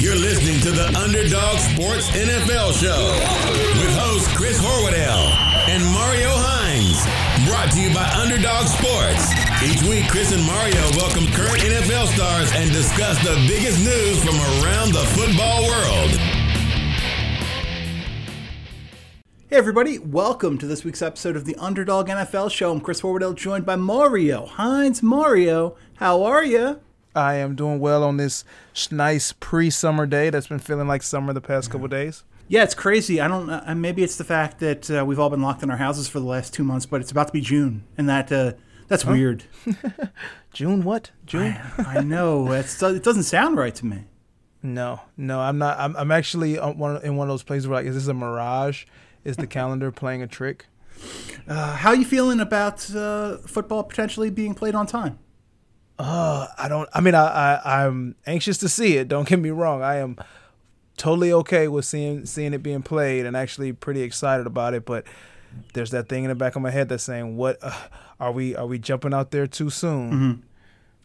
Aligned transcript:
You're 0.00 0.16
listening 0.16 0.58
to 0.60 0.70
the 0.70 0.88
Underdog 0.96 1.58
Sports 1.58 2.08
NFL 2.16 2.72
Show 2.72 3.12
with 3.84 3.92
host 4.00 4.34
Chris 4.34 4.58
Horwedel 4.58 5.28
and 5.68 5.84
Mario 5.92 6.32
Hines. 6.40 7.04
Brought 7.44 7.70
to 7.72 7.80
you 7.84 7.92
by 7.92 8.08
Underdog 8.16 8.64
Sports. 8.64 9.28
Each 9.60 9.84
week, 9.84 10.08
Chris 10.08 10.32
and 10.32 10.42
Mario 10.42 10.80
welcome 10.96 11.26
current 11.36 11.60
NFL 11.60 12.06
stars 12.16 12.50
and 12.54 12.72
discuss 12.72 13.20
the 13.20 13.36
biggest 13.46 13.76
news 13.84 14.24
from 14.24 14.40
around 14.64 14.96
the 14.96 15.04
football 15.12 15.68
world. 15.68 16.10
Hey 19.50 19.56
everybody, 19.56 19.98
welcome 19.98 20.56
to 20.56 20.66
this 20.66 20.82
week's 20.82 21.02
episode 21.02 21.36
of 21.36 21.44
the 21.44 21.56
Underdog 21.56 22.08
NFL 22.08 22.50
Show. 22.50 22.72
I'm 22.72 22.80
Chris 22.80 23.02
Horwedel, 23.02 23.34
joined 23.34 23.66
by 23.66 23.76
Mario 23.76 24.46
Hines. 24.46 25.02
Mario, 25.02 25.76
how 25.96 26.22
are 26.22 26.42
you? 26.42 26.80
I 27.14 27.34
am 27.34 27.56
doing 27.56 27.80
well 27.80 28.04
on 28.04 28.16
this 28.16 28.44
nice 28.90 29.32
pre-summer 29.32 30.06
day 30.06 30.30
that's 30.30 30.46
been 30.46 30.58
feeling 30.58 30.88
like 30.88 31.02
summer 31.02 31.32
the 31.32 31.40
past 31.40 31.70
couple 31.70 31.88
days. 31.88 32.24
Yeah, 32.48 32.64
it's 32.64 32.74
crazy. 32.74 33.20
I 33.20 33.28
don't. 33.28 33.48
Uh, 33.48 33.74
maybe 33.76 34.02
it's 34.02 34.16
the 34.16 34.24
fact 34.24 34.58
that 34.58 34.90
uh, 34.90 35.04
we've 35.06 35.20
all 35.20 35.30
been 35.30 35.42
locked 35.42 35.62
in 35.62 35.70
our 35.70 35.76
houses 35.76 36.08
for 36.08 36.18
the 36.18 36.26
last 36.26 36.52
two 36.52 36.64
months, 36.64 36.84
but 36.84 37.00
it's 37.00 37.12
about 37.12 37.28
to 37.28 37.32
be 37.32 37.40
June, 37.40 37.84
and 37.96 38.08
that 38.08 38.32
uh, 38.32 38.54
that's 38.88 39.04
huh? 39.04 39.12
weird. 39.12 39.44
June 40.52 40.82
what? 40.82 41.12
June? 41.24 41.56
I, 41.78 41.98
I 41.98 42.00
know. 42.00 42.52
It's, 42.52 42.82
it 42.82 43.04
doesn't 43.04 43.22
sound 43.22 43.56
right 43.56 43.74
to 43.76 43.86
me. 43.86 44.04
No, 44.64 45.00
no, 45.16 45.40
I'm 45.40 45.58
not. 45.58 45.78
I'm, 45.78 45.96
I'm 45.96 46.10
actually 46.10 46.56
in 46.56 46.78
one 46.78 46.96
of 46.96 47.28
those 47.28 47.44
places 47.44 47.68
where 47.68 47.78
like, 47.78 47.86
is 47.86 47.94
this 47.94 48.08
a 48.08 48.14
mirage? 48.14 48.84
Is 49.24 49.36
the 49.36 49.46
calendar 49.58 49.92
playing 49.92 50.22
a 50.22 50.26
trick? 50.26 50.66
Uh, 51.48 51.76
how 51.76 51.90
are 51.90 51.96
you 51.96 52.04
feeling 52.04 52.40
about 52.40 52.92
uh, 52.94 53.38
football 53.38 53.84
potentially 53.84 54.28
being 54.28 54.54
played 54.54 54.74
on 54.74 54.86
time? 54.86 55.20
Uh, 56.02 56.46
I 56.56 56.68
don't. 56.68 56.88
I 56.94 57.02
mean, 57.02 57.14
I, 57.14 57.26
I 57.56 57.84
I'm 57.84 58.14
anxious 58.26 58.56
to 58.58 58.70
see 58.70 58.96
it. 58.96 59.08
Don't 59.08 59.28
get 59.28 59.38
me 59.38 59.50
wrong. 59.50 59.82
I 59.82 59.96
am 59.96 60.16
totally 60.96 61.30
okay 61.30 61.68
with 61.68 61.84
seeing 61.84 62.24
seeing 62.24 62.54
it 62.54 62.62
being 62.62 62.82
played 62.82 63.26
and 63.26 63.36
actually 63.36 63.74
pretty 63.74 64.00
excited 64.00 64.46
about 64.46 64.72
it. 64.72 64.86
But 64.86 65.04
there's 65.74 65.90
that 65.90 66.08
thing 66.08 66.24
in 66.24 66.30
the 66.30 66.34
back 66.34 66.56
of 66.56 66.62
my 66.62 66.70
head 66.70 66.88
that's 66.88 67.04
saying, 67.04 67.36
"What 67.36 67.58
uh, 67.60 67.76
are 68.18 68.32
we 68.32 68.56
are 68.56 68.66
we 68.66 68.78
jumping 68.78 69.12
out 69.12 69.30
there 69.30 69.46
too 69.46 69.68
soon?" 69.68 70.10
Mm-hmm. 70.10 70.40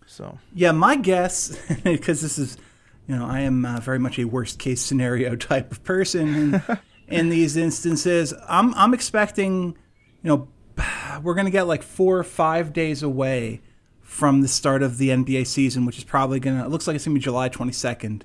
So 0.06 0.40
yeah, 0.54 0.72
my 0.72 0.96
guess 0.96 1.58
because 1.84 2.22
this 2.22 2.38
is, 2.38 2.58
you 3.06 3.18
know, 3.18 3.26
I 3.26 3.42
am 3.42 3.66
uh, 3.66 3.82
very 3.82 4.00
much 4.00 4.18
a 4.18 4.24
worst 4.24 4.60
case 4.60 4.82
scenario 4.82 5.36
type 5.36 5.74
of 5.74 5.84
person 5.84 6.54
in, 6.54 6.62
in 7.10 7.30
these 7.30 7.58
instances. 7.58 8.34
I'm 8.48 8.74
I'm 8.76 8.94
expecting, 8.94 9.78
you 10.24 10.30
know, 10.30 10.48
we're 11.22 11.36
gonna 11.36 11.52
get 11.52 11.64
like 11.64 11.84
four 11.84 12.18
or 12.18 12.24
five 12.24 12.72
days 12.72 13.04
away 13.04 13.60
from 14.16 14.40
the 14.40 14.48
start 14.48 14.82
of 14.82 14.98
the 14.98 15.10
NBA 15.10 15.46
season, 15.46 15.86
which 15.86 15.98
is 15.98 16.06
probably 16.06 16.40
gonna. 16.40 16.64
It 16.66 16.70
looks 16.70 16.88
like 16.88 16.96
it's 16.96 17.04
gonna 17.04 17.16
be 17.16 17.20
July 17.20 17.50
22nd, 17.50 18.22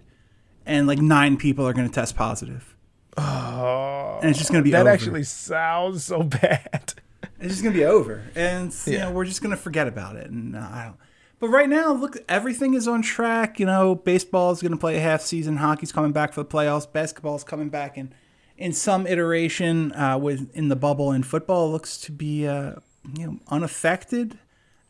and 0.64 0.86
like 0.86 1.00
nine 1.00 1.36
people 1.36 1.66
are 1.66 1.72
gonna 1.72 1.88
test 1.88 2.14
positive. 2.14 2.76
Oh, 3.16 4.20
and 4.22 4.30
it's 4.30 4.38
just 4.38 4.52
gonna 4.52 4.62
be 4.62 4.70
that 4.70 4.82
over. 4.82 4.90
actually 4.90 5.24
sounds 5.24 6.04
so 6.04 6.22
bad. 6.42 6.94
It's 7.40 7.48
just 7.48 7.64
gonna 7.64 7.74
be 7.74 7.84
over, 7.84 8.22
and 8.36 8.72
you 8.86 8.98
know 8.98 9.10
we're 9.10 9.24
just 9.24 9.42
gonna 9.42 9.56
forget 9.56 9.88
about 9.88 10.14
it. 10.14 10.30
And 10.30 10.54
uh, 10.54 10.60
I 10.60 10.84
don't. 10.84 10.96
But 11.40 11.48
right 11.48 11.68
now, 11.68 11.92
look, 11.92 12.18
everything 12.28 12.74
is 12.74 12.86
on 12.86 13.02
track. 13.02 13.58
You 13.58 13.66
know, 13.66 13.94
baseball 13.94 14.52
is 14.52 14.60
going 14.60 14.72
to 14.72 14.78
play 14.78 14.98
a 14.98 15.00
half 15.00 15.22
season. 15.22 15.56
Hockey's 15.56 15.90
coming 15.90 16.12
back 16.12 16.34
for 16.34 16.42
the 16.42 16.48
playoffs. 16.48 16.90
Basketball's 16.90 17.44
coming 17.44 17.70
back 17.70 17.96
in 17.96 18.12
in 18.58 18.74
some 18.74 19.06
iteration 19.06 19.90
uh, 19.92 20.18
with 20.18 20.50
in 20.54 20.68
the 20.68 20.76
bubble. 20.76 21.10
And 21.10 21.26
football 21.26 21.72
looks 21.72 21.96
to 22.02 22.12
be 22.12 22.46
uh, 22.46 22.74
you 23.16 23.26
know 23.26 23.38
unaffected 23.48 24.38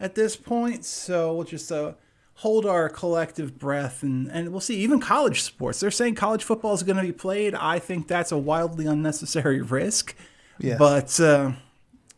at 0.00 0.14
this 0.14 0.34
point. 0.34 0.84
So 0.84 1.34
we'll 1.34 1.44
just 1.44 1.70
uh, 1.70 1.92
hold 2.34 2.66
our 2.66 2.88
collective 2.88 3.58
breath 3.58 4.02
and, 4.02 4.28
and 4.28 4.50
we'll 4.50 4.60
see. 4.60 4.76
Even 4.76 4.98
college 4.98 5.42
sports, 5.42 5.80
they're 5.80 5.90
saying 5.90 6.14
college 6.14 6.42
football 6.42 6.72
is 6.72 6.82
going 6.82 6.96
to 6.96 7.02
be 7.02 7.12
played. 7.12 7.54
I 7.54 7.78
think 7.78 8.08
that's 8.08 8.32
a 8.32 8.38
wildly 8.38 8.86
unnecessary 8.86 9.60
risk. 9.62 10.16
Yes. 10.58 10.78
But 10.78 11.20
uh, 11.20 11.52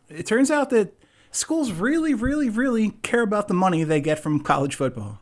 it 0.09 0.27
turns 0.27 0.51
out 0.51 0.71
that 0.71 0.95
schools 1.33 1.73
really, 1.73 2.15
really, 2.15 2.49
really 2.49 2.91
care 3.03 3.23
about 3.23 3.49
the 3.49 3.55
money 3.55 3.85
they 3.85 4.01
get 4.01 4.19
from 4.19 4.41
college 4.41 4.77
football. 4.77 5.19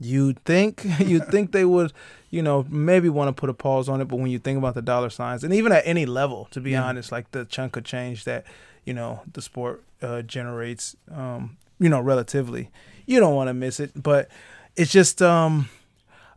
You'd 0.00 0.44
think 0.44 0.84
you'd 0.98 1.28
think 1.28 1.52
they 1.52 1.64
would, 1.64 1.92
you 2.30 2.42
know, 2.42 2.66
maybe 2.68 3.08
want 3.08 3.28
to 3.28 3.40
put 3.40 3.48
a 3.48 3.54
pause 3.54 3.88
on 3.88 4.00
it, 4.00 4.06
but 4.06 4.16
when 4.16 4.30
you 4.30 4.38
think 4.38 4.58
about 4.58 4.74
the 4.74 4.82
dollar 4.82 5.10
signs, 5.10 5.44
and 5.44 5.54
even 5.54 5.70
at 5.70 5.86
any 5.86 6.06
level, 6.06 6.48
to 6.50 6.60
be 6.60 6.72
yeah. 6.72 6.84
honest, 6.84 7.12
like 7.12 7.30
the 7.30 7.44
chunk 7.44 7.76
of 7.76 7.84
change 7.84 8.24
that 8.24 8.44
you 8.84 8.94
know 8.94 9.22
the 9.32 9.40
sport 9.40 9.84
uh, 10.02 10.22
generates, 10.22 10.96
um, 11.12 11.56
you 11.82 11.88
know, 11.88 12.00
relatively. 12.00 12.70
You 13.06 13.18
don't 13.20 13.34
want 13.34 13.48
to 13.48 13.54
miss 13.54 13.80
it, 13.80 13.90
but 14.00 14.30
it's 14.76 14.92
just 14.92 15.20
um 15.20 15.68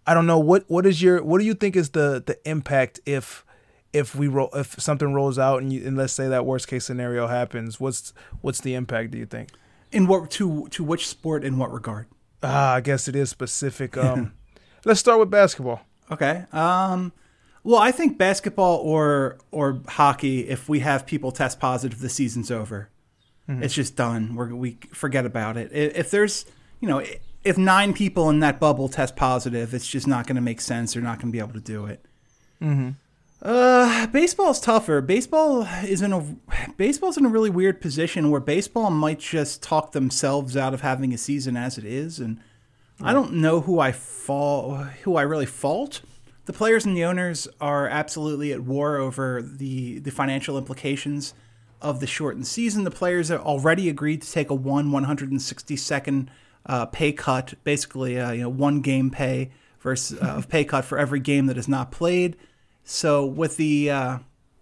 I 0.07 0.13
don't 0.13 0.25
know 0.25 0.39
what 0.39 0.65
what 0.67 0.85
is 0.85 1.01
your 1.01 1.23
what 1.23 1.39
do 1.39 1.45
you 1.45 1.53
think 1.53 1.75
is 1.75 1.91
the 1.91 2.23
the 2.25 2.37
impact 2.49 2.99
if 3.05 3.45
if 3.93 4.15
we 4.15 4.27
roll 4.27 4.49
if 4.53 4.79
something 4.81 5.13
rolls 5.13 5.39
out 5.39 5.61
and, 5.61 5.71
you, 5.71 5.85
and 5.85 5.95
let's 5.95 6.13
say 6.13 6.27
that 6.27 6.45
worst 6.45 6.67
case 6.67 6.83
scenario 6.85 7.27
happens, 7.27 7.79
what's 7.79 8.13
what's 8.41 8.59
the 8.61 8.73
impact 8.73 9.11
do 9.11 9.17
you 9.17 9.25
think? 9.25 9.49
In 9.91 10.07
what 10.07 10.31
to 10.31 10.67
to 10.71 10.83
which 10.83 11.07
sport 11.07 11.43
in 11.43 11.57
what 11.59 11.71
regard? 11.71 12.07
Ah, 12.43 12.73
I 12.73 12.81
guess 12.81 13.07
it 13.07 13.15
is 13.15 13.29
specific. 13.29 13.95
Um 13.95 14.33
let's 14.85 14.99
start 14.99 15.19
with 15.19 15.29
basketball. 15.29 15.81
Okay. 16.09 16.45
Um 16.51 17.13
well, 17.63 17.79
I 17.79 17.91
think 17.91 18.17
basketball 18.17 18.77
or 18.77 19.37
or 19.51 19.81
hockey 19.87 20.49
if 20.49 20.67
we 20.67 20.79
have 20.79 21.05
people 21.05 21.31
test 21.31 21.59
positive 21.59 21.99
the 21.99 22.09
season's 22.09 22.49
over. 22.49 22.89
Mm-hmm. 23.49 23.63
It's 23.63 23.73
just 23.73 23.95
done. 23.95 24.35
We're, 24.35 24.53
we 24.53 24.77
forget 24.91 25.25
about 25.25 25.57
it. 25.57 25.71
If 25.71 26.11
there's, 26.11 26.45
you 26.79 26.87
know, 26.87 27.03
if 27.43 27.57
nine 27.57 27.93
people 27.93 28.29
in 28.29 28.39
that 28.39 28.59
bubble 28.59 28.89
test 28.89 29.15
positive, 29.15 29.73
it's 29.73 29.87
just 29.87 30.07
not 30.07 30.25
going 30.25 30.35
to 30.35 30.41
make 30.41 30.59
sense. 30.59 30.93
They're 30.93 31.03
not 31.03 31.19
going 31.19 31.27
to 31.27 31.31
be 31.31 31.39
able 31.39 31.53
to 31.53 31.59
do 31.59 31.85
it. 31.85 32.03
Mm-hmm. 32.61 32.91
Uh, 33.41 34.07
baseball's 34.07 34.59
tougher. 34.59 35.01
Baseball 35.01 35.67
is 35.83 36.01
in 36.01 36.11
a 36.11 36.21
baseball's 36.77 37.17
in 37.17 37.25
a 37.25 37.29
really 37.29 37.51
weird 37.51 37.79
position 37.79 38.31
where 38.31 38.39
baseball 38.39 38.89
might 38.89 39.19
just 39.19 39.61
talk 39.61 39.91
themselves 39.91 40.57
out 40.57 40.73
of 40.73 40.81
having 40.81 41.13
a 41.13 41.17
season 41.17 41.55
as 41.55 41.77
it 41.77 41.85
is, 41.85 42.19
and 42.19 42.39
I 43.01 43.13
don't 43.13 43.33
know 43.33 43.61
who 43.61 43.79
I 43.79 43.91
fall 43.91 44.75
who 45.03 45.15
I 45.15 45.21
really 45.21 45.45
fault. 45.45 46.01
The 46.45 46.53
players 46.53 46.85
and 46.85 46.97
the 46.97 47.03
owners 47.03 47.47
are 47.61 47.87
absolutely 47.87 48.51
at 48.51 48.61
war 48.61 48.97
over 48.97 49.43
the 49.43 49.99
the 49.99 50.11
financial 50.11 50.57
implications 50.57 51.35
of 51.85 51.99
the 51.99 52.07
shortened 52.07 52.47
season. 52.47 52.83
The 52.83 52.91
players 52.91 53.29
have 53.29 53.41
already 53.41 53.87
agreed 53.89 54.23
to 54.23 54.31
take 54.31 54.49
a 54.49 54.55
one 54.55 54.89
162nd 54.89 56.27
uh, 56.65 56.87
pay 56.87 57.13
cut, 57.13 57.53
basically 57.63 58.19
uh, 58.19 58.31
you 58.31 58.41
know 58.41 58.49
one 58.49 58.81
game 58.81 59.11
pay 59.11 59.51
versus 59.79 60.19
uh, 60.19 60.41
pay 60.49 60.65
cut 60.65 60.83
for 60.83 60.97
every 60.97 61.19
game 61.19 61.45
that 61.45 61.57
is 61.57 61.67
not 61.67 61.91
played. 61.91 62.35
So 62.83 63.23
with 63.23 63.57
the 63.57 63.91
uh, 63.91 64.17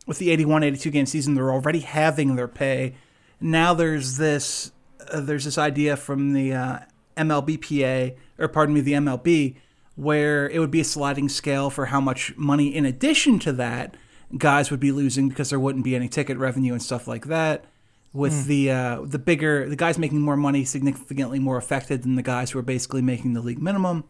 with 0.05 0.19
the 0.19 0.35
81-82 0.35 0.91
game 0.91 1.05
season, 1.05 1.33
they're 1.33 1.51
already 1.51 1.79
having 1.79 2.35
their 2.35 2.49
pay. 2.49 2.95
Now 3.39 3.73
there's 3.73 4.17
this 4.17 4.73
uh, 5.09 5.21
there's 5.21 5.45
this 5.45 5.57
idea 5.57 5.95
from 5.95 6.33
the 6.33 6.53
uh, 6.53 6.79
MLBPA 7.15 8.17
or 8.37 8.47
pardon 8.49 8.75
me 8.75 8.81
the 8.81 8.93
MLB 8.93 9.55
where 9.95 10.49
it 10.49 10.59
would 10.59 10.71
be 10.71 10.81
a 10.81 10.85
sliding 10.85 11.29
scale 11.29 11.69
for 11.69 11.85
how 11.87 12.01
much 12.01 12.35
money 12.35 12.75
in 12.75 12.83
addition 12.85 13.39
to 13.39 13.53
that 13.53 13.95
guys 14.37 14.71
would 14.71 14.79
be 14.79 14.91
losing 14.91 15.29
because 15.29 15.49
there 15.49 15.59
wouldn't 15.59 15.83
be 15.83 15.95
any 15.95 16.07
ticket 16.07 16.37
revenue 16.37 16.73
and 16.73 16.81
stuff 16.81 17.07
like 17.07 17.25
that. 17.25 17.65
With 18.13 18.33
mm. 18.33 18.45
the 18.45 18.71
uh, 18.71 19.01
the 19.05 19.19
bigger 19.19 19.67
the 19.67 19.75
guys 19.75 19.97
making 19.97 20.21
more 20.21 20.37
money 20.37 20.65
significantly 20.65 21.39
more 21.39 21.57
affected 21.57 22.03
than 22.03 22.15
the 22.15 22.21
guys 22.21 22.51
who 22.51 22.59
are 22.59 22.63
basically 22.63 23.01
making 23.01 23.33
the 23.33 23.41
league 23.41 23.61
minimum. 23.61 24.03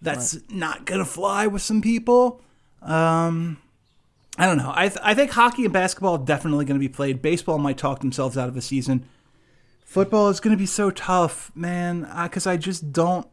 That's 0.00 0.34
right. 0.34 0.50
not 0.50 0.86
gonna 0.86 1.04
fly 1.04 1.46
with 1.46 1.60
some 1.60 1.82
people. 1.82 2.40
Um, 2.80 3.58
I 4.38 4.46
don't 4.46 4.56
know. 4.56 4.72
I 4.74 4.88
th- 4.88 5.00
I 5.02 5.14
think 5.14 5.32
hockey 5.32 5.64
and 5.64 5.72
basketball 5.72 6.14
are 6.14 6.24
definitely 6.24 6.64
going 6.64 6.80
to 6.80 6.80
be 6.80 6.88
played. 6.88 7.20
Baseball 7.20 7.58
might 7.58 7.76
talk 7.76 8.00
themselves 8.00 8.38
out 8.38 8.48
of 8.48 8.56
a 8.56 8.62
season. 8.62 9.04
Football 9.84 10.30
is 10.30 10.40
going 10.40 10.56
to 10.56 10.58
be 10.58 10.66
so 10.66 10.90
tough, 10.90 11.52
man. 11.54 12.08
Because 12.22 12.46
uh, 12.46 12.52
I 12.52 12.56
just 12.56 12.92
don't 12.92 13.26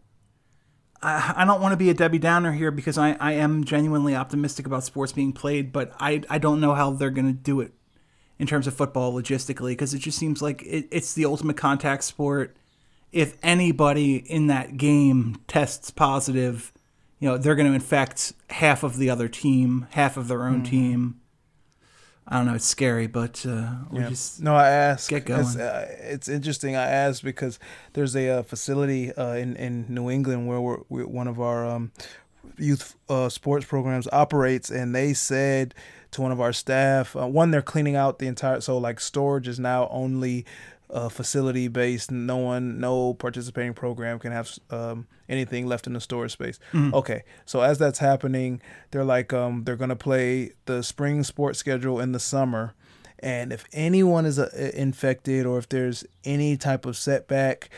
I, 1.01 1.33
I 1.37 1.45
don't 1.45 1.61
want 1.61 1.73
to 1.73 1.77
be 1.77 1.89
a 1.89 1.93
Debbie 1.93 2.19
Downer 2.19 2.51
here 2.51 2.71
because 2.71 2.97
I, 2.97 3.15
I 3.19 3.33
am 3.33 3.63
genuinely 3.63 4.15
optimistic 4.15 4.65
about 4.65 4.83
sports 4.83 5.11
being 5.11 5.33
played, 5.33 5.71
but 5.71 5.93
I, 5.99 6.23
I 6.29 6.37
don't 6.37 6.59
know 6.59 6.73
how 6.73 6.91
they're 6.91 7.09
going 7.09 7.27
to 7.27 7.33
do 7.33 7.61
it 7.61 7.71
in 8.37 8.47
terms 8.47 8.67
of 8.67 8.73
football 8.73 9.13
logistically 9.13 9.71
because 9.71 9.93
it 9.93 9.99
just 9.99 10.17
seems 10.17 10.41
like 10.41 10.63
it, 10.63 10.87
it's 10.91 11.13
the 11.13 11.25
ultimate 11.25 11.57
contact 11.57 12.03
sport. 12.03 12.55
If 13.11 13.37
anybody 13.41 14.17
in 14.17 14.47
that 14.47 14.77
game 14.77 15.41
tests 15.47 15.89
positive, 15.91 16.71
you 17.19 17.27
know, 17.27 17.37
they're 17.37 17.55
going 17.55 17.67
to 17.67 17.73
infect 17.73 18.33
half 18.49 18.83
of 18.83 18.97
the 18.97 19.09
other 19.09 19.27
team, 19.27 19.87
half 19.91 20.15
of 20.15 20.27
their 20.27 20.43
own 20.43 20.61
mm. 20.61 20.69
team. 20.69 21.18
I 22.31 22.37
don't 22.37 22.45
know. 22.45 22.53
It's 22.53 22.65
scary, 22.65 23.07
but 23.07 23.43
uh, 23.43 23.71
we 23.89 24.01
yeah. 24.01 24.09
just 24.09 24.39
no. 24.39 24.55
I 24.55 24.69
ask. 24.69 25.09
Get 25.09 25.25
going. 25.25 25.41
It's, 25.41 25.55
uh, 25.57 25.95
it's 25.99 26.27
interesting. 26.29 26.75
I 26.75 26.85
ask 26.85 27.23
because 27.23 27.57
there's 27.93 28.15
a 28.15 28.29
uh, 28.29 28.43
facility 28.43 29.11
uh, 29.13 29.33
in 29.33 29.55
in 29.55 29.87
New 29.89 30.11
England 30.11 30.47
where 30.47 30.61
we're, 30.61 30.77
we're 30.89 31.07
one 31.07 31.27
of 31.27 31.41
our 31.41 31.65
um, 31.65 31.91
youth 32.59 32.95
uh, 33.09 33.29
sports 33.29 33.65
programs 33.65 34.07
operates, 34.11 34.69
and 34.69 34.93
they 34.93 35.11
said 35.13 35.73
to 36.11 36.21
one 36.21 36.31
of 36.31 36.39
our 36.39 36.53
staff, 36.53 37.15
uh, 37.15 37.25
one 37.25 37.49
they're 37.49 37.63
cleaning 37.63 37.95
out 37.95 38.19
the 38.19 38.27
entire. 38.27 38.61
So 38.61 38.77
like 38.77 38.99
storage 38.99 39.47
is 39.47 39.59
now 39.59 39.87
only 39.89 40.45
uh, 40.91 41.09
facility 41.09 41.67
based. 41.67 42.11
No 42.11 42.37
one, 42.37 42.79
no 42.79 43.13
participating 43.13 43.73
program 43.73 44.19
can 44.19 44.31
have 44.31 44.51
um, 44.71 45.07
anything 45.27 45.67
left 45.67 45.87
in 45.87 45.93
the 45.93 46.01
storage 46.01 46.31
space. 46.31 46.59
Okay, 46.93 47.23
so 47.45 47.61
as 47.61 47.77
that's 47.77 47.99
happening, 47.99 48.61
they're 48.91 49.03
like 49.03 49.31
um, 49.33 49.63
they're 49.65 49.75
gonna 49.75 49.95
play 49.95 50.51
the 50.65 50.81
spring 50.83 51.23
sports 51.23 51.59
schedule 51.59 51.99
in 51.99 52.11
the 52.11 52.19
summer, 52.19 52.73
and 53.19 53.51
if 53.53 53.65
anyone 53.73 54.25
is 54.25 54.39
uh, 54.39 54.49
infected 54.73 55.45
or 55.45 55.57
if 55.57 55.69
there's 55.69 56.03
any 56.23 56.57
type 56.57 56.85
of 56.85 56.97
setback. 56.97 57.69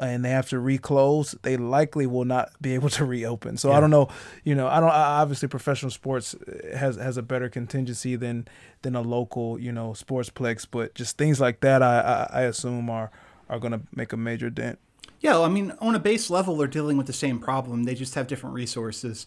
And 0.00 0.24
they 0.24 0.30
have 0.30 0.48
to 0.48 0.58
reclose. 0.58 1.34
They 1.42 1.56
likely 1.56 2.06
will 2.06 2.24
not 2.24 2.50
be 2.60 2.74
able 2.74 2.88
to 2.90 3.04
reopen. 3.04 3.58
So 3.58 3.70
I 3.70 3.80
don't 3.80 3.90
know. 3.90 4.08
You 4.44 4.54
know, 4.54 4.66
I 4.66 4.80
don't. 4.80 4.88
Obviously, 4.88 5.48
professional 5.48 5.90
sports 5.90 6.34
uh, 6.34 6.76
has 6.76 6.96
has 6.96 7.16
a 7.16 7.22
better 7.22 7.48
contingency 7.48 8.16
than 8.16 8.48
than 8.82 8.96
a 8.96 9.02
local, 9.02 9.58
you 9.58 9.72
know, 9.72 9.90
sportsplex. 9.90 10.66
But 10.70 10.94
just 10.94 11.18
things 11.18 11.40
like 11.40 11.60
that, 11.60 11.82
I 11.82 12.00
I, 12.00 12.40
I 12.40 12.42
assume 12.44 12.88
are 12.88 13.10
are 13.50 13.58
going 13.58 13.72
to 13.72 13.82
make 13.94 14.12
a 14.12 14.16
major 14.16 14.48
dent. 14.48 14.78
Yeah, 15.20 15.32
well, 15.32 15.44
I 15.44 15.48
mean, 15.48 15.74
on 15.80 15.94
a 15.94 15.98
base 15.98 16.30
level, 16.30 16.56
they're 16.56 16.66
dealing 16.66 16.96
with 16.96 17.06
the 17.06 17.12
same 17.12 17.38
problem. 17.38 17.84
They 17.84 17.94
just 17.94 18.14
have 18.14 18.26
different 18.26 18.54
resources, 18.54 19.26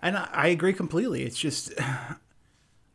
and 0.00 0.16
I, 0.16 0.28
I 0.32 0.46
agree 0.48 0.72
completely. 0.72 1.24
It's 1.24 1.38
just 1.38 1.72
I, 1.78 2.18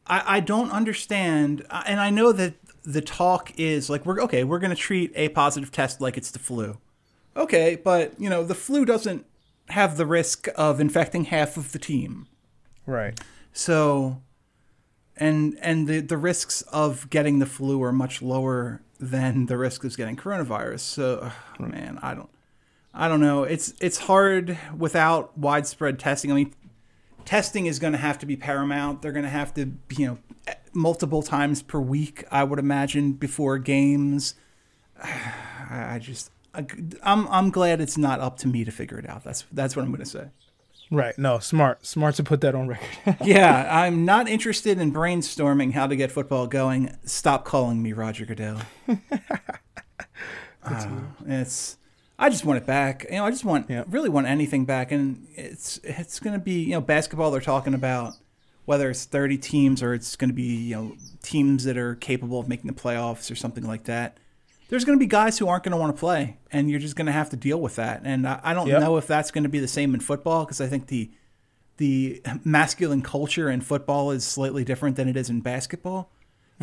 I 0.08 0.40
don't 0.40 0.72
understand, 0.72 1.66
and 1.70 2.00
I 2.00 2.10
know 2.10 2.32
that 2.32 2.56
the 2.84 3.02
talk 3.02 3.54
is 3.58 3.90
like 3.90 4.06
we're 4.06 4.22
okay. 4.24 4.44
We're 4.44 4.60
going 4.60 4.72
to 4.72 4.76
treat 4.76 5.12
a 5.16 5.30
positive 5.30 5.72
test 5.72 6.02
like 6.02 6.18
it's 6.18 6.32
the 6.32 6.40
flu. 6.40 6.80
Okay, 7.40 7.76
but 7.82 8.20
you 8.20 8.30
know 8.30 8.44
the 8.44 8.54
flu 8.54 8.84
doesn't 8.84 9.26
have 9.70 9.98
the 9.98 10.06
risk 10.06 10.48
of 10.56 10.80
infecting 10.80 11.26
half 11.26 11.56
of 11.56 11.72
the 11.72 11.80
team. 11.80 12.28
Right. 12.86 13.20
So, 13.54 14.22
and 15.16 15.58
and 15.62 15.88
the 15.88 16.02
the 16.02 16.18
risks 16.18 16.62
of 16.64 17.10
getting 17.10 17.40
the 17.40 17.46
flu 17.46 17.82
are 17.82 17.94
much 17.94 18.22
lower 18.22 18.82
than 19.00 19.46
the 19.46 19.58
risk 19.58 19.86
of 19.86 19.96
getting 19.96 20.18
coronavirus. 20.18 20.82
So, 20.82 21.20
ugh, 21.24 21.70
man, 21.70 21.98
I 22.02 22.14
don't, 22.14 22.30
I 22.94 23.08
don't 23.08 23.22
know. 23.22 23.44
It's 23.44 23.74
it's 23.80 24.00
hard 24.00 24.58
without 24.78 25.38
widespread 25.38 25.98
testing. 25.98 26.32
I 26.32 26.36
mean, 26.36 26.54
testing 27.24 27.68
is 27.68 27.80
going 27.80 27.94
to 27.94 28.00
have 28.00 28.20
to 28.20 28.26
be 28.26 28.36
paramount. 28.36 29.02
They're 29.02 29.14
going 29.14 29.24
to 29.24 29.30
have 29.30 29.54
to, 29.54 29.72
you 29.96 30.08
know, 30.08 30.18
multiple 30.74 31.22
times 31.22 31.62
per 31.62 31.80
week. 31.80 32.26
I 32.30 32.44
would 32.44 32.60
imagine 32.60 33.14
before 33.14 33.58
games. 33.58 34.36
I 35.70 36.00
just. 36.02 36.32
I'm 36.54 37.28
I'm 37.28 37.50
glad 37.52 37.80
it's 37.82 37.98
not 37.98 38.20
up 38.20 38.38
to 38.40 38.48
me 38.48 38.64
to 38.66 38.72
figure 38.72 38.98
it 38.98 39.08
out. 39.10 39.24
That's 39.24 39.46
that's 39.52 39.76
what 39.76 39.84
I'm 39.84 39.90
going 39.92 40.04
to 40.04 40.10
say. 40.10 40.28
Right. 40.92 41.16
No, 41.20 41.38
smart. 41.38 41.86
Smart 41.86 42.16
to 42.16 42.24
put 42.24 42.42
that 42.42 42.56
on 42.56 42.68
record. 42.68 43.18
yeah, 43.24 43.68
I'm 43.84 44.06
not 44.06 44.28
interested 44.28 44.80
in 44.80 44.92
brainstorming 44.92 45.74
how 45.74 45.86
to 45.86 45.96
get 45.96 46.12
football 46.12 46.48
going. 46.48 46.98
Stop 47.06 47.46
calling 47.46 47.84
me 47.84 47.94
Roger 47.94 48.26
Goodell. 48.26 48.62
Uh, 50.62 50.88
it's 51.26 51.78
I 52.20 52.30
just 52.30 52.44
want 52.44 52.58
it 52.58 52.66
back. 52.66 53.06
You 53.10 53.16
know, 53.18 53.26
I 53.26 53.32
just 53.32 53.46
want 53.46 53.70
Yeah. 53.70 53.86
really 53.88 54.10
want 54.10 54.28
anything 54.28 54.66
back, 54.66 54.92
and 54.92 55.26
it's 55.36 55.80
it's 55.84 56.20
going 56.20 56.34
to 56.34 56.40
be 56.40 56.64
you 56.64 56.72
know 56.72 56.82
basketball. 56.82 57.32
They're 57.32 57.40
talking 57.42 57.74
about 57.74 58.14
whether 58.66 58.90
it's 58.90 59.06
30 59.06 59.38
teams 59.38 59.82
or 59.82 59.94
it's 59.94 60.16
going 60.18 60.30
to 60.30 60.34
be 60.36 60.44
you 60.58 60.76
know 60.76 60.96
teams 61.24 61.64
that 61.64 61.78
are 61.78 61.96
capable 61.96 62.40
of 62.40 62.50
making 62.50 62.68
the 62.68 62.80
playoffs 62.80 63.32
or 63.32 63.36
something 63.36 63.66
like 63.66 63.86
that. 63.86 64.18
There's 64.70 64.86
going 64.86 64.98
to 64.98 65.04
be 65.04 65.08
guys 65.08 65.38
who 65.38 65.48
aren't 65.48 65.64
going 65.64 65.72
to 65.72 65.78
want 65.78 65.96
to 65.96 66.00
play, 66.00 66.38
and 66.52 66.70
you're 66.70 66.80
just 66.80 66.96
going 66.96 67.08
to 67.08 67.12
have 67.12 67.30
to 67.32 67.36
deal 67.36 67.60
with 67.60 67.76
that. 67.76 68.02
And 68.06 68.28
I, 68.28 68.40
I 68.44 68.54
don't 68.54 68.68
Yep. 68.68 68.82
know 68.82 68.98
if 68.98 69.08
that's 69.08 69.32
going 69.32 69.44
to 69.44 69.50
be 69.50 69.60
the 69.60 69.68
same 69.68 69.94
in 69.94 70.00
football 70.00 70.46
because 70.46 70.62
I 70.62 70.68
think 70.68 70.88
the 70.88 71.12
the 71.78 72.22
masculine 72.44 73.02
culture 73.02 73.50
in 73.50 73.62
football 73.62 74.12
is 74.12 74.24
slightly 74.26 74.64
different 74.64 74.96
than 74.96 75.08
it 75.08 75.16
is 75.18 75.30
in 75.30 75.42
basketball. 75.42 76.12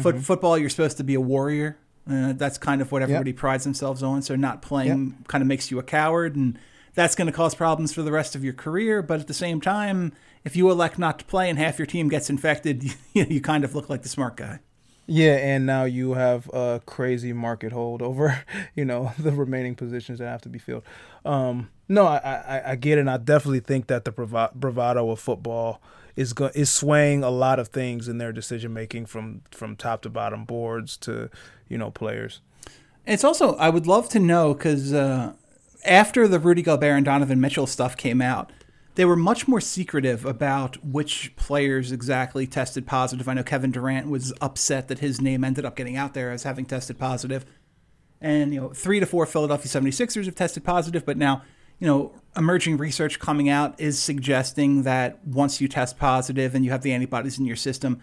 Foot, 0.02 0.18
Football, 0.18 0.58
you're 0.58 0.68
supposed 0.68 0.98
to 0.98 1.04
be 1.04 1.14
a 1.14 1.20
warrior. 1.20 1.78
Uh, 2.08 2.34
that's 2.34 2.58
kind 2.58 2.82
of 2.82 2.92
what 2.92 3.00
everybody 3.02 3.32
prides 3.32 3.64
themselves 3.64 4.02
on. 4.02 4.20
So 4.22 4.36
not 4.36 4.60
playing 4.62 5.24
kind 5.26 5.40
of 5.42 5.48
makes 5.48 5.70
you 5.70 5.78
a 5.78 5.82
coward, 5.82 6.36
and 6.36 6.58
that's 6.94 7.14
going 7.14 7.26
to 7.26 7.32
cause 7.32 7.54
problems 7.54 7.92
for 7.94 8.02
the 8.02 8.12
rest 8.12 8.36
of 8.36 8.44
your 8.44 8.52
career. 8.52 9.00
But 9.02 9.20
at 9.20 9.26
the 9.26 9.34
same 9.34 9.58
time, 9.60 10.12
if 10.44 10.54
you 10.54 10.70
elect 10.70 10.98
not 10.98 11.18
to 11.20 11.24
play 11.24 11.48
and 11.48 11.58
half 11.58 11.78
your 11.78 11.86
team 11.86 12.08
gets 12.10 12.28
infected, 12.30 12.84
you, 13.14 13.24
you 13.28 13.40
kind 13.40 13.64
of 13.64 13.74
look 13.74 13.88
like 13.88 14.02
the 14.02 14.08
smart 14.10 14.36
guy. 14.36 14.60
Yeah, 15.06 15.34
and 15.34 15.66
now 15.66 15.84
you 15.84 16.14
have 16.14 16.48
a 16.52 16.82
crazy 16.84 17.32
market 17.32 17.72
hold 17.72 18.02
over, 18.02 18.42
you 18.74 18.84
know, 18.84 19.12
the 19.18 19.32
remaining 19.32 19.74
positions 19.74 20.18
that 20.18 20.26
have 20.26 20.42
to 20.42 20.48
be 20.48 20.58
filled. 20.58 20.82
Um, 21.24 21.70
no, 21.88 22.06
I, 22.06 22.16
I, 22.16 22.70
I 22.72 22.76
get 22.76 22.98
it. 22.98 23.02
And 23.02 23.10
I 23.10 23.16
definitely 23.16 23.60
think 23.60 23.86
that 23.86 24.04
the 24.04 24.10
brava- 24.10 24.50
bravado 24.54 25.10
of 25.10 25.20
football 25.20 25.80
is 26.16 26.32
go- 26.32 26.50
is 26.54 26.70
swaying 26.70 27.22
a 27.22 27.30
lot 27.30 27.58
of 27.58 27.68
things 27.68 28.08
in 28.08 28.18
their 28.18 28.32
decision 28.32 28.72
making 28.72 29.06
from 29.06 29.42
from 29.50 29.76
top 29.76 30.02
to 30.02 30.10
bottom, 30.10 30.44
boards 30.44 30.96
to 30.98 31.30
you 31.68 31.78
know 31.78 31.90
players. 31.90 32.40
It's 33.06 33.22
also 33.22 33.54
I 33.56 33.70
would 33.70 33.86
love 33.86 34.08
to 34.10 34.18
know 34.18 34.54
because 34.54 34.92
uh, 34.92 35.34
after 35.84 36.26
the 36.26 36.40
Rudy 36.40 36.62
Gobert 36.62 36.96
and 36.96 37.04
Donovan 37.04 37.40
Mitchell 37.40 37.66
stuff 37.66 37.96
came 37.96 38.20
out, 38.20 38.50
they 38.96 39.04
were 39.04 39.16
much 39.16 39.46
more 39.46 39.60
secretive 39.60 40.24
about 40.24 40.82
which 40.82 41.34
players 41.36 41.92
exactly 41.92 42.46
tested 42.46 42.86
positive. 42.86 43.28
I 43.28 43.34
know 43.34 43.42
Kevin 43.42 43.70
Durant 43.70 44.08
was 44.08 44.32
upset 44.40 44.88
that 44.88 44.98
his 44.98 45.20
name 45.20 45.44
ended 45.44 45.66
up 45.66 45.76
getting 45.76 45.96
out 45.96 46.14
there 46.14 46.32
as 46.32 46.42
having 46.42 46.64
tested 46.64 46.98
positive. 46.98 47.44
And, 48.22 48.54
you 48.54 48.60
know, 48.60 48.68
three 48.70 48.98
to 48.98 49.06
four 49.06 49.26
Philadelphia 49.26 49.66
76ers 49.66 50.24
have 50.24 50.34
tested 50.34 50.64
positive, 50.64 51.04
but 51.04 51.18
now, 51.18 51.42
you 51.78 51.86
know, 51.86 52.14
emerging 52.34 52.78
research 52.78 53.20
coming 53.20 53.50
out 53.50 53.78
is 53.78 53.98
suggesting 53.98 54.84
that 54.84 55.24
once 55.26 55.60
you 55.60 55.68
test 55.68 55.98
positive 55.98 56.54
and 56.54 56.64
you 56.64 56.70
have 56.70 56.80
the 56.80 56.94
antibodies 56.94 57.38
in 57.38 57.44
your 57.44 57.56
system, 57.56 58.00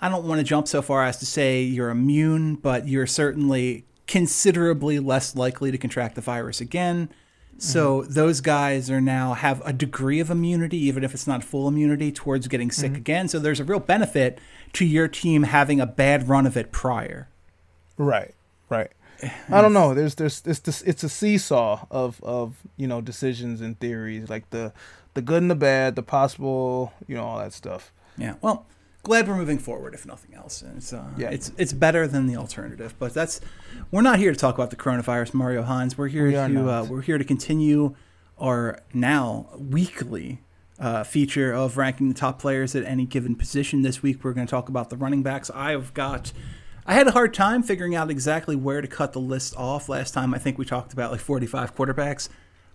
I 0.00 0.08
don't 0.08 0.26
want 0.26 0.40
to 0.40 0.44
jump 0.44 0.66
so 0.66 0.82
far 0.82 1.04
as 1.04 1.18
to 1.18 1.26
say 1.26 1.62
you're 1.62 1.90
immune, 1.90 2.56
but 2.56 2.88
you're 2.88 3.06
certainly 3.06 3.86
considerably 4.08 4.98
less 4.98 5.36
likely 5.36 5.70
to 5.70 5.78
contract 5.78 6.16
the 6.16 6.20
virus 6.20 6.60
again. 6.60 7.10
So 7.58 8.02
those 8.02 8.40
guys 8.40 8.90
are 8.90 9.00
now 9.00 9.34
have 9.34 9.62
a 9.64 9.72
degree 9.72 10.18
of 10.18 10.30
immunity, 10.30 10.78
even 10.78 11.04
if 11.04 11.14
it's 11.14 11.26
not 11.26 11.44
full 11.44 11.68
immunity, 11.68 12.10
towards 12.10 12.48
getting 12.48 12.70
sick 12.72 12.92
mm-hmm. 12.92 12.96
again. 12.96 13.28
So 13.28 13.38
there's 13.38 13.60
a 13.60 13.64
real 13.64 13.78
benefit 13.78 14.40
to 14.72 14.84
your 14.84 15.06
team 15.06 15.44
having 15.44 15.80
a 15.80 15.86
bad 15.86 16.28
run 16.28 16.46
of 16.46 16.56
it 16.56 16.72
prior. 16.72 17.28
Right, 17.96 18.34
right. 18.68 18.90
I 19.50 19.60
don't 19.60 19.72
know. 19.72 19.94
There's 19.94 20.16
there's 20.16 20.42
it's 20.44 20.60
this 20.60 20.82
it's 20.82 21.04
a 21.04 21.08
seesaw 21.08 21.86
of 21.90 22.22
of 22.24 22.56
you 22.76 22.88
know 22.88 23.00
decisions 23.00 23.60
and 23.60 23.78
theories 23.78 24.28
like 24.28 24.50
the 24.50 24.72
the 25.14 25.22
good 25.22 25.42
and 25.42 25.50
the 25.50 25.54
bad, 25.54 25.94
the 25.94 26.02
possible, 26.02 26.92
you 27.06 27.14
know, 27.14 27.24
all 27.24 27.38
that 27.38 27.52
stuff. 27.52 27.92
Yeah. 28.16 28.34
Well, 28.40 28.66
glad 29.02 29.26
we're 29.28 29.36
moving 29.36 29.58
forward, 29.58 29.94
if 29.94 30.06
nothing 30.06 30.34
else. 30.34 30.62
And 30.62 30.76
it's 30.78 30.92
uh, 30.92 31.04
Yeah. 31.16 31.30
it's 31.30 31.52
it's 31.58 31.72
better 31.72 32.06
than 32.06 32.26
the 32.26 32.36
alternative. 32.36 32.94
But 32.98 33.14
that's 33.14 33.40
we're 33.90 34.02
not 34.02 34.18
here 34.18 34.32
to 34.32 34.38
talk 34.38 34.54
about 34.54 34.70
the 34.70 34.76
coronavirus, 34.76 35.34
Mario 35.34 35.62
Hines. 35.62 35.96
We're 35.98 36.08
here 36.08 36.26
We 36.26 36.32
to 36.32 36.70
uh, 36.70 36.84
we're 36.84 37.02
here 37.02 37.18
to 37.18 37.24
continue 37.24 37.94
our 38.38 38.80
now 38.92 39.50
weekly 39.56 40.40
uh, 40.78 41.04
feature 41.04 41.52
of 41.52 41.76
ranking 41.76 42.08
the 42.08 42.14
top 42.14 42.38
players 42.40 42.74
at 42.74 42.84
any 42.84 43.04
given 43.06 43.36
position. 43.36 43.82
This 43.82 44.02
week 44.02 44.24
we're 44.24 44.32
going 44.32 44.46
to 44.46 44.50
talk 44.50 44.68
about 44.68 44.90
the 44.90 44.96
running 44.96 45.22
backs. 45.22 45.50
I've 45.50 45.92
got. 45.94 46.32
I 46.84 46.94
had 46.94 47.06
a 47.06 47.12
hard 47.12 47.32
time 47.32 47.62
figuring 47.62 47.94
out 47.94 48.10
exactly 48.10 48.56
where 48.56 48.80
to 48.80 48.88
cut 48.88 49.12
the 49.12 49.20
list 49.20 49.54
off. 49.56 49.88
Last 49.88 50.12
time 50.14 50.34
I 50.34 50.38
think 50.38 50.58
we 50.58 50.64
talked 50.64 50.92
about 50.92 51.12
like 51.12 51.20
45 51.20 51.76
quarterbacks. 51.76 52.28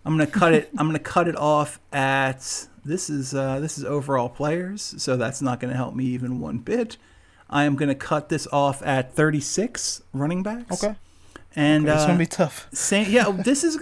I'm 0.06 0.14
gonna 0.16 0.26
cut 0.30 0.54
it. 0.54 0.70
I'm 0.78 0.86
gonna 0.86 0.98
cut 0.98 1.28
it 1.28 1.36
off 1.36 1.78
at 1.92 2.68
this 2.88 3.10
is 3.10 3.34
uh, 3.34 3.60
this 3.60 3.78
is 3.78 3.84
overall 3.84 4.28
players, 4.28 4.94
so 4.98 5.16
that's 5.16 5.42
not 5.42 5.60
gonna 5.60 5.76
help 5.76 5.94
me 5.94 6.04
even 6.06 6.40
one 6.40 6.58
bit. 6.58 6.96
I 7.50 7.64
am 7.64 7.76
gonna 7.76 7.94
cut 7.94 8.28
this 8.28 8.46
off 8.52 8.82
at 8.84 9.14
36 9.14 10.02
running 10.12 10.42
backs. 10.42 10.84
Okay. 10.84 10.96
and 11.54 11.88
It's 11.88 12.02
uh, 12.02 12.06
gonna 12.06 12.18
be 12.18 12.26
tough. 12.26 12.68
same, 12.72 13.10
yeah, 13.10 13.30
this 13.30 13.64
is, 13.64 13.76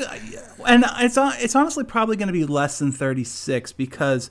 and 0.67 0.85
it's 0.99 1.17
it's 1.19 1.57
honestly 1.57 1.85
probably 1.85 2.17
going 2.17 2.29
to 2.29 2.33
be 2.33 2.45
less 2.45 2.79
than 2.79 2.93
36 2.93 3.73
because 3.73 4.31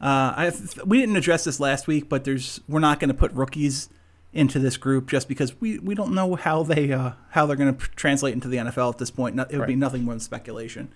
uh, 0.00 0.04
I 0.36 0.52
we 0.84 1.00
didn't 1.00 1.16
address 1.16 1.44
this 1.44 1.60
last 1.60 1.86
week, 1.86 2.08
but 2.08 2.24
there's 2.24 2.60
we're 2.68 2.80
not 2.80 3.00
going 3.00 3.08
to 3.08 3.14
put 3.14 3.32
rookies 3.32 3.88
into 4.32 4.58
this 4.58 4.76
group 4.76 5.08
just 5.08 5.28
because 5.28 5.58
we, 5.60 5.78
we 5.78 5.94
don't 5.94 6.12
know 6.12 6.34
how 6.34 6.62
they 6.62 6.92
uh, 6.92 7.12
how 7.30 7.46
they're 7.46 7.56
going 7.56 7.74
to 7.74 7.88
translate 7.92 8.34
into 8.34 8.48
the 8.48 8.58
NFL 8.58 8.92
at 8.92 8.98
this 8.98 9.10
point. 9.10 9.40
It 9.50 9.58
would 9.58 9.66
be 9.66 9.76
nothing 9.76 10.04
more 10.04 10.12
than 10.12 10.20
speculation. 10.20 10.92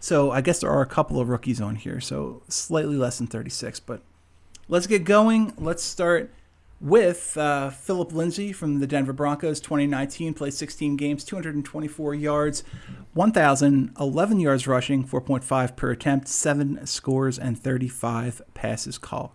So 0.00 0.30
I 0.30 0.40
guess 0.40 0.60
there 0.60 0.70
are 0.70 0.80
a 0.80 0.86
couple 0.86 1.20
of 1.20 1.28
rookies 1.28 1.60
on 1.60 1.76
here, 1.76 2.00
so 2.00 2.42
slightly 2.48 2.96
less 2.96 3.18
than 3.18 3.26
36. 3.26 3.80
But 3.80 4.02
let's 4.66 4.86
get 4.86 5.04
going. 5.04 5.52
Let's 5.58 5.82
start 5.82 6.32
with 6.80 7.36
uh, 7.36 7.68
Philip 7.68 8.12
Lindsay 8.12 8.52
from 8.52 8.80
the 8.80 8.86
Denver 8.86 9.12
Broncos, 9.12 9.60
2019, 9.60 10.32
played 10.32 10.54
16 10.54 10.96
games, 10.96 11.22
224 11.24 12.14
yards, 12.14 12.64
1,011 13.12 14.40
yards 14.40 14.66
rushing, 14.66 15.04
4.5 15.04 15.76
per 15.76 15.90
attempt, 15.90 16.28
seven 16.28 16.86
scores, 16.86 17.38
and 17.38 17.58
35 17.58 18.40
passes 18.54 18.96
caught. 18.96 19.34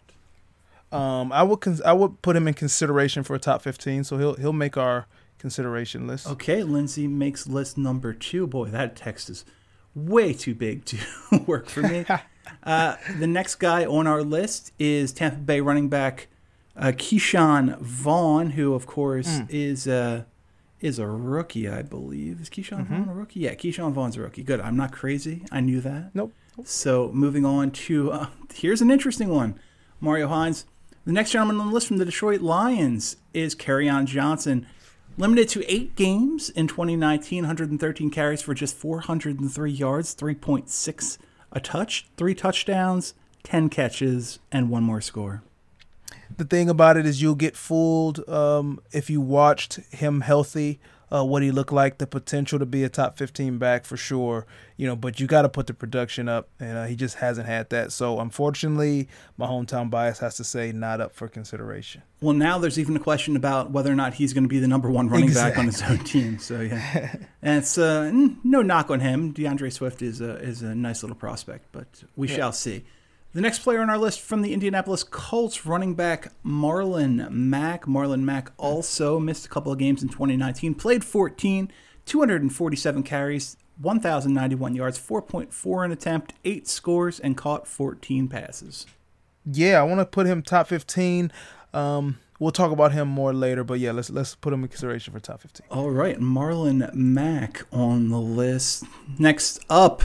Um, 0.92 1.32
I 1.32 1.44
would 1.44 1.62
cons- 1.62 1.82
I 1.82 1.94
would 1.94 2.22
put 2.22 2.36
him 2.36 2.48
in 2.48 2.54
consideration 2.54 3.24
for 3.24 3.36
a 3.36 3.40
top 3.40 3.62
fifteen, 3.62 4.04
so 4.04 4.18
he'll 4.18 4.36
he'll 4.36 4.54
make 4.54 4.78
our 4.78 5.08
consideration 5.40 6.08
list. 6.08 6.28
Okay, 6.28 6.64
Lindsay 6.64 7.06
makes 7.08 7.48
list 7.48 7.78
number 7.78 8.14
two. 8.14 8.48
Boy, 8.48 8.70
that 8.70 8.96
text 8.96 9.30
is 9.30 9.44
way 9.96 10.34
too 10.34 10.54
big 10.54 10.86
to 10.86 10.98
work 11.48 11.68
for 11.70 11.82
me. 11.82 12.06
uh, 12.64 12.96
the 13.18 13.28
next 13.28 13.56
guy 13.56 13.86
on 13.86 14.06
our 14.08 14.22
list 14.22 14.72
is 14.78 15.12
Tampa 15.14 15.38
Bay 15.38 15.62
running 15.62 15.90
back 15.90 16.28
uh, 16.78 16.92
Ke'Shawn 16.96 17.80
Vaughn, 17.80 18.52
who 18.52 18.74
of 18.74 18.86
course 18.86 19.40
is 19.50 19.88
uh, 19.88 20.24
is 20.82 21.00
a 21.00 21.08
rookie, 21.08 21.70
I 21.70 21.82
believe. 21.82 22.42
Is 22.42 22.50
Ke'Shawn 22.50 22.82
Mm-hmm. 22.86 22.96
Vaughn 23.04 23.10
a 23.10 23.14
rookie? 23.14 23.40
Yeah, 23.40 23.56
Ke'Shawn 23.56 23.94
Vaughn's 23.94 24.18
a 24.18 24.22
rookie. 24.22 24.44
Good. 24.44 24.60
I'm 24.60 24.76
not 24.76 24.92
crazy. 24.92 25.44
I 25.52 25.62
knew 25.62 25.80
that. 25.82 26.12
Nope. 26.14 26.34
So 26.66 27.12
moving 27.14 27.46
on 27.46 27.72
to 27.72 28.12
uh, 28.12 28.28
here's 28.54 28.82
an 28.82 28.92
interesting 28.92 29.30
one, 29.30 29.60
Mario 30.02 30.28
Hines. 30.28 30.66
The 31.06 31.12
next 31.14 31.32
gentleman 31.32 31.60
on 31.60 31.68
the 31.68 31.74
list 31.74 31.88
from 31.88 31.98
the 31.98 32.06
Detroit 32.06 32.42
Lions 32.42 33.18
is 33.34 33.54
on 33.88 34.06
Johnson, 34.08 34.66
limited 35.18 35.50
to 35.50 35.72
eight 35.72 35.96
games 35.96 36.50
in 36.50 36.68
2019, 36.68 37.44
113 37.44 38.10
carries 38.10 38.42
for 38.42 38.54
just 38.54 38.76
403 38.76 39.72
yards, 39.72 40.16
3.6 40.16 41.18
a 41.52 41.60
touch, 41.60 42.06
three 42.18 42.36
touchdowns, 42.36 43.14
10 43.44 43.70
catches, 43.70 44.40
and 44.52 44.70
one 44.70 44.84
more 44.84 45.02
score. 45.02 45.42
the 46.38 46.44
thing 46.44 46.70
about 46.70 46.98
it 46.98 47.06
is 47.06 47.22
you'll 47.22 47.36
get 47.36 47.56
fooled 47.56 48.28
um, 48.28 48.80
if 48.92 49.10
you 49.10 49.22
watched 49.22 49.76
him 49.92 50.22
healthy 50.22 50.80
uh, 51.12 51.24
what 51.24 51.44
he 51.44 51.52
looked 51.52 51.72
like 51.72 51.98
the 51.98 52.08
potential 52.08 52.60
to 52.60 52.66
be 52.66 52.84
a 52.84 52.90
top 52.90 53.18
15 53.18 53.58
back 53.58 53.86
for 53.86 53.98
sure 53.98 54.46
you 54.78 54.88
know 54.88 54.96
but 54.96 55.20
you 55.20 55.28
got 55.28 55.44
to 55.44 55.50
put 55.50 55.68
the 55.68 55.74
production 55.74 56.28
up 56.28 56.50
and 56.60 56.78
uh, 56.78 56.86
he 56.86 56.96
just 56.96 57.18
hasn't 57.18 57.48
had 57.48 57.70
that 57.70 57.92
so 57.92 58.20
unfortunately 58.20 59.08
my 59.38 59.46
hometown 59.46 59.90
bias 59.90 60.20
has 60.20 60.36
to 60.36 60.44
say 60.44 60.72
not 60.72 61.02
up 61.02 61.14
for 61.14 61.28
consideration 61.28 62.02
Well, 62.22 62.34
now 62.36 62.58
there's 62.58 62.80
even 62.80 62.96
a 62.96 63.00
question 63.00 63.36
about 63.36 63.72
whether 63.72 63.92
or 63.92 63.96
not 63.96 64.16
he's 64.16 64.34
going 64.34 64.46
to 64.46 64.50
be 64.50 64.60
the 64.60 64.68
number 64.68 64.90
one 64.90 65.10
running 65.10 65.34
back 65.34 65.58
on 65.60 65.66
his 65.66 65.82
own 65.84 66.00
team. 66.00 66.40
So 66.40 66.62
yeah, 66.62 67.16
and 67.42 67.58
it's 67.60 67.78
uh, 67.78 68.10
no 68.44 68.62
knock 68.62 68.90
on 68.90 69.00
him. 69.02 69.34
DeAndre 69.34 69.72
Swift 69.72 70.02
is 70.02 70.22
a 70.22 70.38
is 70.38 70.62
a 70.64 70.74
nice 70.74 71.04
little 71.04 71.16
prospect, 71.18 71.66
but 71.72 71.88
we 72.16 72.28
shall 72.28 72.52
see. 72.52 72.84
The 73.36 73.42
next 73.42 73.60
player 73.60 73.82
on 73.82 73.90
our 73.90 73.98
list 73.98 74.22
from 74.22 74.44
the 74.44 74.54
Indianapolis 74.54 75.04
Colts, 75.04 75.66
running 75.66 75.94
back 75.94 76.32
Marlon 76.46 77.30
Mack. 77.30 77.84
Marlon 77.84 78.22
Mack 78.22 78.54
also 78.58 79.20
missed 79.20 79.46
a 79.46 79.50
couple 79.50 79.74
of 79.74 79.78
games 79.78 80.02
in 80.02 80.08
2019, 80.08 80.74
played 80.74 81.04
14, 81.04 81.70
247 82.06 83.04
carries, 83.04 83.58
1,091 83.82 84.74
yards, 84.74 84.98
4.4 84.98 85.84
an 85.84 85.92
attempt, 85.92 86.34
8 86.46 86.66
scores, 86.66 87.20
and 87.20 87.36
caught 87.36 87.68
14 87.68 88.30
passes. 88.30 88.86
yeah 89.46 89.82
i 89.82 89.84
want 89.84 90.00
to 90.00 90.06
put 90.06 90.28
him 90.28 90.42
top 90.42 90.68
15 90.68 91.30
um, 91.74 92.18
we'll 92.40 92.52
talk 92.52 92.72
about 92.72 92.94
him 92.94 93.10
more 93.10 93.34
later 93.34 93.66
but 93.66 93.80
yeah 93.82 93.92
let's 93.92 94.10
let's 94.10 94.34
put 94.34 94.54
him 94.54 94.64
in 94.64 94.70
consideration 94.70 95.12
for 95.12 95.20
top 95.20 95.42
15 95.42 95.68
All 95.70 95.92
right, 95.92 96.22
Marlon 96.22 96.90
Mack 96.94 97.66
on 97.74 98.08
the 98.08 98.18
list. 98.18 98.86
Next 99.20 99.60
up, 99.70 100.04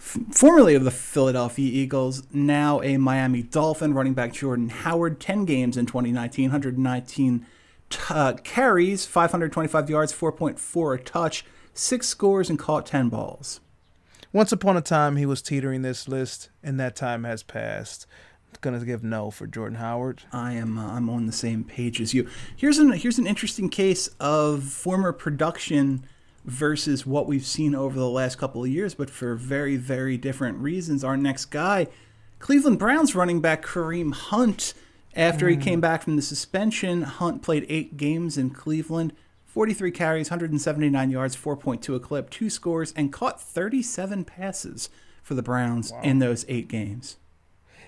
f- 0.00 0.18
formerly 0.32 0.74
of 0.74 0.84
the 0.84 0.90
Philadelphia 0.90 1.70
Eagles, 1.70 2.22
now 2.32 2.82
a 2.82 2.96
Miami 2.96 3.42
Dolphin, 3.42 3.94
running 3.94 4.14
back 4.14 4.32
Jordan 4.32 4.70
Howard, 4.70 5.20
10 5.20 5.44
games 5.44 5.76
in 5.76 5.86
2019, 5.86 6.46
119 6.46 7.46
t- 7.90 7.98
uh, 8.08 8.32
carries, 8.42 9.06
525 9.06 9.90
yards, 9.90 10.12
4.4 10.12 10.94
a 10.94 11.02
touch, 11.02 11.44
6 11.74 12.08
scores, 12.08 12.50
and 12.50 12.58
caught 12.58 12.86
10 12.86 13.08
balls. 13.10 13.60
Once 14.32 14.52
upon 14.52 14.76
a 14.76 14.80
time, 14.80 15.16
he 15.16 15.26
was 15.26 15.42
teetering 15.42 15.82
this 15.82 16.08
list, 16.08 16.50
and 16.62 16.78
that 16.78 16.96
time 16.96 17.24
has 17.24 17.42
passed. 17.42 18.06
Gonna 18.60 18.84
give 18.84 19.02
no 19.02 19.30
for 19.30 19.46
Jordan 19.46 19.78
Howard. 19.78 20.24
I 20.32 20.52
am 20.52 20.76
uh, 20.76 20.92
I'm 20.92 21.08
on 21.08 21.24
the 21.26 21.32
same 21.32 21.64
page 21.64 21.98
as 21.98 22.12
you. 22.12 22.28
Here's 22.54 22.78
an 22.78 22.92
here's 22.92 23.18
an 23.18 23.26
interesting 23.26 23.70
case 23.70 24.08
of 24.18 24.64
former 24.64 25.12
production 25.12 26.04
versus 26.44 27.06
what 27.06 27.26
we've 27.26 27.46
seen 27.46 27.74
over 27.74 27.98
the 27.98 28.08
last 28.08 28.38
couple 28.38 28.64
of 28.64 28.70
years, 28.70 28.94
but 28.94 29.10
for 29.10 29.34
very 29.34 29.76
very 29.76 30.16
different 30.16 30.58
reasons. 30.58 31.04
Our 31.04 31.16
next 31.16 31.46
guy, 31.46 31.86
Cleveland 32.38 32.78
Browns 32.78 33.14
running 33.14 33.40
back 33.40 33.64
Kareem 33.64 34.12
Hunt. 34.12 34.74
After 35.16 35.48
he 35.48 35.56
came 35.56 35.80
back 35.80 36.02
from 36.02 36.14
the 36.14 36.22
suspension, 36.22 37.02
Hunt 37.02 37.42
played 37.42 37.66
eight 37.68 37.96
games 37.96 38.38
in 38.38 38.50
Cleveland. 38.50 39.12
43 39.44 39.90
carries, 39.90 40.30
179 40.30 41.10
yards, 41.10 41.36
4.2 41.36 41.96
a 41.96 41.98
clip, 41.98 42.30
two 42.30 42.48
scores, 42.48 42.92
and 42.92 43.12
caught 43.12 43.40
37 43.40 44.24
passes 44.24 44.88
for 45.24 45.34
the 45.34 45.42
Browns 45.42 45.92
in 46.04 46.20
those 46.20 46.44
eight 46.48 46.68
games. 46.68 47.16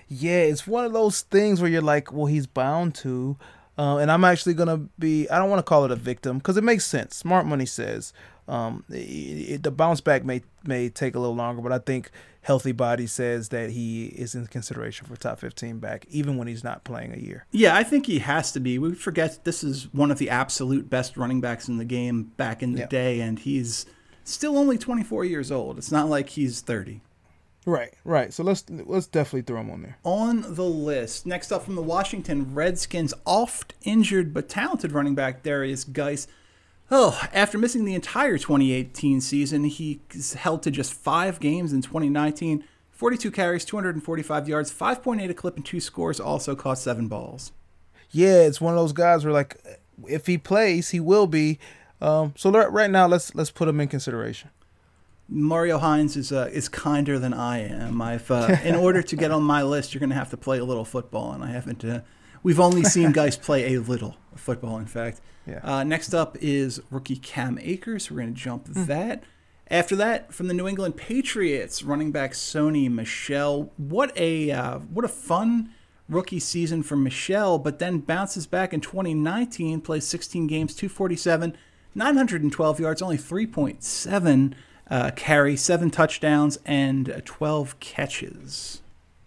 Yeah, 0.09 0.41
it's 0.41 0.67
one 0.67 0.83
of 0.83 0.91
those 0.91 1.21
things 1.21 1.61
where 1.61 1.71
you're 1.71 1.81
like, 1.81 2.11
well, 2.11 2.25
he's 2.25 2.47
bound 2.47 2.95
to. 2.95 3.37
Uh, 3.77 3.97
and 3.97 4.11
I'm 4.11 4.23
actually 4.23 4.53
gonna 4.53 4.89
be. 4.99 5.27
I 5.29 5.39
don't 5.39 5.49
want 5.49 5.59
to 5.59 5.63
call 5.63 5.85
it 5.85 5.91
a 5.91 5.95
victim 5.95 6.37
because 6.37 6.57
it 6.57 6.63
makes 6.63 6.85
sense. 6.85 7.15
Smart 7.15 7.45
money 7.45 7.65
says 7.65 8.13
um, 8.47 8.83
it, 8.89 8.95
it- 8.95 9.63
the 9.63 9.71
bounce 9.71 10.01
back 10.01 10.23
may 10.25 10.41
may 10.65 10.89
take 10.89 11.15
a 11.15 11.19
little 11.19 11.35
longer, 11.35 11.61
but 11.61 11.71
I 11.71 11.79
think 11.79 12.09
healthy 12.41 12.71
body 12.73 13.07
says 13.07 13.49
that 13.49 13.69
he 13.71 14.07
is 14.07 14.35
in 14.35 14.45
consideration 14.47 15.07
for 15.07 15.15
top 15.15 15.39
15 15.39 15.79
back, 15.79 16.05
even 16.09 16.35
when 16.37 16.47
he's 16.47 16.63
not 16.63 16.83
playing 16.83 17.13
a 17.13 17.17
year. 17.17 17.45
Yeah, 17.51 17.75
I 17.75 17.83
think 17.83 18.05
he 18.05 18.19
has 18.19 18.51
to 18.53 18.59
be. 18.59 18.77
We 18.79 18.93
forget 18.95 19.43
this 19.45 19.63
is 19.63 19.87
one 19.93 20.11
of 20.11 20.17
the 20.17 20.29
absolute 20.29 20.89
best 20.89 21.15
running 21.15 21.39
backs 21.41 21.67
in 21.69 21.77
the 21.77 21.85
game 21.85 22.31
back 22.37 22.61
in 22.61 22.73
the 22.73 22.79
Yeah. 22.81 22.87
day, 22.87 23.21
and 23.21 23.39
he's 23.39 23.85
still 24.25 24.57
only 24.57 24.77
24 24.77 25.23
years 25.25 25.51
old. 25.51 25.77
It's 25.77 25.91
not 25.91 26.09
like 26.09 26.29
he's 26.29 26.59
30. 26.61 27.01
Right, 27.65 27.93
right. 28.03 28.33
So 28.33 28.43
let's 28.43 28.65
let's 28.69 29.07
definitely 29.07 29.43
throw 29.43 29.61
him 29.61 29.71
on 29.71 29.81
there. 29.83 29.97
On 30.03 30.41
the 30.55 30.65
list, 30.65 31.25
next 31.25 31.49
up 31.53 31.63
from 31.63 31.75
the 31.75 31.81
Washington 31.81 32.53
Redskins, 32.53 33.13
oft 33.25 33.73
injured 33.83 34.33
but 34.33 34.49
talented 34.49 34.91
running 34.91 35.15
back 35.15 35.43
Derrius 35.43 35.89
Guice. 35.89 36.27
Oh, 36.95 37.19
after 37.33 37.57
missing 37.57 37.85
the 37.85 37.95
entire 37.95 38.37
2018 38.37 39.19
season, 39.19 39.63
he's 39.63 40.33
held 40.35 40.61
to 40.61 40.69
just 40.69 40.93
five 40.93 41.39
games 41.39 41.73
in 41.73 41.81
2019. 41.81 42.63
42 42.91 43.31
carries, 43.31 43.65
245 43.65 44.47
yards, 44.47 44.71
5.8 44.71 45.27
a 45.27 45.33
clip, 45.33 45.55
and 45.55 45.65
two 45.65 45.79
scores. 45.79 46.19
Also 46.19 46.55
caught 46.55 46.77
seven 46.77 47.07
balls. 47.07 47.51
yeah, 48.11 48.41
it's 48.41 48.61
one 48.61 48.75
of 48.75 48.79
those 48.79 48.93
guys 48.93 49.25
where 49.25 49.33
like 49.33 49.57
if 50.07 50.27
he 50.27 50.37
plays, 50.37 50.91
he 50.91 50.99
will 50.99 51.25
be. 51.25 51.57
Um, 51.99 52.35
so 52.37 52.51
right 52.51 52.91
now, 52.91 53.07
let's 53.07 53.33
let's 53.33 53.49
put 53.49 53.67
him 53.67 53.79
in 53.79 53.87
consideration. 53.87 54.51
Mario 55.27 55.79
Hines 55.79 56.15
is 56.15 56.31
uh, 56.31 56.51
is 56.53 56.69
kinder 56.69 57.17
than 57.17 57.33
I 57.33 57.67
am. 57.67 58.03
I've 58.03 58.29
uh, 58.29 58.55
in 58.63 58.75
order 58.75 59.01
to 59.01 59.15
get 59.15 59.31
on 59.31 59.41
my 59.41 59.63
list, 59.63 59.95
you're 59.95 59.99
going 59.99 60.11
to 60.11 60.15
have 60.15 60.29
to 60.29 60.37
play 60.37 60.59
a 60.59 60.63
little 60.63 60.85
football, 60.85 61.31
and 61.31 61.43
I 61.43 61.47
haven't. 61.47 61.83
Uh, 61.83 62.01
we've 62.43 62.59
only 62.59 62.83
seen 62.95 63.11
guys 63.11 63.35
play 63.37 63.73
a 63.75 63.81
little 63.81 64.17
football. 64.35 64.77
In 64.77 64.85
fact, 64.85 65.21
Yeah. 65.47 65.59
uh, 65.63 65.83
next 65.83 66.13
up 66.13 66.37
is 66.41 66.81
rookie 66.91 67.15
Cam 67.17 67.57
Akers. 67.61 68.09
We're 68.11 68.17
going 68.21 68.33
to 68.33 68.39
jump 68.39 68.65
that. 68.67 69.23
After 69.69 69.95
that, 69.95 70.33
from 70.33 70.47
the 70.47 70.53
New 70.53 70.67
England 70.67 70.97
Patriots, 70.97 71.83
running 71.83 72.11
back 72.11 72.33
Sony 72.33 72.91
Michel. 72.91 73.71
What 73.77 74.11
a 74.17 74.51
uh, 74.51 74.79
what 74.79 75.05
a 75.05 75.07
fun 75.07 75.69
rookie 76.09 76.39
season 76.39 76.83
for 76.83 76.95
Michelle, 76.97 77.57
but 77.57 77.79
then 77.79 77.99
bounces 77.99 78.45
back 78.45 78.73
in 78.73 78.81
2019, 78.81 79.79
plays 79.81 80.05
16 80.05 80.47
games, 80.47 80.75
247, 80.75 81.55
912 81.95 82.79
yards, 82.79 83.01
only 83.01 83.17
3.7 83.17 84.53
uh, 84.91 85.11
carry, 85.15 85.55
seven 85.55 85.89
touchdowns, 85.89 86.59
and 86.65 87.09
uh, 87.09 87.21
12 87.23 87.79
catches. 87.79 88.81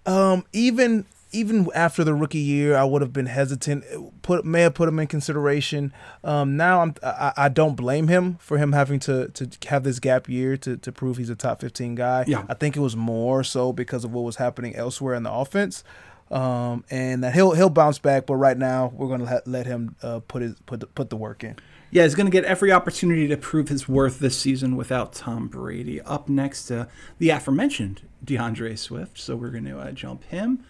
Um, 0.04 0.44
even 0.52 1.06
even 1.32 1.68
after 1.74 2.04
the 2.04 2.14
rookie 2.14 2.38
year, 2.38 2.76
I 2.76 2.84
would 2.84 3.02
have 3.02 3.12
been 3.12 3.26
hesitant. 3.26 3.84
Put 4.22 4.44
may 4.44 4.62
have 4.62 4.74
put 4.74 4.88
him 4.88 4.98
in 4.98 5.06
consideration. 5.06 5.92
Um, 6.22 6.56
now 6.56 6.80
I'm 6.82 6.94
I, 7.02 7.32
I 7.36 7.48
don't 7.48 7.74
blame 7.74 8.08
him 8.08 8.36
for 8.40 8.58
him 8.58 8.72
having 8.72 9.00
to 9.00 9.28
to 9.28 9.48
have 9.68 9.84
this 9.84 9.98
gap 9.98 10.28
year 10.28 10.56
to 10.58 10.76
to 10.76 10.92
prove 10.92 11.16
he's 11.16 11.30
a 11.30 11.36
top 11.36 11.60
15 11.60 11.94
guy. 11.94 12.24
Yeah. 12.26 12.44
I 12.48 12.54
think 12.54 12.76
it 12.76 12.80
was 12.80 12.96
more 12.96 13.42
so 13.44 13.72
because 13.72 14.04
of 14.04 14.12
what 14.12 14.22
was 14.22 14.36
happening 14.36 14.74
elsewhere 14.76 15.14
in 15.14 15.22
the 15.22 15.32
offense. 15.32 15.84
Um, 16.28 16.84
and 16.90 17.22
that 17.22 17.34
he'll 17.34 17.52
he'll 17.52 17.70
bounce 17.70 18.00
back, 18.00 18.26
but 18.26 18.34
right 18.34 18.58
now 18.58 18.92
we're 18.96 19.08
gonna 19.08 19.24
let, 19.24 19.46
let 19.46 19.66
him 19.66 19.94
uh, 20.02 20.20
put 20.26 20.42
his 20.42 20.56
put 20.66 20.80
the, 20.80 20.86
put 20.86 21.08
the 21.08 21.16
work 21.16 21.44
in. 21.44 21.56
Yeah, 21.90 22.02
he's 22.02 22.14
going 22.14 22.26
to 22.26 22.32
get 22.32 22.44
every 22.44 22.72
opportunity 22.72 23.28
to 23.28 23.36
prove 23.36 23.68
his 23.68 23.88
worth 23.88 24.18
this 24.18 24.36
season 24.36 24.76
without 24.76 25.12
Tom 25.12 25.46
Brady. 25.48 26.00
Up 26.00 26.28
next, 26.28 26.70
uh, 26.70 26.86
the 27.18 27.30
aforementioned 27.30 28.02
DeAndre 28.24 28.76
Swift. 28.76 29.18
So 29.18 29.36
we're 29.36 29.50
going 29.50 29.66
to 29.66 29.78
uh, 29.78 29.92
jump 29.92 30.24
him. 30.24 30.64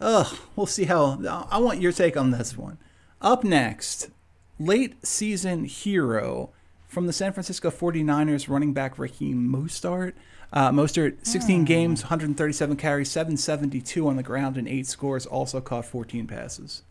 Ugh, 0.00 0.36
we'll 0.56 0.66
see 0.66 0.84
how. 0.84 1.46
I 1.50 1.58
want 1.58 1.80
your 1.80 1.92
take 1.92 2.16
on 2.16 2.30
this 2.30 2.56
one. 2.56 2.78
Up 3.20 3.44
next, 3.44 4.10
late 4.58 5.06
season 5.06 5.64
hero 5.64 6.50
from 6.88 7.06
the 7.06 7.12
San 7.12 7.32
Francisco 7.32 7.70
49ers, 7.70 8.48
running 8.48 8.72
back 8.72 8.98
Raheem 8.98 9.48
Mostert. 9.48 10.14
Uh, 10.52 10.70
Mostert, 10.70 11.24
16 11.24 11.64
games, 11.64 12.02
137 12.02 12.76
carries, 12.76 13.10
772 13.10 14.08
on 14.08 14.16
the 14.16 14.22
ground, 14.22 14.56
and 14.56 14.66
eight 14.66 14.86
scores. 14.86 15.24
Also 15.26 15.60
caught 15.60 15.84
14 15.84 16.26
passes. 16.26 16.82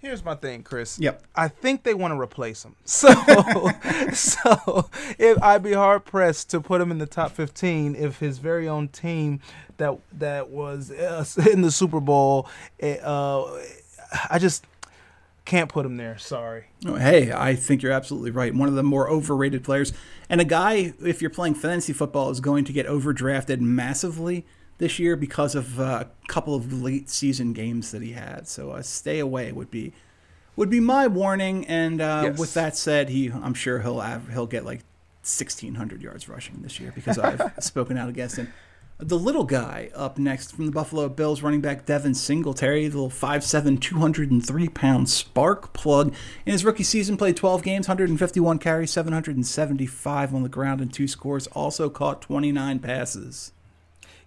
Here's 0.00 0.24
my 0.24 0.34
thing, 0.34 0.62
Chris. 0.62 0.98
Yep. 0.98 1.22
I 1.36 1.48
think 1.48 1.82
they 1.82 1.92
want 1.92 2.12
to 2.12 2.20
replace 2.20 2.64
him. 2.64 2.74
So, 2.84 3.12
so 4.12 4.88
if 5.18 5.42
I'd 5.42 5.62
be 5.62 5.74
hard 5.74 6.04
pressed 6.04 6.50
to 6.50 6.60
put 6.60 6.80
him 6.80 6.90
in 6.90 6.98
the 6.98 7.06
top 7.06 7.32
15 7.32 7.94
if 7.94 8.18
his 8.18 8.38
very 8.38 8.66
own 8.66 8.88
team 8.88 9.40
that 9.76 9.98
that 10.12 10.48
was 10.48 10.90
uh, 10.90 11.24
in 11.52 11.60
the 11.60 11.70
Super 11.70 12.00
Bowl, 12.00 12.48
uh, 12.82 13.44
I 14.30 14.38
just 14.38 14.64
can't 15.44 15.68
put 15.68 15.84
him 15.84 15.96
there. 15.96 16.16
Sorry. 16.18 16.66
Oh, 16.86 16.94
Hey, 16.94 17.32
I 17.32 17.54
think 17.54 17.82
you're 17.82 17.92
absolutely 17.92 18.30
right. 18.30 18.54
One 18.54 18.68
of 18.68 18.74
the 18.74 18.82
more 18.82 19.10
overrated 19.10 19.64
players. 19.64 19.92
And 20.28 20.40
a 20.40 20.44
guy, 20.44 20.94
if 21.04 21.20
you're 21.20 21.30
playing 21.30 21.54
fantasy 21.56 21.92
football, 21.92 22.30
is 22.30 22.40
going 22.40 22.64
to 22.64 22.72
get 22.72 22.86
overdrafted 22.86 23.60
massively 23.60 24.46
this 24.80 24.98
year 24.98 25.14
because 25.14 25.54
of 25.54 25.78
uh, 25.78 26.04
a 26.06 26.26
couple 26.28 26.54
of 26.54 26.72
late 26.82 27.08
season 27.10 27.52
games 27.52 27.92
that 27.92 28.00
he 28.02 28.12
had. 28.12 28.48
So 28.48 28.70
uh, 28.72 28.82
stay 28.82 29.18
away 29.20 29.52
would 29.52 29.70
be 29.70 29.92
would 30.56 30.70
be 30.70 30.80
my 30.80 31.06
warning. 31.06 31.66
And 31.66 32.00
uh, 32.00 32.22
Yes. 32.30 32.38
with 32.38 32.54
that 32.54 32.76
said, 32.76 33.10
he 33.10 33.30
I'm 33.30 33.54
sure 33.54 33.80
he'll 33.80 34.00
have, 34.00 34.28
he'll 34.32 34.46
get 34.46 34.64
like 34.64 34.80
1,600 35.22 36.02
yards 36.02 36.28
rushing 36.28 36.62
this 36.62 36.80
year 36.80 36.92
because 36.94 37.18
I've 37.28 37.52
spoken 37.60 37.96
out 37.98 38.08
against 38.08 38.36
him. 38.36 38.52
The 39.02 39.18
little 39.18 39.44
guy 39.44 39.90
up 39.94 40.18
next 40.18 40.52
from 40.52 40.66
the 40.66 40.72
Buffalo 40.72 41.08
Bills, 41.08 41.40
running 41.40 41.62
back 41.62 41.86
Devin 41.86 42.12
Singletary, 42.14 42.86
the 42.88 42.96
little 42.98 43.08
5'7", 43.10 43.80
203 43.80 44.68
pound 44.68 45.08
spark 45.08 45.72
plug. 45.72 46.14
In 46.44 46.52
his 46.52 46.66
rookie 46.66 46.82
season, 46.82 47.16
played 47.16 47.34
12 47.36 47.62
games, 47.62 47.88
151 47.88 48.58
carries, 48.58 48.90
775 48.90 50.34
on 50.34 50.42
the 50.42 50.50
ground, 50.50 50.82
and 50.82 50.92
two 50.92 51.08
scores. 51.08 51.46
Also 51.48 51.88
caught 51.88 52.20
29 52.20 52.78
passes. 52.80 53.52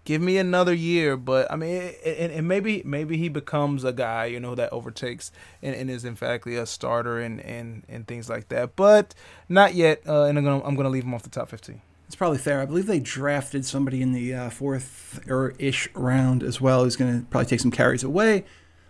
Give 0.06 0.22
me 0.22 0.38
another 0.38 0.74
year, 0.74 1.16
but 1.18 1.52
I 1.52 1.56
mean, 1.56 1.94
and, 2.06 2.48
maybe 2.48 2.82
maybe 2.86 3.18
he 3.18 3.30
becomes 3.30 3.84
a 3.84 3.94
guy 3.94 4.26
you 4.26 4.40
know 4.40 4.56
that 4.56 4.72
overtakes 4.72 5.32
and, 5.62 5.76
and 5.76 5.90
is 5.90 6.06
emphatically 6.06 6.56
a 6.56 6.66
starter 6.66 7.20
and, 7.20 7.40
and 7.42 7.84
and 7.88 8.08
things 8.08 8.30
like 8.30 8.50
that, 8.50 8.76
but 8.76 9.16
not 9.50 9.74
yet. 9.74 10.02
Uh, 10.08 10.24
and 10.24 10.38
I'm 10.38 10.44
gonna 10.44 10.64
I'm 10.64 10.76
gonna 10.76 10.90
leave 10.90 11.04
him 11.04 11.14
off 11.14 11.24
the 11.24 11.30
top 11.30 11.50
fifteen. 11.50 11.82
It's 12.14 12.16
probably 12.16 12.38
fair. 12.38 12.62
I 12.62 12.66
believe 12.66 12.86
they 12.86 13.00
drafted 13.00 13.66
somebody 13.66 14.00
in 14.00 14.12
the 14.12 14.36
uh, 14.36 14.50
fourth 14.52 15.28
or 15.28 15.56
ish 15.58 15.90
round 15.96 16.44
as 16.44 16.62
well 16.62 16.84
who's 16.84 16.96
going 16.96 17.22
to 17.22 17.26
probably 17.26 17.48
take 17.48 17.60
some 17.60 17.72
carries 17.72 18.04
away. 18.04 18.46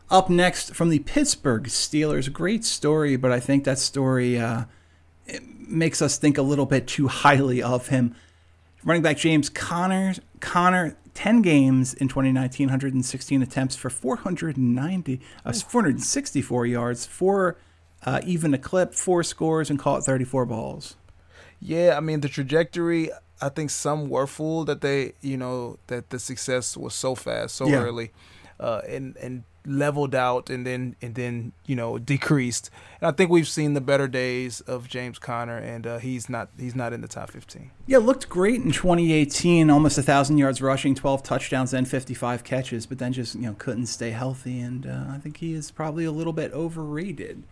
Up 0.09 0.29
next 0.29 0.75
from 0.75 0.89
the 0.89 0.99
Pittsburgh 0.99 1.63
Steelers, 1.63 2.31
great 2.33 2.65
story, 2.65 3.15
but 3.15 3.31
I 3.31 3.39
think 3.39 3.63
that 3.63 3.79
story 3.79 4.37
uh, 4.37 4.65
makes 5.57 6.01
us 6.01 6.17
think 6.17 6.37
a 6.37 6.41
little 6.41 6.65
bit 6.65 6.85
too 6.85 7.07
highly 7.07 7.63
of 7.63 7.87
him. 7.87 8.13
Running 8.83 9.01
back 9.01 9.15
James 9.15 9.49
Conner, 9.49 10.15
Connor, 10.41 10.97
10 11.13 11.41
games 11.41 11.93
in 11.93 12.07
2019, 12.07 12.67
116 12.67 13.41
attempts 13.41 13.75
for 13.75 13.89
490, 13.89 15.19
uh, 15.45 15.53
464 15.53 16.65
yards, 16.65 17.05
four 17.05 17.57
uh, 18.05 18.19
even 18.25 18.53
a 18.53 18.57
clip, 18.57 18.93
four 18.93 19.23
scores, 19.23 19.69
and 19.69 19.79
caught 19.79 20.03
34 20.03 20.45
balls. 20.45 20.95
Yeah, 21.59 21.95
I 21.95 22.01
mean 22.01 22.19
the 22.19 22.27
trajectory. 22.27 23.09
I 23.41 23.49
think 23.49 23.69
some 23.69 24.09
were 24.09 24.27
fooled 24.27 24.67
that 24.67 24.81
they, 24.81 25.13
you 25.21 25.37
know, 25.37 25.77
that 25.87 26.09
the 26.09 26.19
success 26.19 26.75
was 26.75 26.93
so 26.93 27.15
fast, 27.15 27.55
so 27.55 27.67
Yeah. 27.67 27.81
early, 27.81 28.11
uh, 28.59 28.81
and 28.87 29.15
and 29.17 29.43
leveled 29.65 30.15
out, 30.15 30.49
and 30.49 30.65
then 30.65 30.95
and 31.01 31.15
then 31.15 31.53
you 31.65 31.75
know 31.75 31.97
decreased. 31.97 32.69
And 33.01 33.07
I 33.07 33.11
think 33.11 33.29
we've 33.29 33.47
seen 33.47 33.73
the 33.73 33.81
better 33.81 34.07
days 34.07 34.61
of 34.61 34.87
James 34.87 35.19
Conner, 35.19 35.57
and 35.57 35.85
uh, 35.85 35.97
he's 35.99 36.29
not 36.29 36.49
he's 36.57 36.75
not 36.75 36.93
in 36.93 37.01
the 37.01 37.07
top 37.07 37.31
fifteen. 37.31 37.71
Yeah, 37.85 37.99
looked 37.99 38.29
great 38.29 38.61
in 38.61 38.71
2018, 38.71 39.69
almost 39.69 39.97
a 39.97 40.03
thousand 40.03 40.37
yards 40.37 40.61
rushing, 40.61 40.95
12 40.95 41.21
touchdowns, 41.21 41.73
and 41.73 41.85
55 41.85 42.43
catches, 42.43 42.85
but 42.85 42.97
then 42.97 43.11
just 43.13 43.35
you 43.35 43.41
know 43.41 43.55
couldn't 43.57 43.87
stay 43.87 44.11
healthy, 44.11 44.59
and 44.59 44.85
uh, 44.85 45.05
I 45.09 45.17
think 45.17 45.37
he 45.37 45.53
is 45.53 45.71
probably 45.71 46.05
a 46.05 46.11
little 46.11 46.33
bit 46.33 46.51
overrated. 46.53 47.43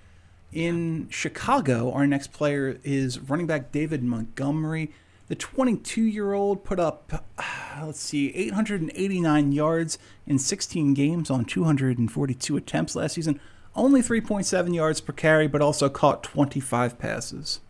In 0.52 1.08
Chicago, 1.10 1.92
our 1.94 2.06
next 2.06 2.34
player 2.34 2.78
is 2.84 3.20
running 3.20 3.48
back 3.48 3.72
David 3.72 4.04
Montgomery. 4.04 4.92
The 5.32 5.38
22-year-old 5.38 6.66
put 6.66 6.78
up, 6.78 7.24
uh, 7.38 7.86
let's 7.86 8.02
see, 8.02 8.36
889 8.36 9.54
yards 9.54 9.98
in 10.28 10.38
16 10.38 10.94
games 10.94 11.30
on 11.30 11.46
242 11.46 12.58
attempts 12.58 12.98
last 12.98 13.14
season. 13.14 13.40
Only 13.74 14.02
3.7 14.02 14.76
yards 14.76 15.00
per 15.00 15.14
carry, 15.14 15.48
but 15.48 15.62
also 15.62 15.88
caught 15.88 16.22
25 16.22 17.00
passes. 17.00 17.62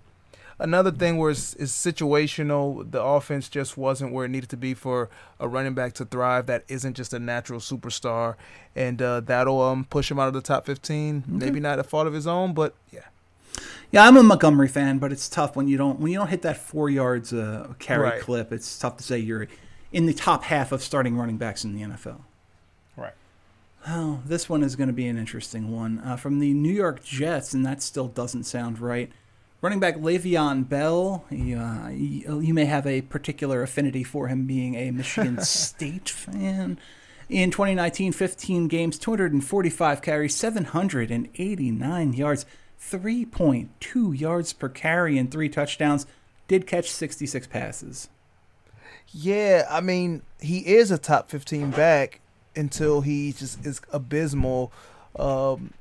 Another 0.57 0.89
thing 0.89 1.19
was 1.19 1.53
it's 1.59 1.71
situational. 1.71 2.89
The 2.89 2.99
offense 2.99 3.47
just 3.47 3.77
wasn't 3.77 4.11
where 4.11 4.25
it 4.25 4.29
needed 4.29 4.49
to 4.49 4.57
be 4.57 4.73
for 4.73 5.11
a 5.39 5.47
running 5.47 5.75
back 5.75 5.93
to 5.93 6.05
thrive. 6.05 6.47
That 6.47 6.63
isn't 6.67 6.95
just 6.95 7.13
a 7.13 7.19
natural 7.19 7.59
superstar, 7.59 8.37
and 8.75 8.99
uh, 9.03 9.19
that'll 9.19 9.61
um, 9.61 9.85
push 9.85 10.09
him 10.09 10.17
out 10.17 10.27
of 10.27 10.33
the 10.33 10.41
top 10.41 10.65
fifteen. 10.65 11.23
Maybe 11.27 11.59
not 11.59 11.77
a 11.77 11.83
fault 11.83 12.07
of 12.07 12.13
his 12.13 12.25
own, 12.25 12.55
but 12.55 12.73
yeah. 12.91 13.10
Yeah, 13.91 14.05
I'm 14.07 14.15
a 14.15 14.23
Montgomery 14.23 14.69
fan, 14.69 14.99
but 14.99 15.11
it's 15.11 15.27
tough 15.27 15.55
when 15.55 15.67
you 15.67 15.77
don't 15.77 15.99
when 15.99 16.11
you 16.11 16.17
don't 16.17 16.29
hit 16.29 16.43
that 16.43 16.57
four 16.57 16.89
yards 16.89 17.33
uh, 17.33 17.73
carry 17.79 18.03
Right. 18.03 18.21
clip. 18.21 18.51
It's 18.53 18.77
tough 18.79 18.97
to 18.97 19.03
say 19.03 19.17
you're 19.19 19.47
in 19.91 20.05
the 20.05 20.13
top 20.13 20.43
half 20.45 20.71
of 20.71 20.81
starting 20.81 21.17
running 21.17 21.37
backs 21.37 21.65
in 21.65 21.75
the 21.75 21.81
NFL. 21.81 22.21
Right. 22.95 23.13
Oh, 23.87 24.21
this 24.25 24.47
one 24.47 24.63
is 24.63 24.75
going 24.77 24.87
to 24.87 24.93
be 24.93 25.07
an 25.07 25.17
interesting 25.17 25.71
one 25.71 25.99
uh, 26.05 26.15
from 26.15 26.39
the 26.39 26.53
New 26.53 26.71
York 26.71 27.03
Jets, 27.03 27.53
and 27.53 27.65
that 27.65 27.81
still 27.81 28.07
doesn't 28.07 28.43
sound 28.45 28.79
right. 28.79 29.11
Running 29.61 29.79
back 29.79 29.97
Le'Veon 29.97 30.67
Bell, 30.69 31.25
you, 31.29 31.57
uh, 31.59 31.89
you, 31.89 32.39
you 32.39 32.53
may 32.53 32.65
have 32.65 32.87
a 32.87 33.01
particular 33.01 33.61
affinity 33.61 34.03
for 34.03 34.27
him 34.27 34.47
being 34.47 34.73
a 34.75 34.89
Michigan 34.91 35.39
State 35.43 36.09
fan. 36.09 36.79
In 37.29 37.51
2019, 37.51 38.11
15 38.11 38.67
games, 38.67 38.97
245 38.97 40.01
carries, 40.01 40.35
789 40.35 42.13
yards, 42.13 42.45
3.2 42.81 44.19
yards 44.19 44.53
per 44.53 44.69
carry, 44.69 45.17
and 45.17 45.31
three 45.31 45.49
touchdowns. 45.49 46.05
Did 46.47 46.67
catch 46.67 46.91
66 46.91 47.47
passes. 47.47 48.09
Yeah, 49.13 49.67
I 49.69 49.81
mean, 49.81 50.21
he 50.39 50.59
is 50.59 50.91
a 50.91 50.97
top 50.97 51.29
15 51.29 51.71
back 51.71 52.19
until 52.55 53.01
he 53.01 53.31
just 53.31 53.65
is 53.65 53.81
abysmal. 53.91 54.71
Um, 55.17 55.73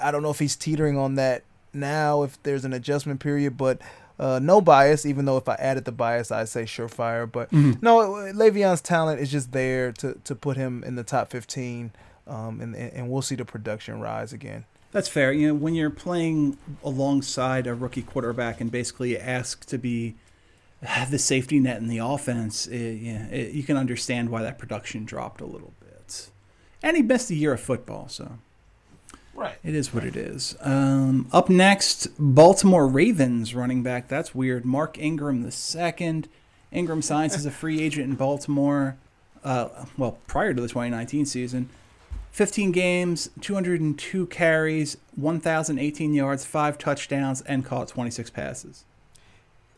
I 0.00 0.10
don't 0.10 0.22
know 0.22 0.30
if 0.30 0.38
he's 0.38 0.56
teetering 0.56 0.98
on 0.98 1.14
that 1.16 1.42
now, 1.72 2.22
if 2.22 2.40
there's 2.42 2.64
an 2.64 2.72
adjustment 2.72 3.20
period, 3.20 3.56
but 3.56 3.80
uh, 4.18 4.38
no 4.40 4.60
bias, 4.60 5.06
even 5.06 5.24
though 5.24 5.36
if 5.36 5.48
I 5.48 5.54
added 5.54 5.84
the 5.84 5.92
bias, 5.92 6.30
I'd 6.30 6.48
say 6.48 6.62
surefire. 6.64 7.30
But 7.30 7.52
no, 7.52 7.98
Le'Veon's 7.98 8.80
talent 8.80 9.20
is 9.20 9.30
just 9.30 9.52
there 9.52 9.92
to, 9.92 10.18
to 10.24 10.34
put 10.34 10.56
him 10.56 10.84
in 10.84 10.96
the 10.96 11.04
top 11.04 11.30
15, 11.30 11.92
um, 12.26 12.60
and, 12.60 12.76
and 12.76 13.10
we'll 13.10 13.22
see 13.22 13.34
the 13.34 13.44
production 13.44 14.00
rise 14.00 14.32
again. 14.32 14.64
That's 14.92 15.08
fair. 15.08 15.32
You 15.32 15.48
know, 15.48 15.54
when 15.54 15.74
you're 15.74 15.90
playing 15.90 16.58
alongside 16.84 17.66
a 17.66 17.74
rookie 17.74 18.02
quarterback 18.02 18.60
and 18.60 18.70
basically 18.70 19.18
asked 19.18 19.68
to 19.68 19.78
be 19.78 20.14
the 21.10 21.18
safety 21.18 21.58
net 21.58 21.78
in 21.78 21.88
the 21.88 21.98
offense, 21.98 22.66
it, 22.66 22.94
yeah, 22.96 23.26
it, 23.28 23.52
you 23.52 23.62
can 23.62 23.76
understand 23.76 24.28
why 24.30 24.42
that 24.42 24.58
production 24.58 25.04
dropped 25.04 25.40
a 25.40 25.46
little 25.46 25.72
bit. 25.80 26.28
And 26.82 26.96
he 26.96 27.02
missed 27.02 27.30
a 27.30 27.34
year 27.34 27.52
of 27.54 27.60
football, 27.60 28.08
so 28.08 28.38
Right. 29.34 29.54
it 29.64 29.74
is 29.74 29.94
what 29.94 30.04
it 30.04 30.14
is. 30.16 30.56
Um, 30.60 31.26
up 31.32 31.48
next, 31.48 32.08
Baltimore 32.18 32.86
Ravens 32.86 33.54
running 33.54 33.82
back. 33.82 34.08
That's 34.08 34.34
weird. 34.34 34.64
Mark 34.64 34.98
Ingram 34.98 35.42
the 35.42 35.52
second. 35.52 36.28
Ingram 36.70 37.00
signs 37.02 37.34
as 37.34 37.46
a 37.46 37.50
free 37.50 37.80
agent 37.80 38.10
in 38.10 38.16
Baltimore. 38.16 38.96
Uh, 39.44 39.68
well, 39.96 40.18
prior 40.26 40.52
to 40.52 40.60
the 40.60 40.68
2019 40.68 41.24
season, 41.26 41.68
15 42.32 42.72
games, 42.72 43.28
202 43.42 44.26
carries, 44.28 44.96
1,018 45.16 46.14
yards, 46.14 46.44
five 46.46 46.78
touchdowns, 46.78 47.42
and 47.42 47.64
caught 47.64 47.88
26 47.88 48.30
passes. 48.30 48.84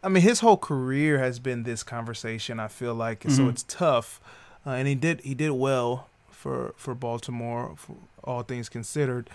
I 0.05 0.09
mean, 0.09 0.23
his 0.23 0.41
whole 0.41 0.57
career 0.57 1.19
has 1.19 1.41
been 1.41 1.65
this 1.65 1.83
conversation. 1.83 2.61
I 2.61 2.69
feel 2.69 2.95
like, 2.95 3.25
and 3.25 3.35
so 3.35 3.49
it's 3.49 3.65
tough. 3.65 4.21
Uh, 4.67 4.71
and 4.71 4.87
he 4.87 4.95
did 4.95 5.21
he 5.23 5.35
did 5.35 5.51
well 5.53 6.09
for 6.31 6.75
for 6.77 6.95
Baltimore, 6.95 7.75
for 7.77 7.97
all 8.23 8.43
things 8.43 8.69
considered. 8.69 9.29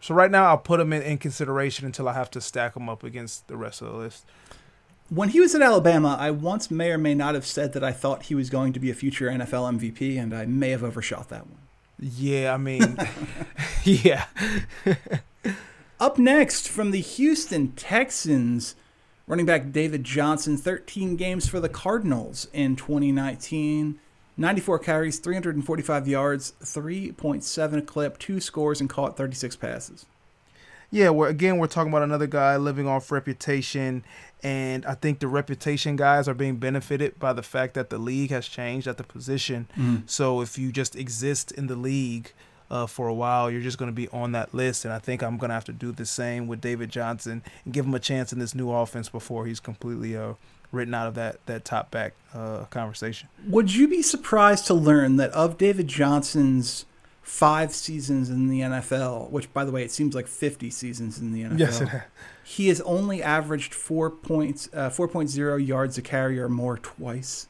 So 0.00 0.14
right 0.14 0.30
now, 0.30 0.46
I'll 0.46 0.58
put 0.58 0.80
him 0.80 0.92
in, 0.92 1.02
in 1.02 1.18
consideration 1.18 1.84
until 1.84 2.08
I 2.08 2.12
have 2.12 2.30
to 2.32 2.40
stack 2.40 2.76
him 2.76 2.88
up 2.88 3.02
against 3.02 3.48
the 3.48 3.56
rest 3.56 3.82
of 3.82 3.88
the 3.88 3.98
list. 3.98 4.24
When 5.08 5.30
he 5.30 5.40
was 5.40 5.54
at 5.54 5.62
Alabama, 5.62 6.16
I 6.18 6.30
once 6.30 6.70
may 6.70 6.90
or 6.90 6.98
may 6.98 7.14
not 7.14 7.34
have 7.34 7.46
said 7.46 7.72
that 7.74 7.84
I 7.84 7.92
thought 7.92 8.24
he 8.24 8.34
was 8.34 8.48
going 8.48 8.72
to 8.72 8.80
be 8.80 8.90
a 8.90 8.94
future 8.94 9.28
NFL 9.28 9.78
MVP, 9.78 10.20
and 10.20 10.32
I 10.32 10.46
may 10.46 10.70
have 10.70 10.84
overshot 10.84 11.28
that 11.28 11.46
one. 11.48 11.65
Yeah, 11.98 12.52
I 12.52 12.56
mean, 12.58 12.98
yeah, 13.84 14.26
Up 15.98 16.18
next 16.18 16.68
from 16.68 16.90
the 16.90 17.00
Houston 17.00 17.72
Texans, 17.72 18.74
running 19.26 19.46
back 19.46 19.72
David 19.72 20.04
Johnson, 20.04 20.58
13 20.58 21.16
games 21.16 21.48
for 21.48 21.58
the 21.58 21.70
Cardinals 21.70 22.48
in 22.52 22.76
2019, 22.76 23.98
94 24.36 24.78
carries, 24.80 25.18
345 25.18 26.06
yards, 26.06 26.52
3.7 26.62 27.86
clip, 27.86 28.18
two 28.18 28.40
scores, 28.40 28.78
and 28.78 28.90
caught 28.90 29.16
36 29.16 29.56
passes. 29.56 30.04
Yeah. 30.90 31.10
We're 31.10 31.28
again, 31.28 31.58
we're 31.58 31.66
talking 31.66 31.92
about 31.92 32.02
another 32.02 32.26
guy 32.26 32.56
living 32.56 32.86
off 32.86 33.10
reputation, 33.12 34.04
and 34.42 34.84
I 34.86 34.94
think 34.94 35.20
the 35.20 35.28
reputation 35.28 35.96
guys 35.96 36.28
are 36.28 36.34
being 36.34 36.56
benefited 36.56 37.18
by 37.18 37.32
the 37.32 37.42
fact 37.42 37.74
that 37.74 37.90
the 37.90 37.98
league 37.98 38.30
has 38.30 38.46
changed 38.48 38.86
at 38.86 38.96
the 38.96 39.04
position. 39.04 39.68
So 40.06 40.40
if 40.40 40.58
you 40.58 40.72
just 40.72 40.96
exist 40.96 41.52
in 41.52 41.66
the 41.66 41.76
league 41.76 42.32
uh, 42.70 42.86
for 42.86 43.08
a 43.08 43.14
while, 43.14 43.50
you're 43.50 43.62
just 43.62 43.78
going 43.78 43.90
to 43.90 43.94
be 43.94 44.08
on 44.08 44.32
that 44.32 44.52
list. 44.54 44.84
And 44.84 44.92
I 44.92 44.98
think 44.98 45.22
I'm 45.22 45.36
going 45.38 45.50
to 45.50 45.54
have 45.54 45.64
to 45.64 45.72
do 45.72 45.92
the 45.92 46.06
same 46.06 46.46
with 46.48 46.60
David 46.60 46.90
Johnson 46.90 47.42
and 47.64 47.72
give 47.72 47.86
him 47.86 47.94
a 47.94 48.00
chance 48.00 48.32
in 48.32 48.38
this 48.38 48.54
new 48.54 48.70
offense 48.70 49.08
before 49.08 49.46
he's 49.46 49.60
completely 49.60 50.16
uh, 50.16 50.34
written 50.72 50.94
out 50.94 51.06
of 51.06 51.14
that 51.14 51.44
that 51.46 51.64
top 51.64 51.90
back 51.90 52.14
uh, 52.34 52.64
conversation. 52.70 53.28
Would 53.46 53.74
you 53.74 53.88
be 53.88 54.02
surprised 54.02 54.66
to 54.66 54.74
learn 54.74 55.16
that 55.16 55.30
of 55.30 55.58
David 55.58 55.88
Johnson's 55.88 56.86
five 57.26 57.74
seasons 57.74 58.30
in 58.30 58.46
the 58.48 58.60
NFL, 58.60 59.28
which, 59.30 59.52
by 59.52 59.64
the 59.64 59.72
way, 59.72 59.82
it 59.82 59.90
seems 59.90 60.14
like 60.14 60.28
50 60.28 60.70
seasons 60.70 61.18
in 61.18 61.32
the 61.32 61.42
NFL, 61.42 61.58
Yes, 61.58 61.80
it 61.80 61.88
has. 61.88 62.02
he 62.44 62.68
has 62.68 62.80
only 62.82 63.20
averaged 63.22 63.74
4 63.74 64.10
points, 64.10 64.68
uh, 64.72 64.88
4.0 64.90 65.66
yards 65.66 65.98
a 65.98 66.02
carry 66.02 66.38
or 66.38 66.48
more 66.48 66.78
twice? 66.78 67.48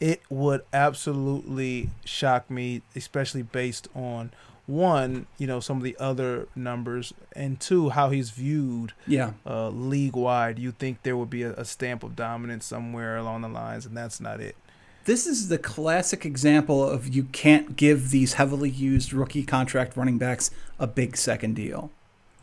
It 0.00 0.20
would 0.28 0.62
absolutely 0.72 1.90
shock 2.04 2.50
me, 2.50 2.82
especially 2.96 3.42
based 3.42 3.86
on 3.94 4.32
one, 4.66 5.26
you 5.38 5.46
know, 5.46 5.60
some 5.60 5.76
of 5.76 5.84
the 5.84 5.96
other 6.00 6.48
numbers, 6.56 7.14
and 7.36 7.60
two, 7.60 7.90
how 7.90 8.10
he's 8.10 8.30
viewed 8.30 8.92
Yeah. 9.06 9.32
uh, 9.46 9.68
league 9.68 10.16
wide. 10.16 10.58
You 10.58 10.72
think 10.72 11.02
there 11.04 11.16
would 11.16 11.30
be 11.30 11.44
a, 11.44 11.52
a 11.52 11.64
stamp 11.64 12.02
of 12.02 12.16
dominance 12.16 12.66
somewhere 12.66 13.16
along 13.16 13.42
the 13.42 13.48
lines, 13.48 13.86
and 13.86 13.96
that's 13.96 14.20
not 14.20 14.40
it. 14.40 14.56
This 15.04 15.26
is 15.26 15.48
the 15.48 15.58
classic 15.58 16.24
example 16.24 16.88
of 16.88 17.08
you 17.14 17.24
can't 17.24 17.76
give 17.76 18.10
these 18.10 18.34
heavily 18.34 18.70
used 18.70 19.12
rookie 19.12 19.42
contract 19.42 19.96
running 19.96 20.18
backs 20.18 20.50
a 20.78 20.86
big 20.86 21.16
second 21.16 21.54
deal. 21.54 21.90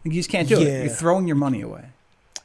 You 0.03 0.11
just 0.11 0.29
can't 0.29 0.47
do 0.47 0.59
Yeah. 0.61 0.67
it. 0.67 0.85
You're 0.85 0.93
throwing 0.93 1.27
your 1.27 1.35
money 1.37 1.61
away. 1.61 1.85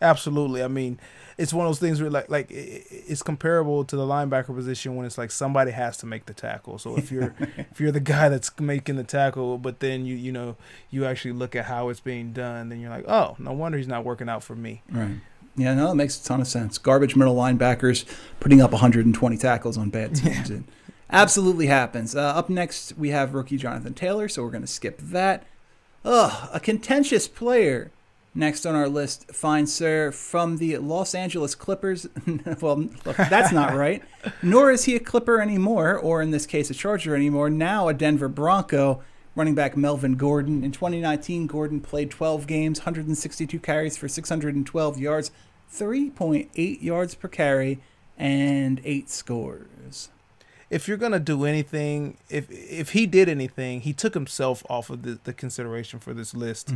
Absolutely. 0.00 0.62
I 0.62 0.68
mean, 0.68 0.98
it's 1.36 1.52
one 1.52 1.66
of 1.66 1.70
those 1.70 1.80
things 1.80 2.00
where 2.00 2.10
like 2.10 2.28
like 2.30 2.46
it's 2.50 3.22
comparable 3.22 3.84
to 3.86 3.96
the 3.96 4.04
linebacker 4.04 4.54
position 4.54 4.94
when 4.94 5.04
it's 5.06 5.18
like 5.18 5.30
somebody 5.32 5.72
has 5.72 5.96
to 5.98 6.06
make 6.06 6.26
the 6.26 6.34
tackle. 6.34 6.78
So 6.78 6.96
if 6.96 7.10
you're 7.10 7.34
if 7.70 7.80
you're 7.80 7.90
the 7.92 8.00
guy 8.00 8.28
that's 8.28 8.50
making 8.60 8.96
the 8.96 9.04
tackle, 9.04 9.58
but 9.58 9.80
then 9.80 10.04
you 10.06 10.14
you 10.14 10.30
know 10.30 10.56
you 10.90 11.04
actually 11.06 11.32
look 11.32 11.56
at 11.56 11.64
how 11.64 11.88
it's 11.88 12.00
being 12.00 12.32
done, 12.32 12.68
then 12.68 12.80
you're 12.80 12.90
like, 12.90 13.04
oh, 13.08 13.34
no 13.38 13.52
wonder 13.52 13.78
he's 13.78 13.88
not 13.88 14.04
working 14.04 14.28
out 14.28 14.42
for 14.44 14.54
me. 14.54 14.82
Right. 14.90 15.16
Yeah, 15.56 15.74
no, 15.74 15.92
it 15.92 15.94
makes 15.94 16.20
a 16.20 16.24
ton 16.24 16.40
of 16.40 16.48
sense. 16.48 16.78
Garbage 16.78 17.14
middle 17.14 17.36
linebackers 17.36 18.04
putting 18.40 18.60
up 18.60 18.72
120 18.72 19.36
tackles 19.36 19.78
on 19.78 19.90
bad 19.90 20.16
teams. 20.16 20.50
It 20.50 20.64
absolutely 21.10 21.66
happens. 21.66 22.16
Uh, 22.16 22.20
up 22.20 22.50
next, 22.50 22.96
we 22.98 23.10
have 23.10 23.34
rookie 23.34 23.56
Jonathan 23.56 23.94
Taylor, 23.94 24.28
so 24.28 24.42
we're 24.42 24.50
going 24.50 24.62
to 24.62 24.68
skip 24.68 24.98
that. 24.98 25.44
Ugh, 26.04 26.48
a 26.52 26.60
contentious 26.60 27.28
player. 27.28 27.90
Next 28.36 28.66
on 28.66 28.74
our 28.74 28.88
list, 28.88 29.30
fine 29.32 29.64
sir, 29.68 30.10
from 30.10 30.56
the 30.56 30.78
Los 30.78 31.14
Angeles 31.14 31.54
Clippers. 31.54 32.08
well, 32.60 32.88
look, 33.04 33.16
that's 33.16 33.52
not 33.52 33.74
right. 33.74 34.02
Nor 34.42 34.72
is 34.72 34.86
he 34.86 34.96
a 34.96 35.00
Clipper 35.00 35.40
anymore, 35.40 35.96
or 35.96 36.20
in 36.20 36.32
this 36.32 36.44
case, 36.44 36.68
a 36.68 36.74
Charger 36.74 37.14
anymore. 37.14 37.48
Now 37.48 37.86
a 37.86 37.94
Denver 37.94 38.28
Bronco. 38.28 39.04
Running 39.36 39.54
back 39.54 39.76
Melvin 39.76 40.14
Gordon. 40.14 40.62
In 40.62 40.70
2019, 40.70 41.46
Gordon 41.46 41.80
played 41.80 42.10
12 42.10 42.46
games, 42.46 42.80
162 42.80 43.58
carries 43.58 43.96
for 43.96 44.06
612 44.06 44.98
yards, 44.98 45.30
3.8 45.72 46.82
yards 46.82 47.14
per 47.16 47.28
carry, 47.28 47.80
and 48.16 48.80
eight 48.84 49.10
scores. 49.10 50.08
If 50.70 50.88
you're 50.88 50.96
gonna 50.96 51.20
do 51.20 51.44
anything, 51.44 52.16
if 52.30 52.50
if 52.50 52.90
he 52.90 53.06
did 53.06 53.28
anything, 53.28 53.80
he 53.82 53.92
took 53.92 54.14
himself 54.14 54.64
off 54.68 54.88
of 54.90 55.02
the, 55.02 55.18
the 55.24 55.32
consideration 55.32 55.98
for 56.00 56.14
this 56.14 56.34
list 56.34 56.72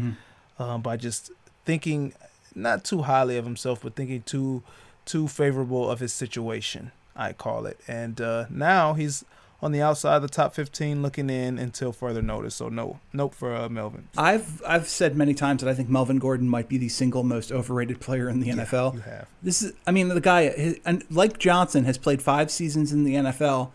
um, 0.59 0.83
by 0.83 0.97
just 0.97 1.31
thinking 1.65 2.13
not 2.55 2.85
too 2.85 3.03
highly 3.03 3.37
of 3.37 3.45
himself, 3.45 3.81
but 3.83 3.95
thinking 3.95 4.23
too 4.23 4.63
too 5.05 5.27
favorable 5.29 5.89
of 5.91 6.01
his 6.01 6.13
situation. 6.13 6.93
I 7.17 7.33
call 7.33 7.67
it, 7.67 7.81
and 7.89 8.21
uh, 8.21 8.45
now 8.51 8.95
he's 8.95 9.25
on 9.61 9.73
the 9.73 9.83
outside 9.83 10.17
of 10.17 10.23
the 10.23 10.29
top 10.29 10.55
15, 10.55 11.03
looking 11.03 11.29
in 11.29 11.59
until 11.59 11.93
further 11.93 12.23
notice. 12.23 12.55
So 12.55 12.69
no, 12.69 13.01
nope 13.13 13.35
for 13.35 13.55
uh, 13.55 13.69
Melvin. 13.69 14.09
I've 14.17 14.63
I've 14.67 14.89
said 14.89 15.17
many 15.17 15.35
times 15.35 15.63
that 15.63 15.71
I 15.71 15.75
think 15.75 15.89
Melvin 15.89 16.19
Gordon 16.19 16.49
might 16.49 16.69
be 16.69 16.79
the 16.79 16.89
single 16.89 17.25
most 17.25 17.51
overrated 17.51 18.01
player 18.01 18.29
in 18.29 18.41
the 18.41 18.51
NFL. 18.51 18.95
You 18.95 19.01
have. 19.01 19.29
This 19.43 19.63
is, 19.63 19.73
I 19.87 19.91
mean, 19.91 20.09
the 20.09 20.21
guy, 20.21 20.49
his, 20.51 20.79
and 20.85 21.05
like 21.11 21.39
Johnson, 21.39 21.85
has 21.85 21.99
played 21.99 22.23
five 22.23 22.51
seasons 22.51 22.93
in 22.93 23.05
the 23.05 23.15
NFL. 23.15 23.71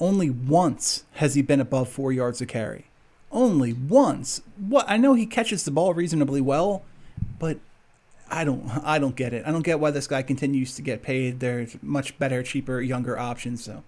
Only 0.00 0.30
once 0.30 1.04
has 1.14 1.34
he 1.34 1.42
been 1.42 1.60
above 1.60 1.88
four 1.88 2.12
yards 2.12 2.40
a 2.40 2.46
carry. 2.46 2.86
Only 3.30 3.72
once. 3.72 4.40
What 4.56 4.86
I 4.88 4.96
know 4.96 5.14
he 5.14 5.26
catches 5.26 5.64
the 5.64 5.70
ball 5.70 5.92
reasonably 5.92 6.40
well, 6.40 6.82
but 7.38 7.58
I 8.30 8.44
don't, 8.44 8.68
I 8.84 8.98
don't 8.98 9.16
get 9.16 9.32
it. 9.32 9.44
I 9.46 9.50
don't 9.50 9.62
get 9.62 9.80
why 9.80 9.90
this 9.90 10.06
guy 10.06 10.22
continues 10.22 10.74
to 10.76 10.82
get 10.82 11.02
paid. 11.02 11.40
There's 11.40 11.76
much 11.82 12.18
better, 12.18 12.42
cheaper, 12.42 12.80
younger 12.80 13.18
options. 13.18 13.64
So, 13.64 13.82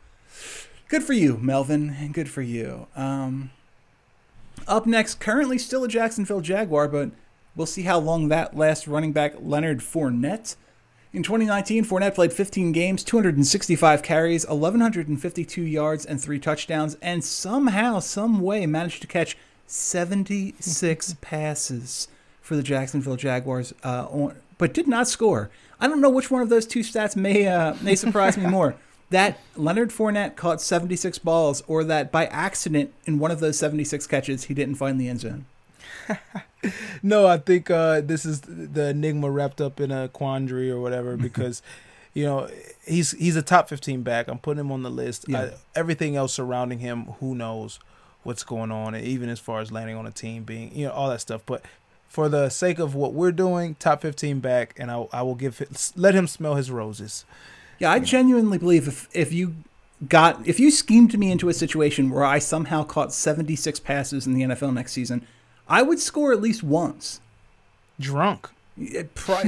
good 0.90 1.03
for 1.05 1.14
you, 1.14 1.38
Melvin. 1.38 2.11
Good 2.12 2.29
for 2.29 2.42
you. 2.42 2.88
Um, 2.94 3.53
up 4.68 4.87
next, 4.87 5.20
currently 5.20 5.57
still 5.57 5.85
a 5.85 5.88
Jacksonville 5.88 6.42
Jaguar, 6.42 6.88
but 6.88 7.12
we'll 7.57 7.66
see 7.66 7.83
how 7.83 7.98
long 7.98 8.29
that 8.29 8.57
lasts. 8.57 8.87
Running 8.87 9.12
back 9.12 9.35
Leonard 9.40 9.79
Fournette. 9.79 10.57
In 11.12 11.22
2019, 11.22 11.85
Fournette 11.85 12.14
played 12.14 12.33
15 12.33 12.70
games, 12.72 13.03
265 13.03 14.03
carries, 14.03 14.46
1,152 14.46 15.62
yards, 15.62 16.07
and 16.07 16.20
three 16.20 16.38
touchdowns, 16.38 16.96
and 17.03 17.24
somehow, 17.24 17.98
some 17.98 18.40
way, 18.40 18.64
managed 18.66 19.00
to 19.03 19.09
catch 19.09 19.37
76 19.66 21.16
passes 21.20 22.07
for 22.40 22.55
the 22.55 22.62
Jacksonville 22.62 23.16
Jaguars, 23.16 23.74
uh, 23.83 24.07
on, 24.09 24.37
but 24.57 24.72
did 24.72 24.87
not 24.87 25.09
score. 25.09 25.50
I 25.81 25.88
don't 25.88 26.00
know 26.00 26.11
which 26.11 26.31
one 26.31 26.42
of 26.42 26.48
those 26.48 26.66
two 26.66 26.81
stats 26.81 27.16
may 27.16 27.46
uh, 27.48 27.74
may 27.81 27.96
surprise 27.96 28.37
me 28.37 28.46
more. 28.46 28.76
That 29.11 29.40
Leonard 29.57 29.90
Fournette 29.90 30.37
caught 30.37 30.61
76 30.61 31.18
balls, 31.18 31.62
or 31.66 31.83
that 31.85 32.12
by 32.12 32.27
accident 32.27 32.92
in 33.05 33.18
one 33.18 33.31
of 33.31 33.40
those 33.40 33.59
76 33.59 34.07
catches 34.07 34.44
he 34.44 34.55
didn't 34.55 34.77
find 34.77 35.01
the 35.01 35.09
end 35.09 35.20
zone. 35.20 35.46
No, 37.03 37.27
I 37.27 37.38
think 37.38 37.70
uh, 37.70 38.01
this 38.01 38.27
is 38.27 38.42
the 38.42 38.88
enigma 38.88 39.31
wrapped 39.31 39.61
up 39.61 39.81
in 39.81 39.90
a 39.90 40.09
quandary 40.09 40.70
or 40.70 40.81
whatever 40.81 41.16
because, 41.16 41.62
you 42.14 42.25
know, 42.25 42.49
he's 42.87 43.12
he's 43.12 43.37
a 43.37 43.42
top 43.42 43.68
15 43.68 44.03
back. 44.03 44.29
I'm 44.29 44.38
putting 44.38 44.61
him 44.61 44.73
on 44.73 44.83
the 44.83 44.90
list. 44.90 45.27
Yeah. 45.29 45.40
I, 45.40 45.51
everything 45.75 46.16
else 46.16 46.35
surrounding 46.35 46.81
him, 46.81 47.05
who 47.20 47.35
knows 47.35 47.79
what's 48.23 48.44
going 48.44 48.70
on, 48.70 48.94
and 48.94 49.05
even 49.05 49.29
as 49.29 49.40
far 49.40 49.61
as 49.61 49.73
landing 49.73 49.96
on 49.96 50.07
a 50.07 50.11
team, 50.11 50.44
being 50.44 50.75
you 50.75 50.87
know 50.87 50.92
all 50.92 51.09
that 51.09 51.20
stuff. 51.20 51.42
But 51.46 51.64
for 52.09 52.29
the 52.29 52.49
sake 52.49 52.79
of 52.79 52.94
what 52.94 53.14
we're 53.14 53.33
doing, 53.33 53.77
top 53.77 54.03
15 54.03 54.40
back, 54.40 54.75
and 54.79 54.90
I, 54.90 55.07
I 55.12 55.23
will 55.23 55.37
give 55.37 55.92
let 55.96 56.14
him 56.14 56.27
smell 56.27 56.57
his 56.57 56.70
roses. 56.70 57.25
Yeah, 57.81 57.90
I 57.90 57.99
genuinely 57.99 58.59
believe 58.59 58.87
if 58.87 59.09
if 59.12 59.33
you 59.33 59.57
got 60.09 60.47
if 60.47 60.61
you 60.61 60.71
schemed 60.71 61.19
me 61.19 61.33
into 61.33 61.49
a 61.49 61.55
situation 61.55 62.11
where 62.11 62.25
I 62.25 62.38
somehow 62.38 62.85
caught 62.85 63.12
76 63.12 63.81
passes 63.81 64.27
in 64.27 64.35
the 64.35 64.43
NFL 64.43 64.73
next 64.75 64.93
season, 64.93 65.27
I 65.69 65.83
would 65.83 65.99
score 65.99 66.33
at 66.33 66.40
least 66.40 66.62
once. 66.62 67.21
Drunk. 67.99 68.49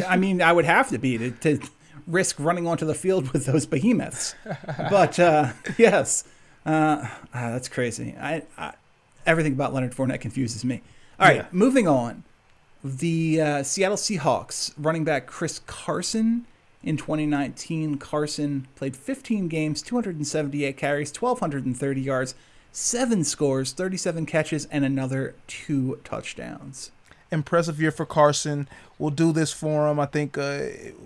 I 0.07 0.17
mean, 0.17 0.43
I 0.43 0.53
would 0.53 0.65
have 0.67 0.89
to 0.91 0.99
be 0.99 1.17
to, 1.19 1.31
to 1.31 1.61
risk 2.07 2.37
running 2.39 2.67
onto 2.67 2.85
the 2.85 2.95
field 2.95 3.33
with 3.33 3.47
those 3.47 3.65
behemoths. 3.67 4.35
But 4.77 5.19
uh, 5.21 5.53
yes, 5.79 6.25
uh, 6.67 6.99
ah, 7.07 7.51
that's 7.51 7.69
crazy. 7.69 8.15
I, 8.21 8.43
I 8.59 8.75
everything 9.27 9.53
about 9.53 9.73
Leonard 9.73 9.93
Fournette 9.93 10.21
confuses 10.21 10.65
me. 10.65 10.83
All 11.21 11.29
right, 11.29 11.37
Yeah. 11.37 11.47
moving 11.53 11.87
on. 11.87 12.25
The 12.85 13.41
uh, 13.41 13.63
Seattle 13.63 13.97
Seahawks 13.97 14.73
running 14.77 15.05
back 15.05 15.27
Chris 15.29 15.61
Carson 15.67 16.47
in 16.83 16.97
2019. 16.97 17.99
Carson 17.99 18.67
played 18.75 18.97
15 18.97 19.49
games, 19.49 19.83
278 19.83 20.77
carries, 20.77 21.13
1,230 21.21 22.01
yards, 22.01 22.35
seven 22.73 23.25
scores, 23.25 23.73
37 23.73 24.27
catches, 24.27 24.65
and 24.67 24.85
another 24.85 25.35
two 25.47 25.99
touchdowns. 26.05 26.91
impressive 27.31 27.81
year 27.81 27.91
for 27.91 28.05
Carson. 28.07 28.69
We'll 28.99 29.11
do 29.11 29.33
this 29.33 29.53
for 29.53 29.89
him. 29.89 29.99
I 29.99 30.07
think 30.07 30.37
uh, 30.39 30.61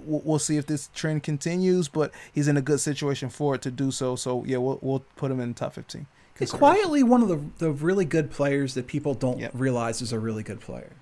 we'll, 0.05 0.39
see 0.39 0.57
if 0.57 0.67
this 0.67 0.91
trend 0.95 1.23
continues, 1.23 1.89
but 1.89 2.12
he's 2.33 2.49
in 2.49 2.57
a 2.57 2.62
good 2.62 2.81
situation 2.81 3.29
for 3.31 3.55
it 3.55 3.62
to 3.62 3.71
do 3.71 3.91
so. 3.91 4.17
So 4.17 4.45
yeah, 4.45 4.59
we'll 4.59 4.79
we'll 4.83 5.05
put 5.17 5.31
him 5.31 5.41
in 5.41 5.49
the 5.51 5.55
top 5.55 5.75
fifteen. 5.75 6.07
He's 6.39 6.53
quietly 6.53 7.03
one 7.03 7.23
of 7.23 7.29
the, 7.29 7.41
the 7.59 7.71
really 7.71 8.05
good 8.05 8.31
players 8.31 8.75
that 8.75 8.87
people 8.87 9.15
don't 9.15 9.39
Yep. 9.39 9.53
realize 9.55 10.03
is 10.03 10.12
a 10.12 10.19
really 10.19 10.43
good 10.43 10.61
player. 10.61 10.93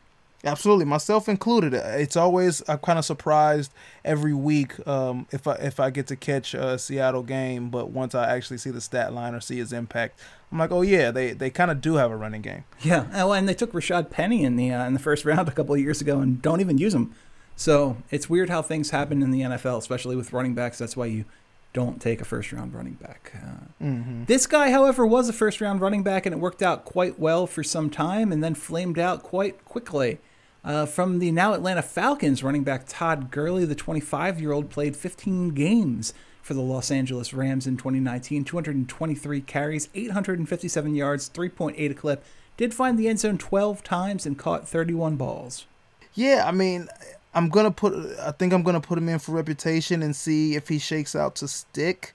Absolutely, 0.45 0.85
myself 0.85 1.29
included. 1.29 1.75
It's 1.75 2.17
always 2.17 2.63
I'm 2.69 2.79
kind 2.79 2.99
of 2.99 3.05
surprised 3.05 3.73
every 4.05 4.35
week 4.35 4.87
um, 4.87 5.27
if 5.33 5.47
I 5.47 5.55
if 5.55 5.81
I 5.81 5.91
get 5.91 6.07
to 6.09 6.17
catch 6.17 6.55
a 6.55 6.79
Seattle 6.79 7.23
game, 7.23 7.71
but 7.71 7.91
once 7.91 8.15
I 8.15 8.35
actually 8.35 8.59
see 8.59 8.71
the 8.71 8.81
stat 8.81 9.13
line 9.13 9.35
or 9.35 9.41
see 9.41 9.57
his 9.57 9.73
impact, 9.73 10.21
I'm 10.53 10.59
like, 10.59 10.71
oh 10.71 10.83
yeah, 10.83 11.11
they 11.11 11.33
they 11.33 11.51
kind 11.51 11.71
of 11.71 11.81
do 11.81 11.95
have 11.95 12.11
a 12.11 12.17
running 12.17 12.43
game. 12.43 12.65
Yeah, 12.81 13.07
oh, 13.15 13.33
and 13.33 13.49
they 13.49 13.55
took 13.55 13.73
Rashaad 13.73 14.11
Penny 14.11 14.45
in 14.45 14.57
the 14.57 14.71
uh, 14.73 14.87
in 14.87 14.93
the 14.93 15.01
first 15.01 15.25
round 15.25 15.49
a 15.49 15.53
couple 15.53 15.75
of 15.75 15.81
years 15.81 16.01
ago 16.01 16.21
and 16.21 16.41
don't 16.43 16.61
even 16.61 16.79
use 16.79 16.95
him. 16.95 17.15
So 17.57 17.97
it's 18.11 18.29
weird 18.29 18.51
how 18.51 18.63
things 18.63 18.91
happen 18.91 19.23
in 19.23 19.31
the 19.31 19.43
NFL, 19.43 19.79
especially 19.79 20.17
with 20.17 20.33
running 20.33 20.55
backs. 20.55 20.79
That's 20.79 20.97
why 20.97 21.07
you 21.07 21.25
don't 21.73 22.01
take 22.01 22.21
a 22.21 22.25
first 22.25 22.53
round 22.53 22.75
running 22.75 22.95
back. 22.95 23.33
Uh, 23.37 23.65
Mm-hmm. 23.83 24.25
This 24.25 24.47
guy, 24.47 24.71
however, 24.71 25.07
was 25.07 25.29
a 25.29 25.33
first 25.33 25.61
round 25.61 25.81
running 25.81 26.03
back, 26.03 26.25
and 26.25 26.35
it 26.35 26.39
worked 26.39 26.63
out 26.63 26.85
quite 26.85 27.19
well 27.19 27.47
for 27.47 27.63
some 27.63 27.91
time 27.91 28.33
and 28.33 28.43
then 28.43 28.55
flamed 28.55 28.99
out 28.99 29.23
quite 29.23 29.63
quickly. 29.67 30.21
Uh, 30.65 30.87
from 30.87 31.19
the 31.19 31.31
now 31.31 31.53
Atlanta 31.53 31.83
Falcons, 31.83 32.43
running 32.43 32.65
back 32.65 32.85
Todd 32.89 33.31
Gurley, 33.31 33.65
the 33.65 33.75
25 33.75 34.41
year 34.41 34.53
old, 34.53 34.71
played 34.71 34.97
15 34.97 35.51
games 35.51 36.15
for 36.41 36.55
the 36.55 36.63
Los 36.63 36.91
Angeles 36.91 37.35
Rams 37.35 37.67
in 37.67 37.77
2019, 37.77 38.45
223 38.45 39.41
carries, 39.43 39.89
857 39.95 40.95
yards, 40.95 41.31
3.8 41.31 41.91
a 41.91 41.95
clip. 41.95 42.25
Did 42.57 42.73
find 42.73 42.99
the 42.99 43.09
end 43.09 43.21
zone 43.21 43.37
12 43.37 43.83
times 43.83 44.27
and 44.27 44.39
caught 44.39 44.69
31 44.69 45.17
balls. 45.17 45.67
Yeah, 46.15 46.45
I 46.47 46.53
mean, 46.53 46.89
I'm 47.35 47.49
gonna 47.49 47.71
put. 47.71 47.95
I 48.21 48.31
think 48.31 48.53
I'm 48.53 48.63
gonna 48.63 48.81
put 48.81 48.97
him 48.97 49.09
in 49.09 49.19
for 49.19 49.33
reputation 49.33 50.03
and 50.03 50.15
see 50.15 50.55
if 50.55 50.69
he 50.69 50.79
shakes 50.79 51.17
out 51.17 51.35
to 51.37 51.49
stick. 51.49 52.15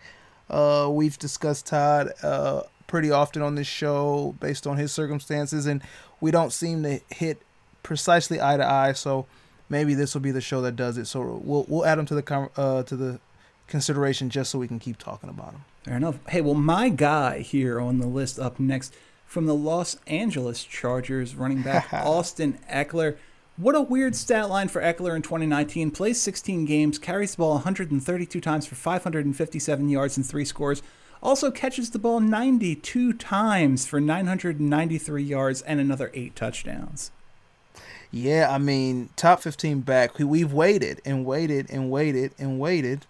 Uh, 0.50 0.88
we've 0.90 1.20
discussed 1.20 1.68
Todd 1.68 2.14
uh, 2.24 2.62
pretty 2.88 3.12
often 3.12 3.42
on 3.42 3.56
this 3.56 3.68
show 3.68 4.36
based 4.40 4.66
on 4.66 4.78
his 4.78 4.92
circumstances, 4.92 5.66
and 5.66 5.82
we 6.22 6.32
don't 6.32 6.54
seem 6.54 6.84
to 6.84 7.02
hit 7.10 7.42
precisely 7.84 8.42
eye 8.42 8.58
to 8.58 8.66
eye. 8.66 8.94
So 8.94 9.26
maybe 9.70 9.94
this 9.94 10.14
will 10.14 10.22
be 10.22 10.32
the 10.32 10.42
show 10.42 10.62
that 10.62 10.76
does 10.76 10.98
it. 10.98 11.06
So 11.06 11.42
we'll 11.44 11.66
we'll 11.68 11.86
add 11.86 11.98
them 11.98 12.06
to 12.08 12.16
the 12.16 12.50
uh, 12.56 12.84
to 12.84 12.96
the 12.96 13.20
consideration 13.68 14.30
just 14.30 14.52
so 14.52 14.60
we 14.60 14.68
can 14.68 14.80
keep 14.80 14.98
talking 14.98 15.30
about 15.30 15.52
them. 15.52 15.66
Fair 15.84 15.98
enough. 15.98 16.20
Hey, 16.28 16.42
well, 16.42 16.56
my 16.56 16.90
guy 16.90 17.40
here 17.40 17.80
on 17.80 18.00
the 18.00 18.08
list 18.08 18.40
up 18.40 18.60
next, 18.60 18.94
from 19.26 19.46
the 19.46 19.56
Los 19.56 19.98
Angeles 20.08 20.64
Chargers, 20.64 21.36
running 21.36 21.62
back 21.62 21.88
Austin 21.94 22.60
Ekeler. 22.70 23.18
What 23.58 23.76
a 23.76 23.82
weird 23.82 24.16
stat 24.16 24.50
line 24.50 24.70
for 24.70 24.82
Ekeler 24.82 25.16
in 25.16 25.22
2019. 25.22 25.92
Plays 25.92 26.20
16 26.22 26.66
games, 26.66 26.98
carries 26.98 27.32
the 27.32 27.40
ball 27.40 27.56
132 27.56 28.40
times 28.42 28.66
for 28.66 28.76
557 28.76 29.90
yards 29.90 30.18
and 30.18 30.26
three 30.26 30.46
scores. 30.46 30.82
Also 31.22 31.52
catches 31.52 31.90
the 31.90 32.00
ball 32.00 32.22
92 32.22 33.14
times 33.14 33.86
for 33.86 34.00
993 34.00 35.22
yards 35.22 35.62
and 35.64 35.80
another 35.80 36.10
eight 36.14 36.36
touchdowns. 36.36 37.12
Yeah, 38.12 38.48
I 38.50 38.58
mean, 38.58 39.10
top 39.16 39.42
15 39.42 39.82
back. 39.82 40.18
We've 40.18 40.52
waited 40.52 41.02
and 41.06 41.26
waited 41.26 41.70
and 41.70 41.92
waited 41.92 42.34
and 42.40 42.60
waited, 42.60 43.06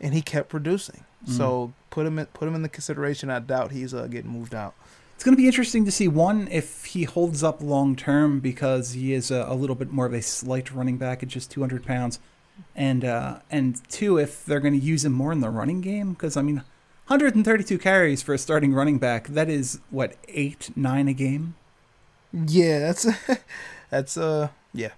and 0.00 0.14
he 0.14 0.22
kept 0.22 0.48
producing. 0.48 1.04
Mm. 1.26 1.32
So 1.32 1.72
put 1.90 2.06
him 2.06 2.18
in, 2.18 2.26
put 2.26 2.46
him 2.46 2.54
in 2.54 2.62
the 2.62 2.68
consideration. 2.68 3.28
I 3.28 3.40
doubt 3.40 3.72
he's 3.72 3.92
uh, 3.92 4.06
getting 4.06 4.30
moved 4.30 4.54
out. 4.54 4.74
It's 5.14 5.24
going 5.24 5.34
to 5.34 5.40
be 5.40 5.46
interesting 5.46 5.84
to 5.86 5.90
see 5.90 6.08
one 6.08 6.46
if 6.50 6.84
he 6.84 7.04
holds 7.04 7.42
up 7.42 7.62
long 7.62 7.96
term 7.96 8.38
because 8.38 8.92
he 8.92 9.14
is 9.14 9.30
a, 9.30 9.46
a, 9.48 9.54
little 9.54 9.74
bit 9.74 9.90
more 9.90 10.04
of 10.04 10.12
a 10.12 10.20
slight 10.20 10.70
running 10.72 10.98
back 10.98 11.22
at 11.22 11.30
just 11.30 11.50
200 11.50 11.84
pounds, 11.84 12.20
and 12.76 13.04
uh, 13.04 13.38
and 13.50 13.80
two 13.88 14.18
if 14.18 14.44
they're 14.44 14.60
going 14.60 14.78
to 14.78 14.86
use 14.86 15.04
him 15.04 15.12
more 15.12 15.32
in 15.32 15.40
the 15.40 15.48
running 15.48 15.80
game 15.80 16.12
because 16.12 16.36
I 16.36 16.42
mean, 16.42 16.56
132 17.06 17.78
carries 17.78 18.22
for 18.22 18.34
a 18.34 18.38
starting 18.38 18.74
running 18.74 18.98
back 18.98 19.28
that 19.28 19.48
is 19.48 19.80
what 19.90 20.16
eight 20.28 20.70
nine 20.76 21.08
a 21.08 21.14
game. 21.14 21.54
Yeah, 22.32 22.80
that's 22.80 23.06
that's 23.90 24.16
uh 24.16 24.48
yeah. 24.72 24.90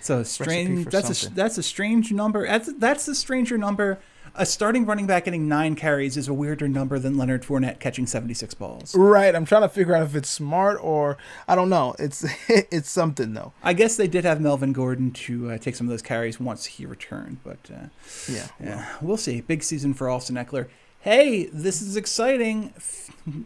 So 0.00 0.22
strange. 0.22 0.86
That's 0.86 1.06
something. 1.06 1.32
a 1.32 1.34
that's 1.34 1.58
a 1.58 1.62
strange 1.62 2.12
number. 2.12 2.46
That's 2.46 2.72
that's 2.74 3.08
a 3.08 3.14
stranger 3.14 3.58
number 3.58 3.98
a 4.34 4.46
starting 4.46 4.86
running 4.86 5.06
back 5.06 5.24
getting 5.24 5.48
nine 5.48 5.74
carries 5.74 6.16
is 6.16 6.28
a 6.28 6.34
weirder 6.34 6.68
number 6.68 6.98
than 6.98 7.18
Leonard 7.18 7.42
Fournette 7.42 7.80
catching 7.80 8.06
76 8.06 8.54
balls. 8.54 8.94
Right. 8.94 9.34
I'm 9.34 9.44
trying 9.44 9.62
to 9.62 9.68
figure 9.68 9.94
out 9.94 10.02
if 10.02 10.14
it's 10.14 10.30
smart 10.30 10.78
or 10.82 11.18
I 11.46 11.54
don't 11.54 11.68
know. 11.68 11.94
It's 11.98 12.24
it's 12.48 12.90
something 12.90 13.34
though. 13.34 13.52
I 13.62 13.72
guess 13.72 13.96
they 13.96 14.08
did 14.08 14.24
have 14.24 14.40
Melvin 14.40 14.72
Gordon 14.72 15.10
to 15.12 15.52
uh, 15.52 15.58
take 15.58 15.74
some 15.74 15.86
of 15.86 15.90
those 15.90 16.02
carries 16.02 16.40
once 16.40 16.64
he 16.64 16.86
returned, 16.86 17.38
but 17.44 17.58
uh, 17.70 17.86
yeah, 18.28 18.48
yeah, 18.62 18.76
well. 18.76 18.98
we'll 19.02 19.16
see. 19.16 19.40
Big 19.40 19.62
season 19.62 19.94
for 19.94 20.08
Austin 20.08 20.36
Ekeler 20.36 20.68
Hey, 21.00 21.46
this 21.46 21.82
is 21.82 21.96
exciting. 21.96 22.72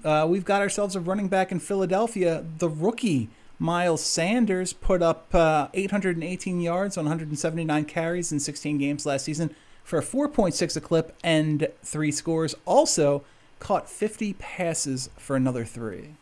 Uh, 0.05 0.27
we've 0.29 0.44
got 0.44 0.61
ourselves 0.61 0.94
a 0.94 1.01
running 1.01 1.29
back 1.29 1.51
in 1.51 1.59
Philadelphia. 1.59 2.44
The 2.59 2.68
rookie 2.68 3.31
Miles 3.58 4.04
Sanders 4.04 4.72
put 4.72 5.02
up 5.02 5.34
uh, 5.34 5.68
818 5.72 6.60
yards 6.60 6.96
on 6.96 7.04
179 7.04 7.84
carries 7.86 8.32
in 8.32 8.40
16 8.40 8.78
games 8.78 9.06
last 9.06 9.24
season 9.24 9.54
for 9.82 9.98
a 9.98 10.02
4.6 10.02 10.76
a 10.76 10.80
clip 10.80 11.16
and 11.22 11.68
three 11.82 12.10
scores. 12.10 12.54
Also 12.64 13.24
caught 13.58 13.88
50 13.88 14.34
passes 14.34 15.08
for 15.16 15.36
another 15.36 15.64
three. 15.64 16.14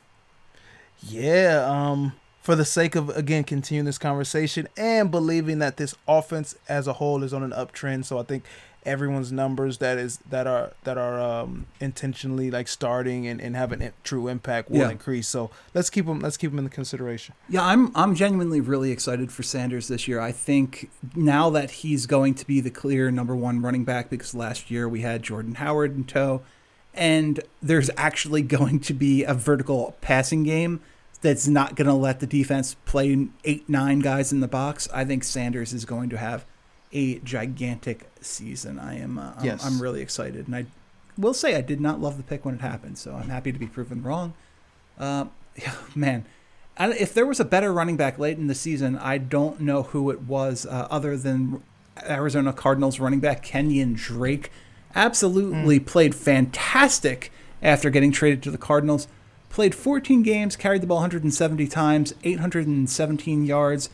Yeah, 1.00 1.66
um, 1.66 2.12
for 2.40 2.54
the 2.54 2.64
sake 2.64 2.94
of 2.94 3.08
again 3.10 3.42
continuing 3.42 3.86
this 3.86 3.98
conversation 3.98 4.68
and 4.76 5.10
believing 5.10 5.58
that 5.58 5.76
this 5.76 5.94
offense 6.06 6.54
as 6.68 6.86
a 6.86 6.94
whole 6.94 7.22
is 7.22 7.34
on 7.34 7.42
an 7.42 7.50
uptrend. 7.50 8.04
So 8.04 8.18
I 8.18 8.22
think 8.22 8.44
everyone's 8.84 9.32
numbers 9.32 9.78
that 9.78 9.98
is 9.98 10.18
that 10.28 10.46
are 10.46 10.72
that 10.84 10.98
are 10.98 11.20
um, 11.20 11.66
intentionally 11.80 12.50
like 12.50 12.68
starting 12.68 13.26
and, 13.26 13.40
and 13.40 13.56
have 13.56 13.72
a 13.72 13.92
true 14.02 14.28
impact 14.28 14.70
will 14.70 14.78
yeah. 14.78 14.90
increase. 14.90 15.28
So 15.28 15.50
let's 15.72 15.90
keep 15.90 16.06
them 16.06 16.20
let's 16.20 16.36
keep 16.36 16.50
them 16.50 16.58
in 16.58 16.64
the 16.64 16.70
consideration. 16.70 17.34
Yeah, 17.48 17.64
I'm 17.64 17.94
I'm 17.96 18.14
genuinely 18.14 18.60
really 18.60 18.90
excited 18.90 19.32
for 19.32 19.42
Sanders 19.42 19.88
this 19.88 20.06
year. 20.06 20.20
I 20.20 20.32
think 20.32 20.90
now 21.14 21.50
that 21.50 21.70
he's 21.70 22.06
going 22.06 22.34
to 22.34 22.46
be 22.46 22.60
the 22.60 22.70
clear 22.70 23.10
number 23.10 23.34
one 23.34 23.62
running 23.62 23.84
back 23.84 24.10
because 24.10 24.34
last 24.34 24.70
year 24.70 24.88
we 24.88 25.00
had 25.00 25.22
Jordan 25.22 25.56
Howard 25.56 25.96
in 25.96 26.04
tow, 26.04 26.42
and 26.92 27.40
there's 27.62 27.90
actually 27.96 28.42
going 28.56 28.80
to 28.80 28.94
be 28.94 29.24
a 29.24 29.34
vertical 29.34 29.96
passing 30.00 30.42
game 30.42 30.80
that's 31.22 31.48
not 31.48 31.74
going 31.74 31.86
to 31.86 31.94
let 31.94 32.20
the 32.20 32.26
defense 32.26 32.74
play 32.84 33.28
eight 33.44 33.68
nine 33.68 34.00
guys 34.00 34.32
in 34.32 34.40
the 34.40 34.48
box. 34.48 34.88
I 34.92 35.04
think 35.04 35.24
Sanders 35.24 35.72
is 35.72 35.86
going 35.86 36.10
to 36.10 36.18
have 36.18 36.44
a 36.94 37.18
gigantic 37.18 38.08
season. 38.20 38.78
I 38.78 38.98
am 38.98 39.18
uh, 39.18 39.32
I'm, 39.36 39.44
yes. 39.44 39.66
I'm 39.66 39.82
really 39.82 40.00
excited, 40.00 40.46
and 40.46 40.56
I 40.56 40.66
will 41.18 41.34
say 41.34 41.56
I 41.56 41.60
did 41.60 41.80
not 41.80 42.00
love 42.00 42.16
the 42.16 42.22
pick 42.22 42.44
when 42.44 42.54
it 42.54 42.60
happened, 42.60 42.96
so 42.96 43.14
I'm 43.14 43.28
happy 43.28 43.52
to 43.52 43.58
be 43.58 43.66
proven 43.66 44.02
wrong. 44.02 44.32
Uh, 44.98 45.26
yeah, 45.56 45.74
man, 45.94 46.24
if 46.78 47.12
there 47.12 47.26
was 47.26 47.40
a 47.40 47.44
better 47.44 47.72
running 47.72 47.96
back 47.96 48.18
late 48.18 48.38
in 48.38 48.46
the 48.46 48.54
season, 48.54 48.96
I 48.96 49.18
don't 49.18 49.60
know 49.60 49.82
who 49.82 50.10
it 50.10 50.22
was 50.22 50.66
uh, 50.66 50.88
other 50.90 51.16
than 51.16 51.62
Arizona 52.02 52.52
Cardinals 52.52 52.98
running 52.98 53.20
back 53.20 53.44
Kenyan 53.44 53.96
Drake. 53.96 54.50
Absolutely 54.94 55.80
mm. 55.80 55.86
played 55.86 56.14
fantastic 56.14 57.32
after 57.62 57.90
getting 57.90 58.12
traded 58.12 58.42
to 58.44 58.50
the 58.50 58.58
Cardinals. 58.58 59.08
Played 59.50 59.74
14 59.74 60.22
games, 60.24 60.56
carried 60.56 60.82
the 60.82 60.86
ball 60.86 60.96
170 60.96 61.68
times, 61.68 62.12
817 62.24 63.44
yards, 63.44 63.88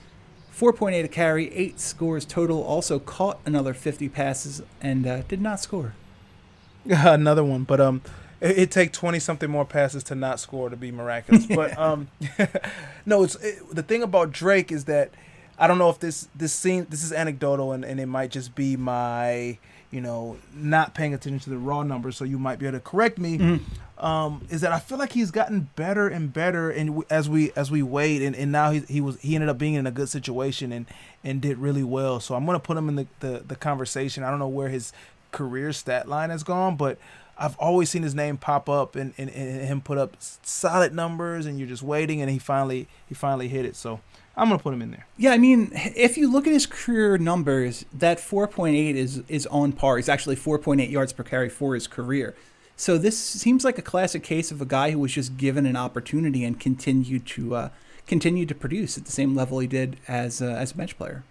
4.8 0.54 1.04
a 1.04 1.08
carry, 1.08 1.52
8 1.54 1.80
scores 1.80 2.24
total. 2.24 2.62
Also 2.62 2.98
caught 2.98 3.40
another 3.46 3.74
50 3.74 4.08
passes 4.08 4.62
and 4.80 5.06
uh, 5.06 5.22
did 5.22 5.40
not 5.40 5.60
score. 5.60 5.94
another 6.84 7.44
one, 7.44 7.64
but 7.64 7.80
um, 7.80 8.02
it, 8.40 8.58
it 8.58 8.70
take 8.70 8.92
20 8.92 9.18
something 9.18 9.50
more 9.50 9.64
passes 9.64 10.02
to 10.04 10.14
not 10.14 10.40
score 10.40 10.70
to 10.70 10.76
be 10.76 10.90
miraculous. 10.90 11.46
But 11.46 11.76
um, 11.78 12.08
no, 13.06 13.24
it's 13.24 13.36
it, 13.36 13.74
the 13.74 13.82
thing 13.82 14.02
about 14.02 14.32
Drake 14.32 14.72
is 14.72 14.86
that 14.86 15.10
I 15.58 15.66
don't 15.66 15.78
know 15.78 15.90
if 15.90 15.98
this 15.98 16.28
this 16.34 16.52
scene 16.52 16.86
this 16.88 17.04
is 17.04 17.12
anecdotal 17.12 17.72
and, 17.72 17.84
and 17.84 18.00
it 18.00 18.06
might 18.06 18.30
just 18.30 18.54
be 18.54 18.76
my 18.76 19.58
you 19.90 20.00
know 20.00 20.38
not 20.54 20.94
paying 20.94 21.12
attention 21.12 21.40
to 21.40 21.50
the 21.50 21.58
raw 21.58 21.82
numbers, 21.82 22.16
so 22.16 22.24
you 22.24 22.38
might 22.38 22.58
be 22.58 22.66
able 22.66 22.78
to 22.78 22.84
correct 22.84 23.18
me. 23.18 23.38
Mm-hmm 23.38 23.64
um, 24.00 24.46
is 24.48 24.62
that 24.62 24.72
I 24.72 24.78
feel 24.78 24.98
like 24.98 25.12
he's 25.12 25.30
gotten 25.30 25.68
better 25.76 26.08
and 26.08 26.32
better, 26.32 26.70
and 26.70 27.04
as 27.10 27.28
we 27.28 27.52
as 27.52 27.70
we 27.70 27.82
wait, 27.82 28.22
and, 28.22 28.34
and 28.34 28.50
now 28.50 28.70
he 28.70 28.80
he 28.80 29.00
was 29.00 29.20
he 29.20 29.34
ended 29.34 29.50
up 29.50 29.58
being 29.58 29.74
in 29.74 29.86
a 29.86 29.90
good 29.90 30.08
situation 30.08 30.72
and 30.72 30.86
and 31.22 31.40
did 31.40 31.58
really 31.58 31.84
well. 31.84 32.18
So 32.18 32.34
I'm 32.34 32.46
gonna 32.46 32.58
put 32.58 32.76
him 32.76 32.88
in 32.88 32.96
the 32.96 33.06
the, 33.20 33.44
the 33.46 33.56
conversation. 33.56 34.24
I 34.24 34.30
don't 34.30 34.38
know 34.38 34.48
where 34.48 34.70
his 34.70 34.92
career 35.32 35.72
stat 35.72 36.08
line 36.08 36.30
has 36.30 36.42
gone, 36.42 36.76
but 36.76 36.98
I've 37.36 37.56
always 37.58 37.90
seen 37.90 38.02
his 38.02 38.14
name 38.14 38.36
pop 38.36 38.68
up 38.68 38.96
and, 38.96 39.14
and, 39.16 39.30
and 39.30 39.62
him 39.62 39.80
put 39.80 39.98
up 39.98 40.16
solid 40.18 40.94
numbers, 40.94 41.44
and 41.44 41.58
you're 41.58 41.68
just 41.68 41.82
waiting, 41.82 42.22
and 42.22 42.30
he 42.30 42.38
finally 42.38 42.88
he 43.06 43.14
finally 43.14 43.48
hit 43.48 43.66
it. 43.66 43.76
So 43.76 44.00
I'm 44.34 44.48
gonna 44.48 44.62
put 44.62 44.72
him 44.72 44.80
in 44.80 44.92
there. 44.92 45.06
Yeah, 45.18 45.32
I 45.32 45.38
mean, 45.38 45.72
if 45.74 46.16
you 46.16 46.32
look 46.32 46.46
at 46.46 46.54
his 46.54 46.64
career 46.64 47.18
numbers, 47.18 47.84
that 47.92 48.16
4.8 48.16 48.94
is 48.94 49.22
is 49.28 49.46
on 49.48 49.72
par. 49.72 49.98
He's 49.98 50.08
actually 50.08 50.36
4.8 50.36 50.90
yards 50.90 51.12
per 51.12 51.22
carry 51.22 51.50
for 51.50 51.74
his 51.74 51.86
career. 51.86 52.34
So 52.80 52.96
this 52.96 53.18
seems 53.18 53.62
like 53.62 53.76
a 53.76 53.82
classic 53.82 54.22
case 54.22 54.50
of 54.50 54.62
a 54.62 54.64
guy 54.64 54.90
who 54.90 54.98
was 55.00 55.12
just 55.12 55.36
given 55.36 55.66
an 55.66 55.76
opportunity 55.76 56.44
and 56.46 56.58
continued 56.58 57.26
to 57.26 57.54
uh, 57.54 57.68
continue 58.06 58.46
to 58.46 58.54
produce 58.54 58.96
at 58.96 59.04
the 59.04 59.12
same 59.12 59.36
level 59.36 59.58
he 59.58 59.66
did 59.66 59.98
as 60.08 60.40
uh, 60.40 60.46
as 60.46 60.72
a 60.72 60.76
bench 60.76 60.96
player. 60.96 61.22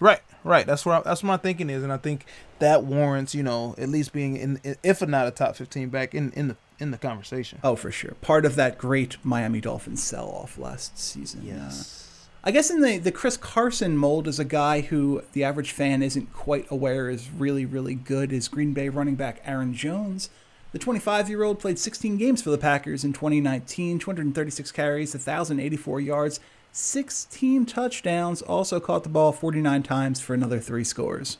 Right, 0.00 0.22
right. 0.42 0.66
That's 0.66 0.84
what 0.84 0.96
I, 0.96 1.08
that's 1.08 1.22
what 1.22 1.28
my 1.28 1.36
thinking 1.36 1.70
is, 1.70 1.84
and 1.84 1.92
I 1.92 1.98
think 1.98 2.26
that 2.58 2.82
warrants 2.82 3.32
you 3.32 3.44
know 3.44 3.76
at 3.78 3.88
least 3.88 4.12
being 4.12 4.36
in, 4.36 4.60
if 4.82 5.06
not 5.06 5.28
a 5.28 5.30
top 5.30 5.54
fifteen 5.54 5.88
back 5.88 6.16
in 6.16 6.32
in 6.32 6.48
the 6.48 6.56
in 6.80 6.90
the 6.90 6.98
conversation. 6.98 7.60
Oh, 7.62 7.76
for 7.76 7.92
sure. 7.92 8.14
Part 8.20 8.44
of 8.44 8.56
that 8.56 8.76
great 8.76 9.18
Miami 9.24 9.60
Dolphins 9.60 10.02
sell 10.02 10.28
off 10.30 10.58
last 10.58 10.98
season. 10.98 11.42
Yes. 11.44 12.02
Uh, 12.42 12.48
I 12.48 12.50
guess 12.50 12.70
in 12.70 12.80
the, 12.80 12.98
the 12.98 13.12
Chris 13.12 13.36
Carson 13.36 13.96
mold 13.96 14.26
is 14.26 14.40
a 14.40 14.44
guy 14.44 14.80
who 14.80 15.22
the 15.32 15.44
average 15.44 15.70
fan 15.70 16.02
isn't 16.02 16.32
quite 16.32 16.66
aware 16.72 17.08
is 17.08 17.30
really, 17.30 17.64
really 17.64 17.94
good 17.94 18.32
is 18.32 18.48
Green 18.48 18.72
Bay 18.72 18.88
running 18.88 19.14
back 19.14 19.40
Aaron 19.44 19.72
Jones. 19.72 20.28
The 20.76 20.82
25 20.82 21.30
year 21.30 21.42
old 21.42 21.58
played 21.58 21.78
16 21.78 22.18
games 22.18 22.42
for 22.42 22.50
the 22.50 22.58
Packers 22.58 23.02
in 23.02 23.14
2019, 23.14 23.98
236 23.98 24.72
carries, 24.72 25.14
1,084 25.14 26.02
yards, 26.02 26.38
16 26.70 27.64
touchdowns, 27.64 28.42
also 28.42 28.78
caught 28.78 29.02
the 29.02 29.08
ball 29.08 29.32
49 29.32 29.82
times 29.82 30.20
for 30.20 30.34
another 30.34 30.60
three 30.60 30.84
scores. 30.84 31.38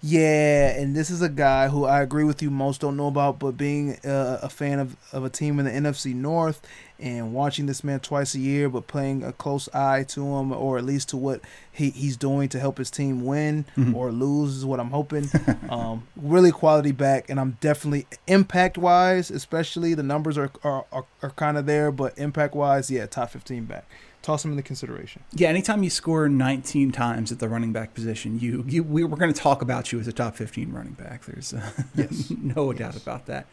Yeah, 0.00 0.68
and 0.68 0.94
this 0.94 1.10
is 1.10 1.20
a 1.20 1.28
guy 1.28 1.66
who 1.66 1.84
I 1.84 2.00
agree 2.00 2.22
with 2.22 2.40
you 2.40 2.48
most 2.48 2.82
don't 2.82 2.96
know 2.96 3.08
about, 3.08 3.40
but 3.40 3.56
being 3.56 3.96
uh, 4.04 4.38
a 4.40 4.48
fan 4.48 4.78
of, 4.78 4.96
of 5.12 5.24
a 5.24 5.30
team 5.30 5.58
in 5.58 5.64
the 5.64 5.72
NFC 5.72 6.14
North 6.14 6.64
and 7.00 7.32
watching 7.32 7.66
this 7.66 7.84
man 7.84 8.00
twice 8.00 8.34
a 8.34 8.38
year, 8.38 8.68
but 8.68 8.86
playing 8.86 9.22
a 9.22 9.32
close 9.32 9.68
eye 9.74 10.04
to 10.08 10.36
him, 10.36 10.52
or 10.52 10.78
at 10.78 10.84
least 10.84 11.10
to 11.10 11.16
what 11.16 11.40
he, 11.70 11.90
he's 11.90 12.16
doing 12.16 12.48
to 12.50 12.58
help 12.58 12.78
his 12.78 12.90
team 12.90 13.24
win 13.24 13.64
mm-hmm. 13.76 13.94
or 13.94 14.10
lose, 14.10 14.56
is 14.56 14.64
what 14.64 14.80
I'm 14.80 14.90
hoping. 14.90 15.28
um, 15.70 16.06
really 16.16 16.50
quality 16.50 16.92
back, 16.92 17.30
and 17.30 17.38
I'm 17.38 17.56
definitely 17.60 18.06
impact 18.26 18.78
wise, 18.78 19.30
especially 19.30 19.94
the 19.94 20.02
numbers 20.02 20.36
are 20.36 20.50
are, 20.64 20.84
are, 20.92 21.06
are 21.22 21.30
kind 21.30 21.56
of 21.56 21.66
there, 21.66 21.92
but 21.92 22.18
impact 22.18 22.54
wise, 22.54 22.90
yeah, 22.90 23.06
top 23.06 23.30
15 23.30 23.64
back 23.64 23.86
toss 24.22 24.44
him 24.44 24.50
into 24.50 24.62
consideration. 24.62 25.22
Yeah, 25.32 25.48
anytime 25.48 25.82
you 25.82 25.88
score 25.90 26.28
19 26.28 26.92
times 26.92 27.32
at 27.32 27.38
the 27.38 27.48
running 27.48 27.72
back 27.72 27.94
position, 27.94 28.38
you, 28.38 28.64
you 28.68 28.82
we, 28.82 29.02
are 29.02 29.08
going 29.08 29.32
to 29.32 29.40
talk 29.40 29.62
about 29.62 29.90
you 29.90 30.00
as 30.00 30.08
a 30.08 30.12
top 30.12 30.36
15 30.36 30.72
running 30.72 30.92
back. 30.92 31.24
There's 31.24 31.54
uh, 31.54 31.70
yes. 31.94 32.30
no 32.42 32.70
yes. 32.70 32.78
doubt 32.78 32.96
about 32.96 33.26
that. 33.26 33.46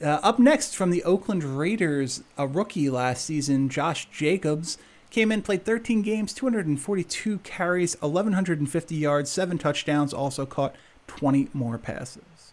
Uh, 0.00 0.20
up 0.22 0.38
next 0.38 0.74
from 0.74 0.90
the 0.90 1.04
Oakland 1.04 1.42
Raiders, 1.42 2.22
a 2.38 2.46
rookie 2.46 2.88
last 2.88 3.24
season, 3.24 3.68
Josh 3.68 4.08
Jacobs 4.10 4.78
came 5.10 5.30
in, 5.30 5.42
played 5.42 5.64
13 5.64 6.02
games, 6.02 6.32
242 6.32 7.38
carries, 7.38 7.96
1150 8.00 8.94
yards, 8.94 9.30
seven 9.30 9.58
touchdowns, 9.58 10.14
also 10.14 10.46
caught 10.46 10.74
20 11.06 11.48
more 11.52 11.78
passes. 11.78 12.52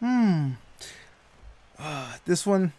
Hmm. 0.00 0.52
Uh, 1.78 2.14
this 2.24 2.46
one 2.46 2.72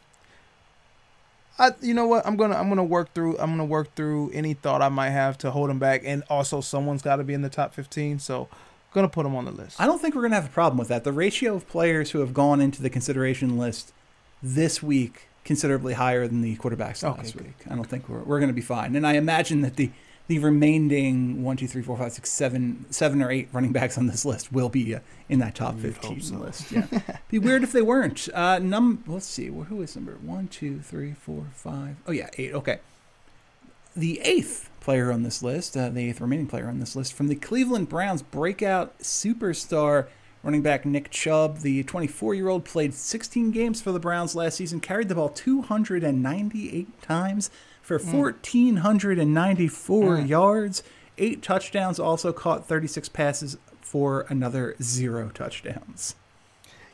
I, 1.60 1.72
you 1.82 1.94
know 1.94 2.06
what? 2.06 2.26
I'm 2.26 2.38
gonna 2.38 2.56
I'm 2.56 2.70
gonna 2.70 2.84
work 2.84 3.14
through 3.14 3.38
I'm 3.40 3.50
gonna 3.50 3.66
work 3.66 3.96
through 3.96 4.32
any 4.32 4.54
thought 4.54 4.82
I 4.82 4.90
might 4.90 5.10
have 5.10 5.38
to 5.40 5.52
hold 5.52 5.70
him 5.70 5.80
back, 5.80 6.02
and 6.06 6.24
also 6.30 6.62
someone's 6.62 7.02
got 7.02 7.16
to 7.16 7.24
be 7.24 7.34
in 7.34 7.42
the 7.42 7.50
top 7.50 7.74
15. 7.74 8.20
So, 8.20 8.48
gonna 8.94 9.08
put 9.10 9.26
him 9.26 9.36
on 9.36 9.46
the 9.46 9.52
list. 9.52 9.80
I 9.80 9.86
don't 9.86 10.00
think 10.00 10.16
we're 10.16 10.22
going 10.22 10.32
to 10.32 10.38
have 10.42 10.46
a 10.46 10.50
problem 10.54 10.78
with 10.78 10.88
that. 10.88 11.04
The 11.04 11.12
ratio 11.14 11.56
of 11.56 11.68
players 11.68 12.12
who 12.12 12.20
have 12.20 12.34
gone 12.34 12.62
into 12.62 12.82
the 12.82 12.90
consideration 12.90 13.58
list 13.58 13.94
this 14.42 14.82
week 14.82 15.28
considerably 15.44 15.94
higher 15.94 16.28
than 16.28 16.42
the 16.42 16.56
quarterbacks 16.58 17.04
Okay, 17.04 17.18
last 17.18 17.34
good. 17.38 17.46
week. 17.48 17.56
I 17.70 17.76
don't 17.76 17.88
think 17.88 18.10
we're, 18.10 18.20
we're 18.24 18.40
going 18.40 18.50
to 18.50 18.54
be 18.54 18.62
fine. 18.62 18.96
And 18.96 19.06
I 19.08 19.14
imagine 19.14 19.62
that 19.62 19.76
the 19.76 19.92
the 20.28 20.40
remaining 20.40 21.42
one, 21.42 21.56
two, 21.56 21.68
three, 21.68 21.82
four, 21.82 21.96
five, 21.98 22.12
six, 22.12 22.30
seven, 22.30 22.86
seven 22.90 23.22
or 23.22 23.32
eight 23.32 23.48
running 23.54 23.72
backs 23.72 23.98
on 23.98 24.08
this 24.08 24.26
list 24.26 24.52
will 24.52 24.68
be 24.68 24.94
uh, 24.94 25.00
in 25.30 25.40
that 25.40 25.56
top 25.56 25.76
You'd 25.76 25.84
fifteen 25.96 26.20
so. 26.22 26.36
list. 26.36 26.70
Yeah, 26.72 26.86
be 27.30 27.40
weird 27.40 27.64
if 27.64 27.72
they 27.72 27.82
weren't. 27.82 28.28
Uh, 28.34 28.60
num. 28.60 29.04
Let's 29.08 29.26
see. 29.26 29.46
Who 29.48 29.82
is 29.82 29.96
number 29.96 30.18
one, 30.22 30.50
two, 30.50 30.80
three, 30.82 31.14
four, 31.14 31.46
five? 31.54 31.96
Oh 32.06 32.12
yeah, 32.12 32.30
eight. 32.38 32.54
Okay. 32.54 32.80
The 33.96 34.20
eighth 34.20 34.70
player 34.88 35.12
on 35.12 35.24
this 35.24 35.44
list, 35.44 35.76
uh, 35.76 35.90
the 35.90 36.08
eighth 36.08 36.22
remaining 36.22 36.48
player 36.48 36.70
on 36.70 36.80
this 36.80 36.96
list, 36.96 37.12
from 37.12 37.28
the 37.28 37.36
Cleveland 37.36 37.90
Browns, 37.90 38.22
breakout 38.22 38.98
superstar 39.00 40.08
running 40.44 40.62
back 40.62 40.86
Nick 40.86 41.10
Chubb. 41.10 41.58
The 41.58 41.84
24 41.84 42.34
year 42.36 42.48
old 42.48 42.64
played 42.64 42.94
16 42.94 43.52
games 43.52 43.82
for 43.82 43.92
the 43.92 44.00
Browns 44.00 44.34
last 44.34 44.56
season, 44.56 44.80
carried 44.80 45.10
the 45.10 45.16
ball 45.16 45.28
298 45.28 47.02
times 47.02 47.50
for 47.82 48.00
1,494 48.00 50.18
Mm. 50.20 50.28
yards, 50.30 50.84
eight 51.18 51.44
touchdowns, 51.44 52.00
also 52.00 52.32
caught 52.32 52.66
36 52.66 53.10
passes 53.10 53.58
for 53.82 54.26
another 54.30 54.74
zero 54.82 55.30
touchdowns. 55.34 56.16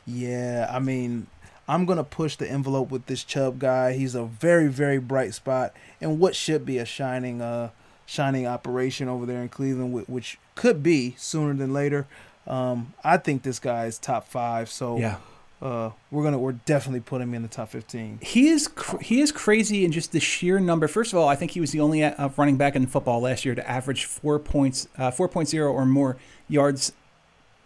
Yeah, 0.04 0.68
I 0.68 0.80
mean, 0.80 1.28
I'm 1.68 1.86
gonna 1.86 2.02
push 2.02 2.34
the 2.34 2.50
envelope 2.50 2.90
with 2.90 3.06
this 3.06 3.22
Chubb 3.22 3.60
guy. 3.60 3.92
He's 3.92 4.16
a 4.16 4.24
very, 4.24 4.66
very 4.66 4.98
bright 4.98 5.32
spot, 5.32 5.72
and 6.00 6.18
what 6.18 6.34
should 6.34 6.66
be 6.66 6.78
a 6.78 6.84
shining, 6.84 7.40
uh, 7.40 7.70
shining 8.06 8.46
operation 8.46 9.08
over 9.08 9.26
there 9.26 9.42
in 9.42 9.48
Cleveland, 9.48 9.92
which 10.08 10.38
could 10.54 10.82
be 10.82 11.14
sooner 11.18 11.54
than 11.54 11.72
later. 11.72 12.06
Um, 12.46 12.92
I 13.02 13.16
think 13.16 13.42
this 13.42 13.58
guy 13.58 13.86
is 13.86 13.98
top 13.98 14.28
five, 14.28 14.68
so 14.68 14.98
Yeah. 14.98 15.16
uh, 15.62 15.90
we're 16.10 16.22
gonna 16.22 16.38
we're 16.38 16.52
definitely 16.52 17.00
putting 17.00 17.28
him 17.28 17.34
in 17.34 17.42
the 17.42 17.48
top 17.48 17.70
15. 17.70 18.18
He 18.20 18.48
is 18.48 18.68
cr- 18.68 18.98
he 18.98 19.20
is 19.22 19.32
crazy 19.32 19.84
in 19.84 19.92
just 19.92 20.12
the 20.12 20.20
sheer 20.20 20.60
number. 20.60 20.86
First 20.86 21.12
of 21.14 21.18
all, 21.18 21.26
I 21.28 21.36
think 21.36 21.52
he 21.52 21.60
was 21.60 21.72
the 21.72 21.80
only 21.80 22.04
uh, 22.04 22.28
running 22.36 22.56
back 22.58 22.76
in 22.76 22.86
football 22.86 23.20
last 23.22 23.44
year 23.46 23.54
to 23.54 23.66
average 23.70 24.04
four 24.04 24.38
points, 24.38 24.88
uh, 24.98 25.10
four 25.10 25.26
point 25.28 25.48
zero 25.48 25.72
or 25.72 25.86
more 25.86 26.18
yards 26.48 26.92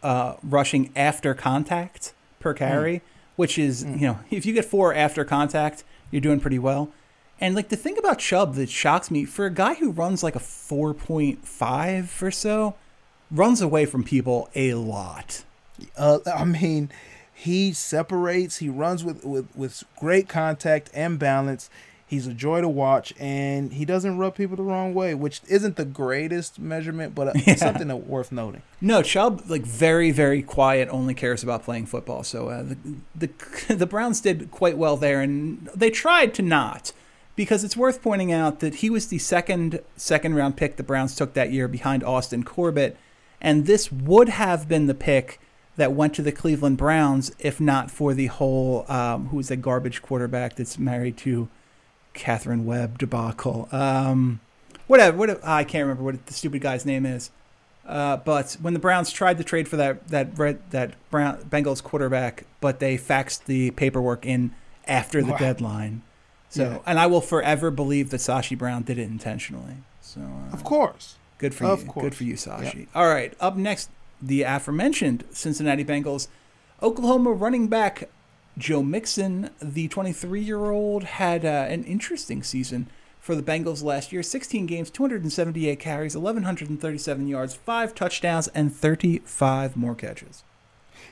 uh, 0.02 0.34
rushing 0.44 0.92
after 0.94 1.34
contact 1.34 2.12
per 2.38 2.54
carry, 2.54 3.02
which 3.34 3.58
is 3.58 3.82
you 3.82 3.96
know 4.06 4.18
if 4.30 4.46
you 4.46 4.52
get 4.52 4.64
four 4.64 4.94
after 4.94 5.24
contact, 5.24 5.82
you're 6.12 6.20
doing 6.20 6.38
pretty 6.38 6.58
well. 6.60 6.90
And 7.40 7.54
like 7.54 7.68
the 7.68 7.76
thing 7.76 7.96
about 7.98 8.18
Chubb 8.18 8.54
that 8.56 8.68
shocks 8.68 9.10
me 9.10 9.24
for 9.24 9.46
a 9.46 9.50
guy 9.50 9.74
who 9.74 9.90
runs 9.90 10.22
like 10.22 10.34
a 10.34 10.40
four 10.40 10.92
point 10.94 11.46
five 11.46 12.20
or 12.22 12.30
so, 12.30 12.74
runs 13.30 13.60
away 13.60 13.86
from 13.86 14.02
people 14.04 14.48
a 14.54 14.74
lot. 14.74 15.44
Uh, 15.96 16.18
I 16.34 16.44
mean, 16.44 16.90
he 17.32 17.72
separates. 17.72 18.56
He 18.56 18.68
runs 18.68 19.04
with, 19.04 19.24
with 19.24 19.54
with 19.56 19.84
great 20.00 20.28
contact 20.28 20.90
and 20.92 21.18
balance. 21.18 21.70
He's 22.08 22.26
a 22.26 22.32
joy 22.32 22.62
to 22.62 22.68
watch, 22.70 23.12
and 23.20 23.70
he 23.74 23.84
doesn't 23.84 24.16
rub 24.16 24.34
people 24.34 24.56
the 24.56 24.62
wrong 24.62 24.94
way, 24.94 25.14
which 25.14 25.42
isn't 25.46 25.76
the 25.76 25.84
greatest 25.84 26.58
measurement, 26.58 27.14
but 27.14 27.28
uh, 27.28 27.32
Yeah. 27.46 27.54
something 27.56 27.86
that 27.88 27.96
worth 28.06 28.32
noting. 28.32 28.62
No, 28.80 29.02
Chubb 29.02 29.42
like 29.48 29.62
very 29.62 30.10
very 30.10 30.42
quiet. 30.42 30.88
Only 30.90 31.14
cares 31.14 31.42
about 31.44 31.62
playing 31.64 31.86
football. 31.86 32.24
So 32.24 32.48
uh, 32.48 32.62
the 32.64 32.76
the 33.68 33.74
the 33.74 33.86
Browns 33.86 34.20
did 34.22 34.50
quite 34.50 34.76
well 34.78 34.96
there, 34.96 35.20
and 35.20 35.68
they 35.76 35.90
tried 35.90 36.32
to 36.34 36.42
not 36.42 36.92
because 37.38 37.62
it's 37.62 37.76
worth 37.76 38.02
pointing 38.02 38.32
out 38.32 38.58
that 38.58 38.74
he 38.74 38.90
was 38.90 39.06
the 39.06 39.18
second 39.18 39.80
second 39.96 40.34
round 40.34 40.56
pick 40.56 40.74
the 40.76 40.82
Browns 40.82 41.14
took 41.14 41.34
that 41.34 41.52
year 41.52 41.68
behind 41.68 42.02
Austin 42.02 42.42
Corbett, 42.42 42.96
and 43.40 43.64
this 43.64 43.92
would 43.92 44.28
have 44.28 44.68
been 44.68 44.86
the 44.86 44.94
pick 44.94 45.40
that 45.76 45.92
went 45.92 46.14
to 46.14 46.22
the 46.22 46.32
Cleveland 46.32 46.78
Browns 46.78 47.30
if 47.38 47.60
not 47.60 47.92
for 47.92 48.12
the 48.12 48.26
whole 48.26 48.84
um, 48.90 49.28
who's 49.28 49.52
a 49.52 49.56
garbage 49.56 50.02
quarterback 50.02 50.56
that's 50.56 50.80
married 50.80 51.16
to 51.18 51.48
Katherine 52.12 52.66
Webb 52.66 52.98
debacle. 52.98 53.68
Um, 53.70 54.40
whatever, 54.88 55.16
whatever. 55.16 55.40
I 55.44 55.62
can't 55.62 55.82
remember 55.82 56.02
what 56.02 56.26
the 56.26 56.34
stupid 56.34 56.60
guy's 56.60 56.84
name 56.84 57.06
is. 57.06 57.30
Uh, 57.86 58.16
but 58.16 58.56
when 58.60 58.74
the 58.74 58.80
Browns 58.80 59.12
tried 59.12 59.38
to 59.38 59.44
trade 59.44 59.68
for 59.68 59.76
that 59.76 60.08
that 60.08 60.36
red, 60.36 60.58
that 60.72 60.94
Brown 61.08 61.38
Bengals 61.44 61.84
quarterback, 61.84 62.46
but 62.60 62.80
they 62.80 62.98
faxed 62.98 63.44
the 63.44 63.70
paperwork 63.70 64.26
in 64.26 64.50
after 64.88 65.22
the 65.22 65.30
Wow. 65.30 65.38
deadline. 65.38 66.02
So, 66.50 66.62
Yeah. 66.62 66.78
and 66.86 66.98
I 66.98 67.06
will 67.06 67.20
forever 67.20 67.70
believe 67.70 68.10
that 68.10 68.18
Sashi 68.18 68.56
Brown 68.56 68.82
did 68.82 68.98
it 68.98 69.02
intentionally. 69.08 69.76
So, 70.00 70.20
uh, 70.22 70.52
Of 70.54 70.64
course. 70.64 71.16
good 71.38 71.54
for 71.54 71.64
of 71.66 71.82
you. 71.82 71.86
course. 71.88 72.04
Good 72.04 72.14
for 72.14 72.24
you, 72.24 72.34
Sashi. 72.34 72.86
All 72.94 73.06
right, 73.08 73.34
up 73.40 73.56
next, 73.56 73.90
the 74.22 74.42
aforementioned 74.42 75.24
Cincinnati 75.30 75.84
Bengals, 75.84 76.28
Oklahoma 76.82 77.32
running 77.32 77.68
back 77.68 78.08
Joe 78.56 78.82
Mixon, 78.82 79.50
the 79.60 79.88
23-year-old, 79.88 81.04
had 81.04 81.44
uh, 81.44 81.66
an 81.68 81.84
interesting 81.84 82.42
season 82.42 82.88
for 83.20 83.34
the 83.36 83.42
Bengals 83.42 83.82
last 83.84 84.10
year. 84.12 84.22
16 84.22 84.66
games, 84.66 84.90
278 84.90 85.78
carries, 85.78 86.16
1,137 86.16 87.28
yards, 87.28 87.54
five 87.54 87.94
touchdowns, 87.94 88.48
and 88.48 88.74
35 88.74 89.76
more 89.76 89.94
catches. 89.94 90.42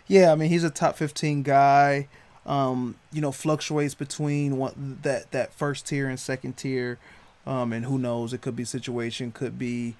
Yeah, 0.08 0.32
I 0.32 0.34
mean 0.36 0.48
he's 0.50 0.64
a 0.64 0.70
top 0.70 0.96
fifteen 0.96 1.42
guy. 1.42 2.08
Um, 2.46 2.94
you 3.12 3.20
know, 3.20 3.32
fluctuates 3.32 3.96
between 3.96 4.56
one, 4.56 4.98
that 5.02 5.32
that 5.32 5.52
first 5.52 5.88
tier 5.88 6.08
and 6.08 6.18
second 6.18 6.56
tier, 6.56 6.96
um, 7.44 7.72
and 7.72 7.84
who 7.84 7.98
knows? 7.98 8.32
It 8.32 8.40
could 8.40 8.54
be 8.54 8.64
situation, 8.64 9.32
could 9.32 9.58
be 9.58 9.96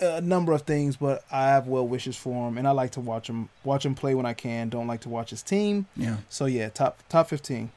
a 0.00 0.20
number 0.20 0.52
of 0.52 0.62
things. 0.62 0.96
But 0.96 1.24
I 1.30 1.46
have 1.46 1.68
well 1.68 1.86
wishes 1.86 2.16
for 2.16 2.48
him, 2.48 2.58
and 2.58 2.66
I 2.66 2.72
like 2.72 2.90
to 2.92 3.00
watch 3.00 3.28
him 3.28 3.50
watch 3.62 3.86
him 3.86 3.94
play 3.94 4.16
when 4.16 4.26
I 4.26 4.34
can. 4.34 4.68
Don't 4.68 4.88
like 4.88 5.02
to 5.02 5.08
watch 5.08 5.30
his 5.30 5.42
team. 5.42 5.86
Yeah. 5.96 6.16
So 6.28 6.46
yeah, 6.46 6.70
top 6.70 7.04
top 7.08 7.28
fifteen. 7.28 7.70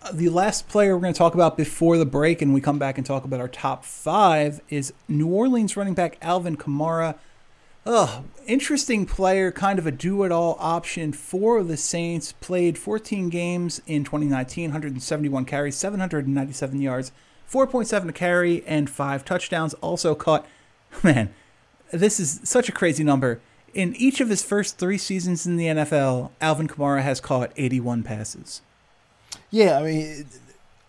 Uh, 0.00 0.12
the 0.12 0.28
last 0.28 0.68
player 0.68 0.94
we're 0.94 1.02
going 1.02 1.12
to 1.14 1.18
talk 1.18 1.34
about 1.34 1.56
before 1.56 1.98
the 1.98 2.06
break, 2.06 2.42
and 2.42 2.54
we 2.54 2.60
come 2.60 2.78
back 2.78 2.96
and 2.96 3.04
talk 3.04 3.24
about 3.24 3.40
our 3.40 3.48
top 3.48 3.84
five, 3.84 4.60
is 4.68 4.92
New 5.08 5.26
Orleans 5.26 5.76
running 5.76 5.94
back 5.94 6.16
Alvin 6.22 6.56
Kamara. 6.56 7.16
Ugh, 7.84 8.24
interesting 8.46 9.06
player, 9.06 9.50
kind 9.50 9.78
of 9.78 9.86
a 9.86 9.90
do-it-all 9.90 10.56
option 10.60 11.12
for 11.12 11.64
the 11.64 11.76
Saints. 11.76 12.32
Played 12.32 12.78
14 12.78 13.28
games 13.28 13.82
in 13.86 14.04
2019, 14.04 14.70
171 14.70 15.44
carries, 15.44 15.76
797 15.76 16.80
yards, 16.80 17.10
4.7 17.50 18.08
a 18.08 18.12
carry, 18.12 18.64
and 18.66 18.88
five 18.88 19.24
touchdowns. 19.24 19.74
Also 19.74 20.14
caught, 20.14 20.46
man, 21.02 21.34
this 21.90 22.20
is 22.20 22.40
such 22.44 22.68
a 22.68 22.72
crazy 22.72 23.02
number. 23.02 23.40
In 23.74 23.96
each 23.96 24.20
of 24.20 24.28
his 24.28 24.42
first 24.42 24.78
three 24.78 24.98
seasons 24.98 25.46
in 25.46 25.56
the 25.56 25.66
NFL, 25.66 26.30
Alvin 26.40 26.68
Kamara 26.68 27.02
has 27.02 27.20
caught 27.20 27.52
81 27.56 28.02
passes. 28.02 28.60
Yeah, 29.50 29.78
I 29.78 29.82
mean, 29.82 30.26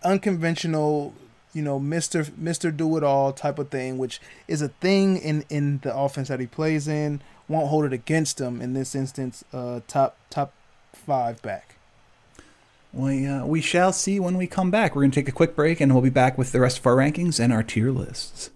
unconventional, 0.04 1.14
you 1.54 1.62
know, 1.62 1.78
Mister 1.78 2.26
Mister 2.36 2.70
Do 2.70 2.96
It 2.96 3.04
All 3.04 3.32
type 3.32 3.58
of 3.58 3.70
thing, 3.70 3.96
which 3.96 4.20
is 4.48 4.60
a 4.60 4.68
thing 4.68 5.16
in 5.16 5.44
in 5.48 5.78
the 5.82 5.96
offense 5.96 6.28
that 6.28 6.40
he 6.40 6.46
plays 6.46 6.88
in. 6.88 7.22
Won't 7.48 7.68
hold 7.68 7.84
it 7.84 7.92
against 7.92 8.40
him 8.40 8.60
in 8.60 8.74
this 8.74 8.94
instance. 8.94 9.44
Uh, 9.52 9.80
top 9.86 10.16
top 10.30 10.52
five 10.92 11.40
back. 11.42 11.76
We, 12.92 13.26
uh, 13.26 13.44
we 13.44 13.60
shall 13.60 13.92
see 13.92 14.20
when 14.20 14.36
we 14.36 14.46
come 14.46 14.70
back. 14.70 14.94
We're 14.94 15.04
to 15.04 15.10
take 15.10 15.28
a 15.28 15.32
quick 15.32 15.56
break 15.56 15.80
and 15.80 15.92
we'll 15.92 16.02
be 16.02 16.10
back 16.10 16.38
with 16.38 16.52
the 16.52 16.60
rest 16.60 16.78
of 16.78 16.86
our 16.86 16.94
rankings 16.94 17.40
and 17.40 17.52
our 17.52 17.64
tier 17.64 17.90
lists. 17.90 18.50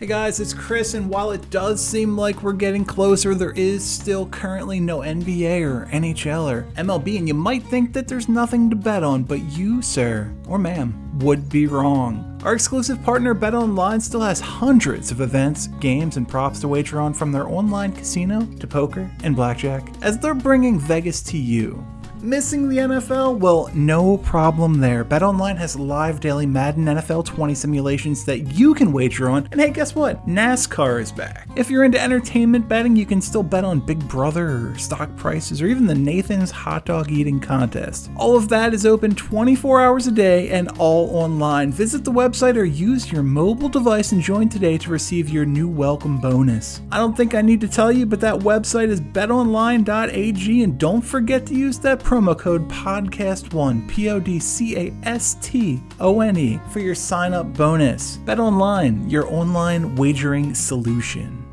Hey 0.00 0.06
guys, 0.06 0.40
it's 0.40 0.54
Chris, 0.54 0.94
and 0.94 1.08
while 1.08 1.30
it 1.30 1.50
does 1.50 1.84
seem 1.84 2.16
like 2.16 2.42
we're 2.42 2.52
getting 2.52 2.84
closer, 2.84 3.34
there 3.34 3.52
is 3.52 3.84
still 3.84 4.26
currently 4.26 4.80
no 4.80 4.98
NBA 4.98 5.62
or 5.62 5.86
NHL 5.92 6.50
or 6.50 6.62
MLB, 6.72 7.16
and 7.18 7.28
you 7.28 7.34
might 7.34 7.62
think 7.62 7.92
that 7.92 8.08
there's 8.08 8.28
nothing 8.28 8.70
to 8.70 8.76
bet 8.76 9.04
on, 9.04 9.22
but 9.22 9.40
you, 9.40 9.82
sir, 9.82 10.32
or 10.48 10.58
ma'am, 10.58 11.03
would 11.18 11.48
be 11.48 11.66
wrong. 11.66 12.40
Our 12.44 12.54
exclusive 12.54 13.02
partner 13.02 13.34
BetOnline 13.34 14.02
still 14.02 14.20
has 14.20 14.40
hundreds 14.40 15.10
of 15.10 15.20
events, 15.20 15.68
games, 15.80 16.16
and 16.16 16.28
props 16.28 16.60
to 16.60 16.68
wager 16.68 17.00
on 17.00 17.14
from 17.14 17.32
their 17.32 17.48
online 17.48 17.92
casino 17.92 18.44
to 18.58 18.66
poker 18.66 19.10
and 19.22 19.34
blackjack, 19.34 19.88
as 20.02 20.18
they're 20.18 20.34
bringing 20.34 20.78
Vegas 20.78 21.22
to 21.22 21.38
you. 21.38 21.84
Missing 22.24 22.70
the 22.70 22.78
NFL? 22.78 23.38
Well, 23.38 23.68
no 23.74 24.16
problem 24.16 24.80
there. 24.80 25.04
BetOnline 25.04 25.58
has 25.58 25.78
live 25.78 26.20
daily 26.20 26.46
Madden 26.46 26.86
NFL 26.86 27.26
20 27.26 27.54
simulations 27.54 28.24
that 28.24 28.54
you 28.54 28.72
can 28.72 28.92
wager 28.92 29.28
on. 29.28 29.46
And 29.52 29.60
hey, 29.60 29.70
guess 29.70 29.94
what? 29.94 30.26
NASCAR 30.26 31.02
is 31.02 31.12
back. 31.12 31.46
If 31.54 31.70
you're 31.70 31.84
into 31.84 32.00
entertainment 32.00 32.66
betting, 32.66 32.96
you 32.96 33.04
can 33.04 33.20
still 33.20 33.42
bet 33.42 33.62
on 33.62 33.78
Big 33.78 34.08
Brother 34.08 34.70
or 34.70 34.78
stock 34.78 35.14
prices 35.16 35.60
or 35.60 35.66
even 35.66 35.84
the 35.84 35.94
Nathan's 35.94 36.50
hot 36.50 36.86
dog 36.86 37.12
eating 37.12 37.40
contest. 37.40 38.10
All 38.16 38.38
of 38.38 38.48
that 38.48 38.72
is 38.72 38.86
open 38.86 39.14
24 39.14 39.82
hours 39.82 40.06
a 40.06 40.10
day 40.10 40.48
and 40.48 40.70
all 40.78 41.14
online. 41.14 41.72
Visit 41.72 42.04
the 42.04 42.10
website 42.10 42.56
or 42.56 42.64
use 42.64 43.12
your 43.12 43.22
mobile 43.22 43.68
device 43.68 44.12
and 44.12 44.22
join 44.22 44.48
today 44.48 44.78
to 44.78 44.88
receive 44.88 45.28
your 45.28 45.44
new 45.44 45.68
welcome 45.68 46.22
bonus. 46.22 46.80
I 46.90 46.96
don't 46.96 47.14
think 47.14 47.34
I 47.34 47.42
need 47.42 47.60
to 47.60 47.68
tell 47.68 47.92
you, 47.92 48.06
but 48.06 48.22
that 48.22 48.36
website 48.36 48.88
is 48.88 49.02
betonline.ag 49.02 50.62
and 50.62 50.78
don't 50.78 51.02
forget 51.02 51.44
to 51.48 51.54
use 51.54 51.78
that 51.80 51.98
promo 51.98 52.13
promo 52.14 52.38
code 52.38 52.68
PODCAST1, 52.68 53.88
P 53.88 54.08
O 54.08 54.20
D 54.20 54.38
C 54.38 54.76
A 54.76 54.94
S 55.02 55.34
T 55.42 55.82
O 55.98 56.20
N 56.20 56.36
E, 56.36 56.60
for 56.70 56.78
your 56.78 56.94
sign 56.94 57.34
up 57.34 57.52
bonus. 57.54 58.18
Bet 58.18 58.38
online, 58.38 59.10
your 59.10 59.26
online 59.26 59.96
wagering 59.96 60.54
solution. 60.54 61.40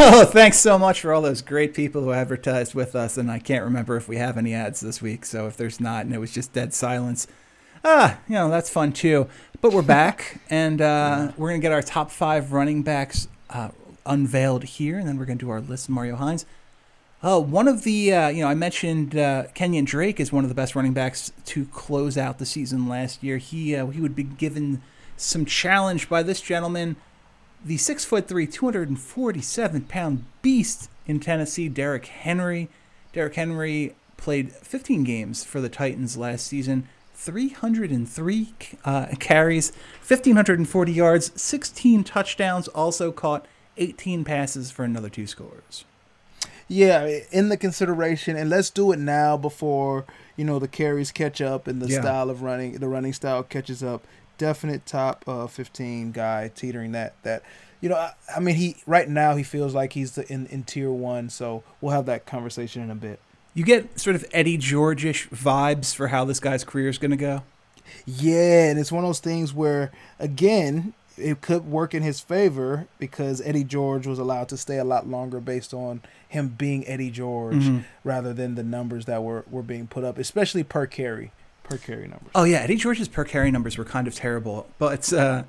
Oh, 0.00 0.24
thanks 0.24 0.58
so 0.58 0.78
much 0.78 1.00
for 1.00 1.12
all 1.12 1.20
those 1.20 1.42
great 1.42 1.74
people 1.74 2.02
who 2.02 2.12
advertised 2.12 2.72
with 2.72 2.94
us. 2.94 3.18
And 3.18 3.28
I 3.28 3.40
can't 3.40 3.64
remember 3.64 3.96
if 3.96 4.08
we 4.08 4.16
have 4.16 4.38
any 4.38 4.54
ads 4.54 4.78
this 4.78 5.02
week. 5.02 5.24
So 5.24 5.48
if 5.48 5.56
there's 5.56 5.80
not 5.80 6.04
and 6.04 6.14
it 6.14 6.18
was 6.18 6.30
just 6.30 6.52
dead 6.52 6.72
silence, 6.72 7.26
ah, 7.84 8.20
you 8.28 8.34
know, 8.34 8.48
that's 8.48 8.70
fun 8.70 8.92
too. 8.92 9.26
But 9.60 9.72
we're 9.72 9.82
back 9.82 10.40
and 10.50 10.80
uh, 10.80 11.32
we're 11.36 11.48
going 11.48 11.60
to 11.60 11.64
get 11.64 11.72
our 11.72 11.82
top 11.82 12.12
five 12.12 12.52
running 12.52 12.84
backs 12.84 13.26
uh, 13.50 13.70
unveiled 14.06 14.64
here. 14.64 14.98
And 14.98 15.08
then 15.08 15.18
we're 15.18 15.26
going 15.26 15.38
to 15.38 15.44
do 15.44 15.50
our 15.50 15.60
list, 15.60 15.88
Mario 15.88 16.14
Hines. 16.14 16.46
Uh, 17.20 17.40
one 17.40 17.66
of 17.66 17.82
the, 17.82 18.12
uh, 18.14 18.28
you 18.28 18.42
know, 18.42 18.48
I 18.48 18.54
mentioned 18.54 19.16
uh, 19.16 19.46
Kenyan 19.54 19.84
Drake 19.84 20.20
is 20.20 20.32
one 20.32 20.44
of 20.44 20.48
the 20.48 20.54
best 20.54 20.76
running 20.76 20.92
backs 20.92 21.32
to 21.46 21.64
close 21.66 22.16
out 22.16 22.38
the 22.38 22.46
season 22.46 22.88
last 22.88 23.24
year. 23.24 23.38
He 23.38 23.74
uh, 23.74 23.86
he 23.88 24.00
would 24.00 24.14
be 24.14 24.22
given 24.22 24.82
some 25.16 25.44
challenge 25.44 26.08
by 26.08 26.22
this 26.22 26.40
gentleman, 26.40 26.94
the 27.64 27.76
six 27.76 28.04
foot 28.04 28.28
three, 28.28 28.46
247 28.46 29.82
pound 29.82 30.24
beast 30.42 30.88
in 31.06 31.18
Tennessee, 31.18 31.68
Derrick 31.68 32.06
Henry. 32.06 32.68
Derrick 33.12 33.34
Henry 33.34 33.96
played 34.16 34.52
15 34.52 35.02
games 35.02 35.42
for 35.42 35.60
the 35.60 35.68
Titans 35.68 36.16
last 36.16 36.46
season, 36.46 36.88
303 37.14 38.54
uh, 38.84 39.06
carries, 39.18 39.72
1,540 40.06 40.92
yards, 40.92 41.40
16 41.40 42.04
touchdowns, 42.04 42.68
also 42.68 43.10
caught 43.10 43.46
18 43.76 44.24
passes 44.24 44.70
for 44.70 44.84
another 44.84 45.08
two 45.08 45.26
scores. 45.26 45.84
Yeah, 46.68 47.06
in 47.32 47.48
the 47.48 47.56
consideration, 47.56 48.36
and 48.36 48.50
let's 48.50 48.68
do 48.70 48.92
it 48.92 48.98
now 48.98 49.36
before 49.36 50.04
you 50.36 50.44
know 50.44 50.58
the 50.58 50.68
carries 50.68 51.10
catch 51.10 51.40
up 51.40 51.66
and 51.66 51.80
the 51.80 51.88
Yeah. 51.88 52.00
style 52.02 52.28
of 52.30 52.42
running, 52.42 52.74
the 52.74 52.88
running 52.88 53.12
style 53.14 53.42
catches 53.42 53.82
up. 53.82 54.06
Definite 54.36 54.86
top 54.86 55.24
uh, 55.26 55.46
fifteen 55.46 56.12
guy, 56.12 56.50
teetering 56.54 56.92
that 56.92 57.14
that. 57.22 57.42
You 57.80 57.88
know, 57.88 57.96
I, 57.96 58.12
I 58.36 58.40
mean, 58.40 58.56
he 58.56 58.76
right 58.86 59.08
now 59.08 59.34
he 59.36 59.42
feels 59.44 59.74
like 59.74 59.92
he's 59.94 60.12
the, 60.12 60.30
in 60.32 60.46
in 60.46 60.64
tier 60.64 60.90
one, 60.90 61.30
so 61.30 61.62
we'll 61.80 61.92
have 61.92 62.06
that 62.06 62.26
conversation 62.26 62.82
in 62.82 62.90
a 62.90 62.94
bit. 62.94 63.20
You 63.54 63.64
get 63.64 63.98
sort 63.98 64.14
of 64.14 64.24
Eddie 64.32 64.56
George-ish 64.58 65.28
vibes 65.30 65.94
for 65.94 66.08
how 66.08 66.24
this 66.24 66.38
guy's 66.38 66.64
career 66.64 66.88
is 66.88 66.98
going 66.98 67.10
to 67.12 67.16
go. 67.16 67.42
Yeah, 68.04 68.68
and 68.70 68.78
it's 68.78 68.92
one 68.92 69.02
of 69.04 69.08
those 69.08 69.20
things 69.20 69.54
where 69.54 69.90
again 70.20 70.92
it 71.18 71.40
could 71.40 71.66
work 71.66 71.94
in 71.94 72.02
his 72.02 72.20
favor 72.20 72.86
because 72.98 73.40
Eddie 73.42 73.64
George 73.64 74.06
was 74.06 74.18
allowed 74.18 74.48
to 74.50 74.56
stay 74.56 74.78
a 74.78 74.84
lot 74.84 75.08
longer 75.08 75.40
based 75.40 75.72
on 75.74 76.00
him 76.28 76.48
being 76.58 76.86
Eddie 76.86 77.10
George 77.10 77.56
Mhm. 77.64 77.84
rather 78.04 78.32
than 78.32 78.54
the 78.54 78.62
numbers 78.62 79.04
that 79.06 79.22
were, 79.22 79.44
were 79.50 79.62
being 79.62 79.86
put 79.86 80.04
up, 80.04 80.18
especially 80.18 80.62
per 80.62 80.86
carry, 80.86 81.32
per 81.64 81.76
carry 81.76 82.02
numbers. 82.08 82.30
Oh 82.34 82.44
yeah, 82.44 82.58
Eddie 82.58 82.76
George's 82.76 83.08
per 83.08 83.24
carry 83.24 83.50
numbers 83.50 83.76
were 83.78 83.84
kind 83.84 84.06
of 84.06 84.14
terrible, 84.14 84.66
but 84.78 85.12
uh, 85.12 85.44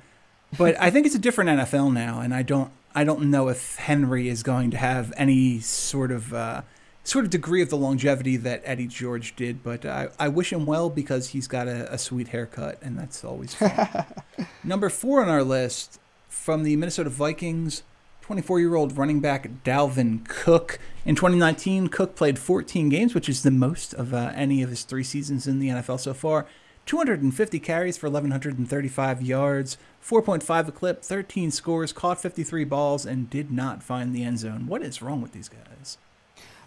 but 0.58 0.74
I 0.80 0.90
think 0.90 1.06
it's 1.06 1.14
a 1.14 1.18
different 1.20 1.50
NFL 1.50 1.92
now, 1.92 2.20
and 2.20 2.34
I 2.34 2.42
don't 2.42 2.70
I 2.94 3.04
don't 3.04 3.30
know 3.30 3.48
if 3.48 3.76
Henry 3.76 4.28
is 4.28 4.42
going 4.42 4.70
to 4.72 4.76
have 4.76 5.12
any 5.16 5.60
sort 5.60 6.10
of 6.10 6.34
uh, 6.34 6.62
sort 7.04 7.24
of 7.24 7.30
degree 7.30 7.62
of 7.62 7.70
the 7.70 7.76
longevity 7.76 8.36
that 8.38 8.62
Eddie 8.64 8.86
George 8.86 9.34
did. 9.36 9.62
But 9.62 9.84
I, 9.84 10.08
I 10.18 10.28
wish 10.28 10.52
him 10.52 10.66
well 10.66 10.90
because 10.90 11.28
he's 11.28 11.48
got 11.48 11.68
a, 11.68 11.92
a 11.92 11.98
sweet 11.98 12.28
haircut, 12.28 12.80
and 12.82 12.98
that's 12.98 13.24
always 13.24 13.54
fun. 13.54 14.04
Number 14.64 14.88
four 14.88 15.22
on 15.22 15.28
our 15.28 15.42
list 15.42 16.00
from 16.28 16.62
the 16.62 16.76
Minnesota 16.76 17.10
Vikings. 17.10 17.82
24 18.22 18.60
year 18.60 18.76
old 18.76 18.96
running 18.96 19.18
back 19.18 19.50
Dalvin 19.64 20.24
Cook. 20.28 20.78
In 21.04 21.16
2019, 21.16 21.88
Cook 21.88 22.14
played 22.14 22.38
14 22.38 22.88
games, 22.88 23.12
which 23.12 23.28
is 23.28 23.42
the 23.42 23.50
most 23.50 23.92
of 23.92 24.14
uh, 24.14 24.30
any 24.36 24.62
of 24.62 24.70
his 24.70 24.84
three 24.84 25.02
seasons 25.02 25.48
in 25.48 25.58
the 25.58 25.68
NFL 25.68 25.98
so 25.98 26.14
far. 26.14 26.46
250 26.86 27.58
carries 27.58 27.96
for 27.96 28.08
1,135 28.08 29.22
yards, 29.22 29.78
4.5 30.04 30.68
a 30.68 30.72
clip, 30.72 31.02
13 31.02 31.50
scores, 31.50 31.92
caught 31.92 32.20
53 32.20 32.64
balls, 32.64 33.04
and 33.04 33.28
did 33.30 33.50
not 33.50 33.82
find 33.82 34.14
the 34.14 34.22
end 34.22 34.38
zone. 34.38 34.66
What 34.66 34.82
is 34.82 35.02
wrong 35.02 35.20
with 35.20 35.32
these 35.32 35.48
guys? 35.48 35.98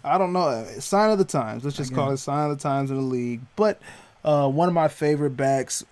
I 0.04 0.18
don't 0.18 0.32
know. 0.32 0.64
Sign 0.80 1.10
of 1.10 1.18
the 1.18 1.24
times. 1.24 1.64
Let's 1.64 1.76
just 1.76 1.94
call 1.94 2.10
it 2.10 2.18
sign 2.18 2.50
of 2.50 2.56
the 2.56 2.62
times 2.62 2.90
in 2.90 2.96
the 2.96 3.02
league. 3.02 3.40
But 3.56 3.80
uh, 4.24 4.48
one 4.48 4.68
of 4.68 4.74
my 4.74 4.88
favorite 4.88 5.36
backs, 5.36 5.82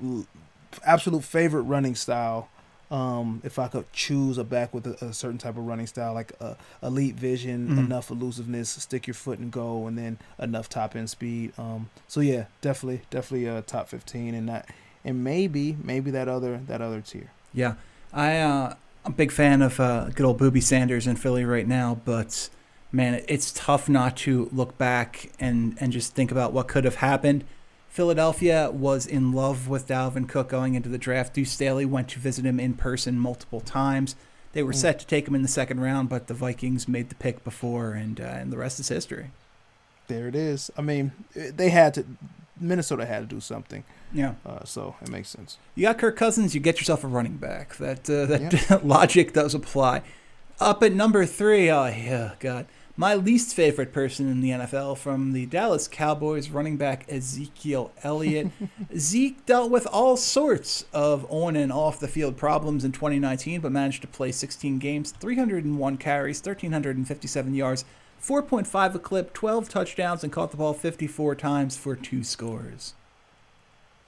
absolute 0.86 1.24
favorite 1.24 1.62
running 1.62 1.94
style. 1.94 2.48
Um, 2.90 3.40
if 3.42 3.58
I 3.58 3.68
could 3.68 3.90
choose 3.94 4.36
a 4.36 4.44
back 4.44 4.74
with 4.74 4.86
a, 4.86 5.06
a 5.06 5.14
certain 5.14 5.38
type 5.38 5.56
of 5.56 5.66
running 5.66 5.86
style, 5.86 6.12
like 6.12 6.32
uh, 6.42 6.54
elite 6.82 7.14
vision, 7.14 7.68
Mhm. 7.70 7.78
enough 7.78 8.10
elusiveness, 8.10 8.68
stick 8.68 9.06
your 9.06 9.14
foot 9.14 9.38
and 9.38 9.50
go, 9.50 9.86
and 9.86 9.96
then 9.96 10.18
enough 10.38 10.68
top 10.68 10.94
end 10.94 11.08
speed. 11.08 11.54
Um, 11.56 11.88
so 12.06 12.20
yeah, 12.20 12.44
definitely, 12.60 13.00
definitely 13.08 13.46
a 13.46 13.62
top 13.62 13.88
fifteen, 13.88 14.34
and 14.34 14.46
that, 14.50 14.68
and 15.06 15.24
maybe, 15.24 15.74
maybe 15.82 16.10
that 16.10 16.28
other 16.28 16.60
that 16.66 16.82
other 16.82 17.00
tier. 17.00 17.30
Yeah, 17.54 17.74
I, 18.12 18.36
uh, 18.40 18.74
I'm 19.06 19.12
a 19.12 19.14
big 19.16 19.32
fan 19.32 19.62
of 19.62 19.80
uh, 19.80 20.10
good 20.10 20.26
old 20.26 20.36
Booby 20.36 20.60
Sanders 20.60 21.06
in 21.06 21.16
Philly 21.16 21.46
right 21.46 21.66
now, 21.66 21.98
but 22.04 22.50
man, 22.92 23.24
it's 23.28 23.50
tough 23.52 23.88
not 23.88 24.16
to 24.18 24.48
look 24.52 24.76
back 24.78 25.30
and, 25.40 25.76
and 25.80 25.92
just 25.92 26.14
think 26.14 26.30
about 26.30 26.52
what 26.52 26.68
could 26.68 26.84
have 26.84 26.96
happened. 26.96 27.44
Philadelphia 27.88 28.70
was 28.70 29.06
in 29.06 29.32
love 29.32 29.68
with 29.68 29.86
Dalvin 29.88 30.28
Cook 30.28 30.48
going 30.48 30.74
into 30.74 30.88
the 30.88 30.98
draft. 30.98 31.34
Deuce 31.34 31.50
Staley 31.52 31.84
went 31.84 32.08
to 32.10 32.18
visit 32.18 32.44
him 32.46 32.58
in 32.58 32.74
person 32.74 33.18
multiple 33.18 33.60
times. 33.60 34.16
They 34.54 34.62
were 34.62 34.72
Mm. 34.72 34.76
set 34.76 34.98
to 35.00 35.06
take 35.06 35.28
him 35.28 35.34
in 35.34 35.42
the 35.42 35.48
second 35.48 35.80
round, 35.80 36.08
but 36.08 36.26
the 36.26 36.34
Vikings 36.34 36.88
made 36.88 37.08
the 37.10 37.14
pick 37.14 37.42
before, 37.44 37.92
and 37.92 38.20
uh, 38.20 38.24
and 38.24 38.52
the 38.52 38.56
rest 38.58 38.80
is 38.80 38.88
history. 38.88 39.30
There 40.08 40.26
it 40.28 40.34
is. 40.34 40.70
I 40.76 40.82
mean, 40.82 41.12
they 41.34 41.70
had 41.70 41.94
to. 41.94 42.04
Minnesota 42.60 43.06
had 43.06 43.28
to 43.28 43.34
do 43.34 43.40
something, 43.40 43.82
Yeah, 44.12 44.34
uh, 44.46 44.64
so 44.64 44.94
it 45.02 45.08
makes 45.10 45.30
sense. 45.30 45.56
you 45.74 45.82
got 45.82 45.98
Kirk 45.98 46.16
Cousins, 46.16 46.54
you 46.54 46.60
get 46.60 46.78
yourself 46.78 47.02
a 47.02 47.08
running 47.08 47.36
back. 47.38 47.76
That 47.76 48.08
uh, 48.08 48.26
that 48.26 48.80
logic 48.86 49.32
does 49.32 49.54
apply. 49.54 50.02
Up 50.60 50.82
at 50.82 50.92
number 50.92 51.24
three, 51.26 51.70
oh 51.70 51.86
yeah, 51.86 52.32
God, 52.38 52.66
my 52.96 53.14
least 53.14 53.54
favorite 53.54 53.92
person 53.92 54.28
in 54.28 54.40
the 54.40 54.50
NFL 54.50 54.98
from 54.98 55.32
the 55.32 55.46
Dallas 55.46 55.88
Cowboys, 55.88 56.50
running 56.50 56.76
back 56.76 57.06
Ezekiel 57.08 57.90
Elliott. 58.02 58.48
Zeke 58.96 59.44
dealt 59.46 59.70
with 59.70 59.86
all 59.86 60.16
sorts 60.16 60.84
of 60.92 61.26
on 61.30 61.56
and 61.56 61.72
off 61.72 61.98
the 61.98 62.08
field 62.08 62.36
problems 62.36 62.84
in 62.84 62.92
2019, 62.92 63.60
but 63.60 63.72
managed 63.72 64.02
to 64.02 64.08
play 64.08 64.30
16 64.30 64.78
games, 64.78 65.12
301 65.12 65.96
carries, 65.96 66.38
1,357 66.40 67.54
yards, 67.54 67.84
4.5 68.22 68.94
a 68.94 68.98
clip, 68.98 69.32
12 69.32 69.68
touchdowns, 69.68 70.22
and 70.22 70.32
caught 70.32 70.50
the 70.50 70.56
ball 70.58 70.74
54 70.74 71.34
times 71.34 71.76
for 71.76 71.96
two 71.96 72.22
scores. 72.22 72.94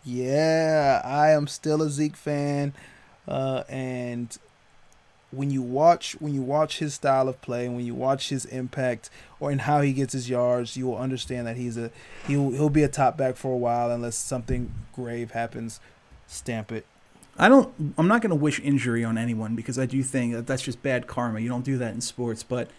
Yeah, 0.04 1.00
I 1.02 1.30
am 1.30 1.46
still 1.46 1.80
a 1.80 1.88
Zeke 1.88 2.16
fan, 2.16 2.74
uh, 3.26 3.64
and 3.70 4.36
when 5.36 5.50
you 5.50 5.62
watch 5.62 6.16
when 6.20 6.34
you 6.34 6.42
watch 6.42 6.78
his 6.78 6.94
style 6.94 7.28
of 7.28 7.40
play, 7.42 7.66
and 7.66 7.76
when 7.76 7.86
you 7.86 7.94
watch 7.94 8.28
his 8.28 8.44
impact, 8.46 9.10
or 9.40 9.50
in 9.50 9.60
how 9.60 9.80
he 9.80 9.92
gets 9.92 10.12
his 10.12 10.28
yards, 10.28 10.76
you 10.76 10.86
will 10.86 10.96
understand 10.96 11.46
that 11.46 11.56
he's 11.56 11.76
a 11.76 11.90
he'll 12.26 12.50
he'll 12.50 12.70
be 12.70 12.82
a 12.82 12.88
top 12.88 13.16
back 13.16 13.36
for 13.36 13.52
a 13.52 13.56
while 13.56 13.90
unless 13.90 14.16
something 14.16 14.72
grave 14.92 15.32
happens. 15.32 15.80
Stamp 16.26 16.72
it. 16.72 16.86
I 17.38 17.48
don't. 17.48 17.94
I'm 17.98 18.08
not 18.08 18.22
going 18.22 18.30
to 18.30 18.36
wish 18.36 18.60
injury 18.60 19.04
on 19.04 19.18
anyone 19.18 19.56
because 19.56 19.78
I 19.78 19.86
do 19.86 20.02
think 20.02 20.34
that 20.34 20.46
that's 20.46 20.62
just 20.62 20.82
bad 20.82 21.06
karma. 21.06 21.40
You 21.40 21.48
don't 21.48 21.64
do 21.64 21.78
that 21.78 21.92
in 21.94 22.00
sports. 22.00 22.42
But 22.42 22.70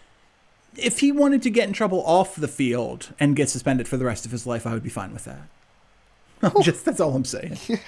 if 0.76 1.00
he 1.00 1.12
wanted 1.12 1.42
to 1.42 1.50
get 1.50 1.68
in 1.68 1.74
trouble 1.74 2.02
off 2.06 2.36
the 2.36 2.48
field 2.48 3.14
and 3.20 3.36
get 3.36 3.50
suspended 3.50 3.86
for 3.86 3.96
the 3.96 4.04
rest 4.04 4.24
of 4.24 4.32
his 4.32 4.46
life, 4.46 4.66
I 4.66 4.72
would 4.72 4.82
be 4.82 4.90
fine 4.90 5.12
with 5.12 5.24
that. 5.24 6.52
just 6.62 6.84
that's 6.84 7.00
all 7.00 7.14
I'm 7.14 7.24
saying. 7.24 7.58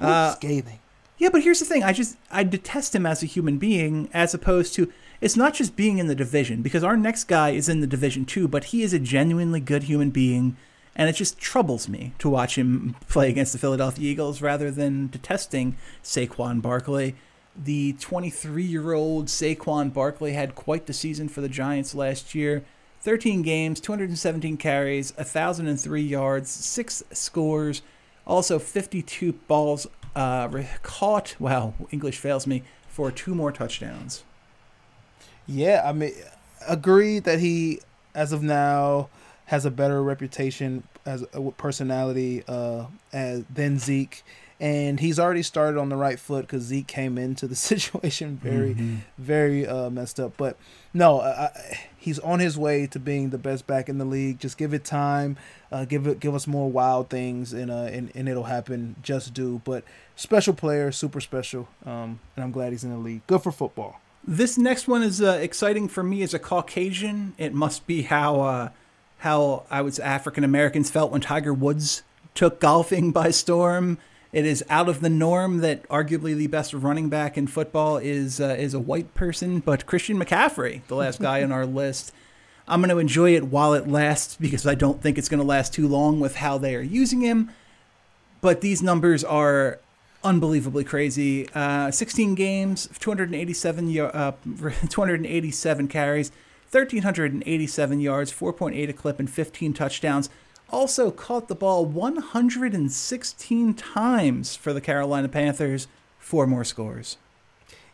Uh, 0.00 0.32
Scathing. 0.36 0.78
Yeah, 1.18 1.30
but 1.30 1.42
here's 1.42 1.58
the 1.58 1.64
thing. 1.64 1.82
I 1.82 1.92
just 1.92 2.16
I 2.30 2.44
detest 2.44 2.94
him 2.94 3.04
as 3.04 3.22
a 3.22 3.26
human 3.26 3.58
being 3.58 4.08
as 4.14 4.34
opposed 4.34 4.74
to 4.74 4.90
it's 5.20 5.36
not 5.36 5.54
just 5.54 5.74
being 5.74 5.98
in 5.98 6.06
the 6.06 6.14
division 6.14 6.62
because 6.62 6.84
our 6.84 6.96
next 6.96 7.24
guy 7.24 7.50
is 7.50 7.68
in 7.68 7.80
the 7.80 7.86
division 7.88 8.24
too, 8.24 8.46
but 8.46 8.64
he 8.64 8.82
is 8.82 8.92
a 8.92 9.00
genuinely 9.00 9.60
good 9.60 9.84
human 9.84 10.10
being 10.10 10.56
and 10.94 11.08
it 11.08 11.14
just 11.14 11.38
troubles 11.38 11.88
me 11.88 12.12
to 12.18 12.28
watch 12.28 12.56
him 12.56 12.96
play 13.08 13.28
against 13.30 13.52
the 13.52 13.58
Philadelphia 13.58 14.10
Eagles 14.10 14.42
rather 14.42 14.70
than 14.70 15.08
detesting 15.08 15.76
Saquon 16.02 16.60
Barkley. 16.60 17.14
The 17.56 17.94
23-year-old 17.94 19.26
Saquon 19.26 19.92
Barkley 19.92 20.32
had 20.32 20.56
quite 20.56 20.86
the 20.86 20.92
season 20.92 21.28
for 21.28 21.40
the 21.40 21.48
Giants 21.48 21.94
last 21.94 22.34
year. 22.34 22.64
13 23.00 23.42
games, 23.42 23.80
217 23.80 24.56
carries, 24.56 25.16
1,003 25.16 26.02
yards, 26.02 26.50
6 26.50 27.04
scores, 27.12 27.82
also 28.26 28.58
52 28.58 29.32
balls 29.32 29.86
uh, 30.18 30.64
caught. 30.82 31.36
Wow, 31.38 31.74
English 31.90 32.18
fails 32.18 32.46
me 32.46 32.64
for 32.88 33.10
two 33.10 33.34
more 33.34 33.52
touchdowns. 33.52 34.24
Yeah, 35.46 35.82
I 35.84 35.92
mean, 35.92 36.12
agreed 36.66 37.24
that 37.24 37.38
he, 37.38 37.80
as 38.14 38.32
of 38.32 38.42
now, 38.42 39.08
has 39.46 39.64
a 39.64 39.70
better 39.70 40.02
reputation 40.02 40.82
as 41.06 41.24
a 41.32 41.50
personality 41.52 42.42
uh, 42.48 42.86
as 43.12 43.44
than 43.48 43.78
Zeke, 43.78 44.22
and 44.60 44.98
he's 45.00 45.18
already 45.18 45.42
started 45.42 45.78
on 45.78 45.88
the 45.88 45.96
right 45.96 46.18
foot 46.18 46.42
because 46.46 46.64
Zeke 46.64 46.86
came 46.86 47.16
into 47.18 47.46
the 47.46 47.54
situation 47.70 48.36
very, 48.42 48.74
Mm-hmm. 48.74 48.96
very 49.16 49.66
uh, 49.66 49.90
messed 49.90 50.18
up. 50.18 50.32
But 50.36 50.56
no, 50.92 51.20
uh, 51.20 51.48
he's 51.96 52.18
on 52.20 52.40
his 52.40 52.58
way 52.58 52.86
to 52.88 52.98
being 52.98 53.30
the 53.30 53.38
best 53.38 53.66
back 53.66 53.88
in 53.88 53.98
the 53.98 54.04
league. 54.04 54.40
Just 54.40 54.58
give 54.58 54.74
it 54.74 54.84
time, 54.84 55.36
uh, 55.70 55.84
give 55.84 56.06
it, 56.06 56.18
give 56.20 56.34
us 56.34 56.46
more 56.46 56.68
wild 56.70 57.08
things, 57.10 57.52
and 57.52 57.70
uh, 57.70 57.84
and, 57.84 58.10
and 58.14 58.28
it'll 58.28 58.44
happen. 58.44 58.96
Just 59.02 59.32
do. 59.34 59.60
But 59.64 59.84
special 60.16 60.54
player, 60.54 60.90
super 60.92 61.20
special, 61.20 61.68
um, 61.86 62.18
and 62.34 62.44
I'm 62.44 62.50
glad 62.52 62.72
he's 62.72 62.84
in 62.84 62.90
the 62.90 62.98
league. 62.98 63.26
Good 63.26 63.42
for 63.42 63.52
football. 63.52 64.00
This 64.26 64.58
next 64.58 64.88
one 64.88 65.02
is 65.02 65.22
uh, 65.22 65.38
exciting 65.40 65.88
for 65.88 66.02
me 66.02 66.22
as 66.22 66.34
a 66.34 66.38
Caucasian. 66.38 67.34
It 67.38 67.54
must 67.54 67.86
be 67.86 68.02
how 68.02 68.40
uh, 68.40 68.68
how 69.18 69.64
I 69.70 69.82
was 69.82 69.98
African 70.00 70.42
Americans 70.44 70.90
felt 70.90 71.10
when 71.12 71.20
Tiger 71.20 71.54
Woods 71.54 72.02
took 72.34 72.60
golfing 72.60 73.10
by 73.12 73.30
storm. 73.30 73.98
It 74.32 74.44
is 74.44 74.62
out 74.68 74.88
of 74.88 75.00
the 75.00 75.08
norm 75.08 75.58
that 75.58 75.88
arguably 75.88 76.36
the 76.36 76.48
best 76.48 76.74
running 76.74 77.08
back 77.08 77.38
in 77.38 77.46
football 77.46 77.96
is 77.96 78.40
uh, 78.40 78.56
is 78.58 78.74
a 78.74 78.80
white 78.80 79.14
person, 79.14 79.60
but 79.60 79.86
Christian 79.86 80.18
McCaffrey, 80.18 80.82
the 80.88 80.96
last 80.96 81.20
guy 81.20 81.42
on 81.42 81.52
our 81.52 81.66
list. 81.82 82.12
I'm 82.66 82.80
going 82.82 82.90
to 82.90 82.98
enjoy 82.98 83.34
it 83.34 83.46
while 83.46 83.72
it 83.72 83.88
lasts 83.88 84.36
because 84.38 84.66
I 84.66 84.74
don't 84.74 85.00
think 85.00 85.16
it's 85.16 85.30
going 85.30 85.40
to 85.40 85.46
last 85.46 85.72
too 85.72 85.88
long 85.88 86.20
with 86.20 86.36
how 86.36 86.58
they 86.58 86.74
are 86.74 86.82
using 86.82 87.22
him. 87.22 87.50
But 88.42 88.60
these 88.60 88.82
numbers 88.82 89.24
are 89.24 89.80
unbelievably 90.22 90.84
crazy. 90.84 91.48
Uh, 91.54 91.90
16 91.90 92.34
games, 92.34 92.88
287 92.98 93.98
uh, 93.98 94.32
287 94.88 95.88
carries, 95.88 96.30
1387 96.70 98.00
yards, 98.00 98.32
4.8 98.32 98.88
a 98.88 98.92
clip, 98.92 99.18
and 99.18 99.30
15 99.30 99.72
touchdowns. 99.72 100.28
Also 100.70 101.10
caught 101.10 101.48
the 101.48 101.54
ball 101.54 101.84
116 101.86 103.74
times 103.74 104.56
for 104.56 104.72
the 104.72 104.80
Carolina 104.80 105.28
Panthers. 105.28 105.88
Four 106.18 106.46
more 106.46 106.64
scores. 106.64 107.16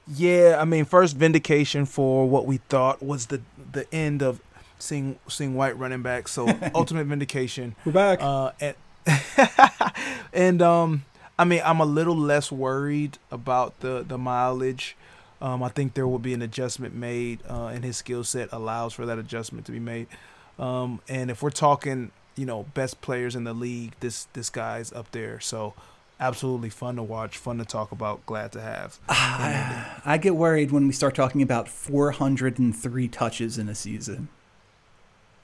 Yeah, 0.07 0.59
I 0.61 0.65
mean, 0.65 0.85
first 0.85 1.17
vindication 1.17 1.87
for 1.87 2.29
what 2.29 2.47
we 2.47 2.59
thought 2.69 3.03
was 3.03 3.27
the 3.27 3.41
the 3.73 3.93
end 3.95 4.23
of 4.23 4.41
seeing 4.79 5.19
seeing 5.29 5.55
white 5.55 5.79
running 5.79 6.03
back. 6.03 6.29
So 6.29 6.49
ultimate 6.75 7.07
vindication. 7.07 7.75
We're 7.85 7.93
back. 7.93 8.21
Uh, 8.21 8.53
and 8.61 8.75
and 10.33 10.63
um, 10.63 11.05
I 11.39 11.45
mean, 11.45 11.63
I'm 11.65 11.81
a 11.81 11.85
little 11.85 12.17
less 12.17 12.53
worried 12.53 13.19
about 13.31 13.81
the 13.81 14.05
the 14.07 14.19
mileage. 14.19 14.97
Um, 15.41 15.63
I 15.63 15.69
think 15.69 15.95
there 15.95 16.09
will 16.09 16.19
be 16.19 16.33
an 16.33 16.43
adjustment 16.43 16.95
made, 16.95 17.41
uh, 17.49 17.67
and 17.67 17.85
his 17.85 17.97
skill 17.97 18.25
set 18.25 18.49
allows 18.53 18.95
for 18.95 19.05
that 19.07 19.19
adjustment 19.19 19.67
to 19.67 19.73
be 19.73 19.81
made. 19.81 20.07
Um, 20.59 21.01
and 21.09 21.31
if 21.31 21.43
we're 21.43 21.51
talking, 21.51 22.13
you 22.37 22.47
know, 22.47 22.65
best 22.75 23.01
players 23.01 23.37
in 23.37 23.45
the 23.45 23.55
league, 23.55 23.93
this 24.01 24.27
this 24.33 24.51
guy's 24.51 24.93
up 24.93 25.11
there. 25.13 25.41
So 25.41 25.75
absolutely 26.21 26.71
fun 26.71 26.97
to 26.97 27.03
watch, 27.03 27.37
fun 27.37 27.59
to 27.59 27.65
talk 27.65 27.93
about, 27.93 28.25
glad 28.27 28.53
to 28.53 28.61
have. 28.61 28.99
I 29.09 30.19
get 30.21 30.37
worried 30.37 30.71
when 30.71 30.87
we 30.87 30.93
start 30.93 31.15
talking 31.15 31.43
about 31.43 31.69
403 31.69 33.09
touches 33.09 33.59
in 33.59 33.69
a 33.69 33.75
season. 33.75 34.29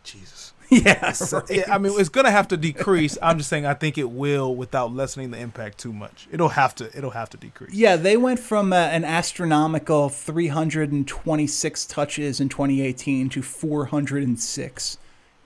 Jesus. 0.04 0.52
Yeah, 0.72 1.12
right. 1.32 1.50
yeah, 1.50 1.64
I 1.68 1.78
mean, 1.78 1.98
it's 1.98 2.08
gonna 2.08 2.30
have 2.30 2.46
to 2.46 2.56
decrease. 2.56 3.18
I'm 3.20 3.38
just 3.38 3.50
saying, 3.50 3.66
I 3.66 3.74
think 3.74 3.98
it 3.98 4.08
will 4.08 4.54
without 4.54 4.94
lessening 4.94 5.32
the 5.32 5.38
impact 5.38 5.78
too 5.78 5.92
much. 5.92 6.28
It'll 6.30 6.50
have 6.50 6.76
to. 6.76 6.96
It'll 6.96 7.10
have 7.10 7.28
to 7.30 7.36
decrease. 7.36 7.74
Yeah, 7.74 7.96
they 7.96 8.16
went 8.16 8.38
from 8.38 8.72
uh, 8.72 8.76
an 8.76 9.04
astronomical 9.04 10.08
326 10.10 11.86
touches 11.86 12.40
in 12.40 12.48
2018 12.48 13.30
to 13.30 13.42
406 13.42 14.98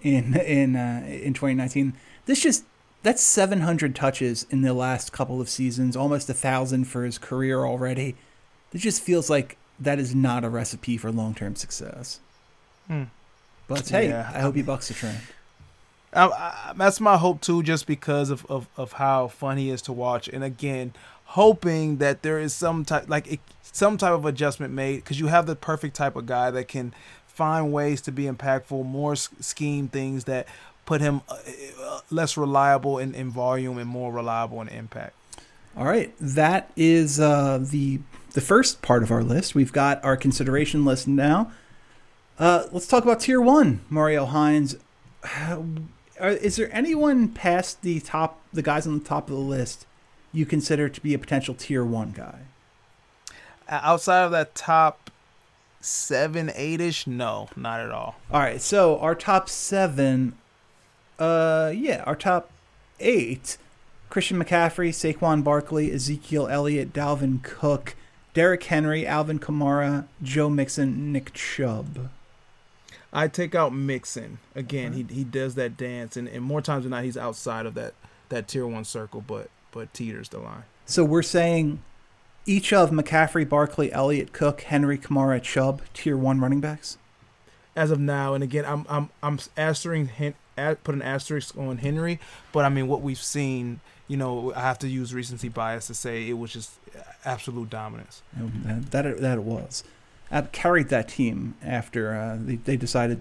in 0.05 0.37
in 0.37 0.77
uh, 0.77 1.03
in 1.07 1.35
2019. 1.35 1.95
This 2.27 2.41
just 2.41 2.65
that's 3.03 3.23
700 3.23 3.95
touches 3.95 4.47
in 4.51 4.63
the 4.63 4.73
last 4.73 5.13
couple 5.13 5.41
of 5.41 5.49
seasons, 5.49 5.97
almost 5.97 6.31
a 6.31 6.35
thousand 6.35 6.85
for 6.85 7.05
his 7.05 7.19
career 7.19 7.65
already. 7.65 8.15
It 8.73 8.79
just 8.79 9.03
feels 9.03 9.29
like 9.29 9.57
that 9.79 9.99
is 9.99 10.15
not 10.15 10.45
a 10.45 10.49
recipe 10.49 10.97
for 10.97 11.11
long-term 11.13 11.57
success. 11.57 12.21
Hmm. 12.87 13.05
But 13.69 13.89
hey, 13.89 14.09
Yeah, 14.09 14.31
I 14.33 14.41
hope 14.41 14.55
he 14.55 14.63
bucks 14.63 14.89
the 14.89 14.95
trend. 14.95 15.19
I, 16.13 16.27
I, 16.29 16.73
that's 16.77 17.01
my 17.01 17.17
hope 17.17 17.41
too, 17.41 17.63
just 17.63 17.87
because 17.87 18.31
of, 18.31 18.47
of, 18.47 18.69
of 18.77 18.93
how 18.93 19.29
fun 19.29 19.59
he 19.59 19.71
is 19.71 19.83
to 19.83 19.93
watch, 19.93 20.29
and 20.29 20.45
again, 20.45 20.93
hoping 21.25 21.97
that 21.99 22.23
there 22.23 22.39
is 22.39 22.55
some 22.55 22.85
type 22.85 23.09
like 23.09 23.27
it, 23.31 23.41
some 23.63 23.99
type 23.99 24.13
of 24.13 24.25
adjustment 24.25 24.73
made 24.73 24.97
because 24.97 25.19
you 25.19 25.27
have 25.27 25.47
the 25.47 25.57
perfect 25.57 25.97
type 25.97 26.17
of 26.17 26.27
guy 26.27 26.51
that 26.51 26.69
can 26.69 26.95
find 27.35 27.73
ways 27.73 28.01
to 28.03 28.13
be 28.13 28.25
impactful, 28.25 28.85
more 28.87 29.17
scheme 29.17 29.89
things 29.89 30.25
that 30.25 30.47
put 30.87 31.01
him 31.01 31.21
uh, 31.29 31.37
uh, 31.83 32.01
less 32.11 32.37
reliable 32.37 32.99
in, 32.99 33.15
in 33.15 33.31
volume 33.31 33.79
and 33.79 33.89
more 33.89 34.13
reliable 34.13 34.61
in 34.61 34.69
impact. 34.69 35.15
All 35.77 35.85
right, 35.85 36.15
that 36.21 36.71
is 36.77 37.19
uh, 37.19 37.59
the 37.61 38.01
the 38.33 38.41
first 38.41 38.83
part 38.83 39.03
of 39.03 39.11
our 39.11 39.23
list. 39.23 39.55
We've 39.55 39.73
got 39.73 40.05
our 40.05 40.17
consideration 40.17 40.85
list 40.85 41.09
now. 41.09 41.53
Uh, 42.39 42.67
let's 42.73 42.87
talk 42.87 43.03
about 43.03 43.21
tier 43.21 43.41
one, 43.41 43.81
Mario 43.89 44.25
Hines. 44.25 44.77
Are, 46.21 46.31
is 46.31 46.57
there 46.57 46.69
anyone 46.73 47.29
past 47.29 47.83
the 47.83 48.01
top, 48.01 48.41
the 48.53 48.63
guys 48.63 48.87
on 48.87 48.99
the 48.99 49.05
top 49.05 49.29
of 49.29 49.37
the 49.37 49.43
list, 49.43 49.87
you 50.33 50.47
consider 50.47 50.89
to 50.89 51.01
be 51.01 51.15
a 51.15 51.19
potential 51.19 51.55
tier 51.55 51.85
one 51.85 52.11
guy? 52.11 52.41
Outside 53.69 54.25
of 54.25 54.31
that 54.33 54.55
top 54.55 55.11
seven, 55.85 56.51
eight 56.55 56.81
ish, 56.81 57.07
no, 57.07 57.49
not 57.57 57.81
at 57.81 57.91
all. 57.91 58.17
All 58.31 58.41
right, 58.41 58.61
so 58.61 58.99
our 58.99 59.15
top 59.15 59.49
seven, 59.49 60.35
uh, 61.19 61.73
yeah, 61.75 62.03
our 62.07 62.17
top 62.17 62.51
eight: 63.01 63.59
Christian 64.11 64.43
McCaffrey, 64.43 64.91
Saquon 64.91 65.45
Barkley, 65.45 65.93
Ezekiel 65.93 66.49
Elliott, 66.49 66.93
Dalvin 66.93 67.43
Cook, 67.43 67.95
Derrick 68.33 68.65
Henry, 68.65 69.07
Alvin 69.07 69.39
Kamara, 69.39 70.07
Joe 70.23 70.51
Mixon, 70.51 71.13
Nick 71.13 71.33
Chubb. 71.35 72.11
I 73.13 73.29
take 73.29 73.55
out 73.55 73.73
Mixon 73.73 74.39
again. 74.57 74.93
He 74.93 75.07
he 75.09 75.23
does 75.23 75.55
that 75.55 75.77
dance, 75.77 76.17
and, 76.17 76.27
and 76.29 76.43
more 76.43 76.61
times 76.61 76.85
than 76.85 76.91
not, 76.91 77.05
he's 77.05 77.17
outside 77.17 77.67
of 77.67 77.75
that 77.75 77.95
that 78.31 78.49
tier 78.49 78.67
one 78.67 78.85
circle, 78.85 79.23
but 79.25 79.51
but 79.71 79.93
teeters 79.95 80.31
the 80.31 80.39
line. 80.39 80.65
So 80.87 81.05
we're 81.05 81.23
saying 81.23 81.83
each 82.47 82.73
of 82.73 82.91
McCaffrey, 82.91 83.49
Barkley, 83.49 83.93
Elliott, 83.93 84.33
Cook, 84.33 84.63
Henry, 84.63 84.99
Kamara, 84.99 85.43
Chubb, 85.43 85.83
tier 85.95 86.17
one 86.17 86.41
running 86.41 86.61
backs. 86.61 86.99
As 87.77 87.91
of 87.91 87.99
now, 87.99 88.35
and 88.35 88.45
again, 88.45 88.65
I'm 88.65 88.87
I'm 88.89 89.11
I'm 89.23 89.39
asterisk 89.57 90.11
put 90.85 90.95
an 90.95 91.03
asterisk 91.03 91.57
on 91.59 91.79
Henry, 91.79 92.21
but 92.53 92.65
I 92.65 92.69
mean 92.69 92.87
what 92.87 93.03
we've 93.03 93.19
seen. 93.19 93.81
You 94.07 94.17
know, 94.17 94.53
I 94.55 94.61
have 94.61 94.79
to 94.81 94.89
use 94.89 95.15
recency 95.15 95.49
bias 95.49 95.87
to 95.89 95.95
say 95.95 96.29
it 96.29 96.35
was 96.35 96.53
just 96.53 96.73
absolute 97.25 97.71
dominance. 97.71 98.23
And 98.37 98.85
That 98.87 99.07
it, 99.07 99.21
that 99.21 99.39
it 99.39 99.45
was. 99.45 99.83
Uh, 100.31 100.43
carried 100.53 100.89
that 100.89 101.09
team 101.09 101.55
after 101.63 102.15
uh, 102.15 102.37
they, 102.39 102.57
they 102.57 102.77
decided 102.77 103.21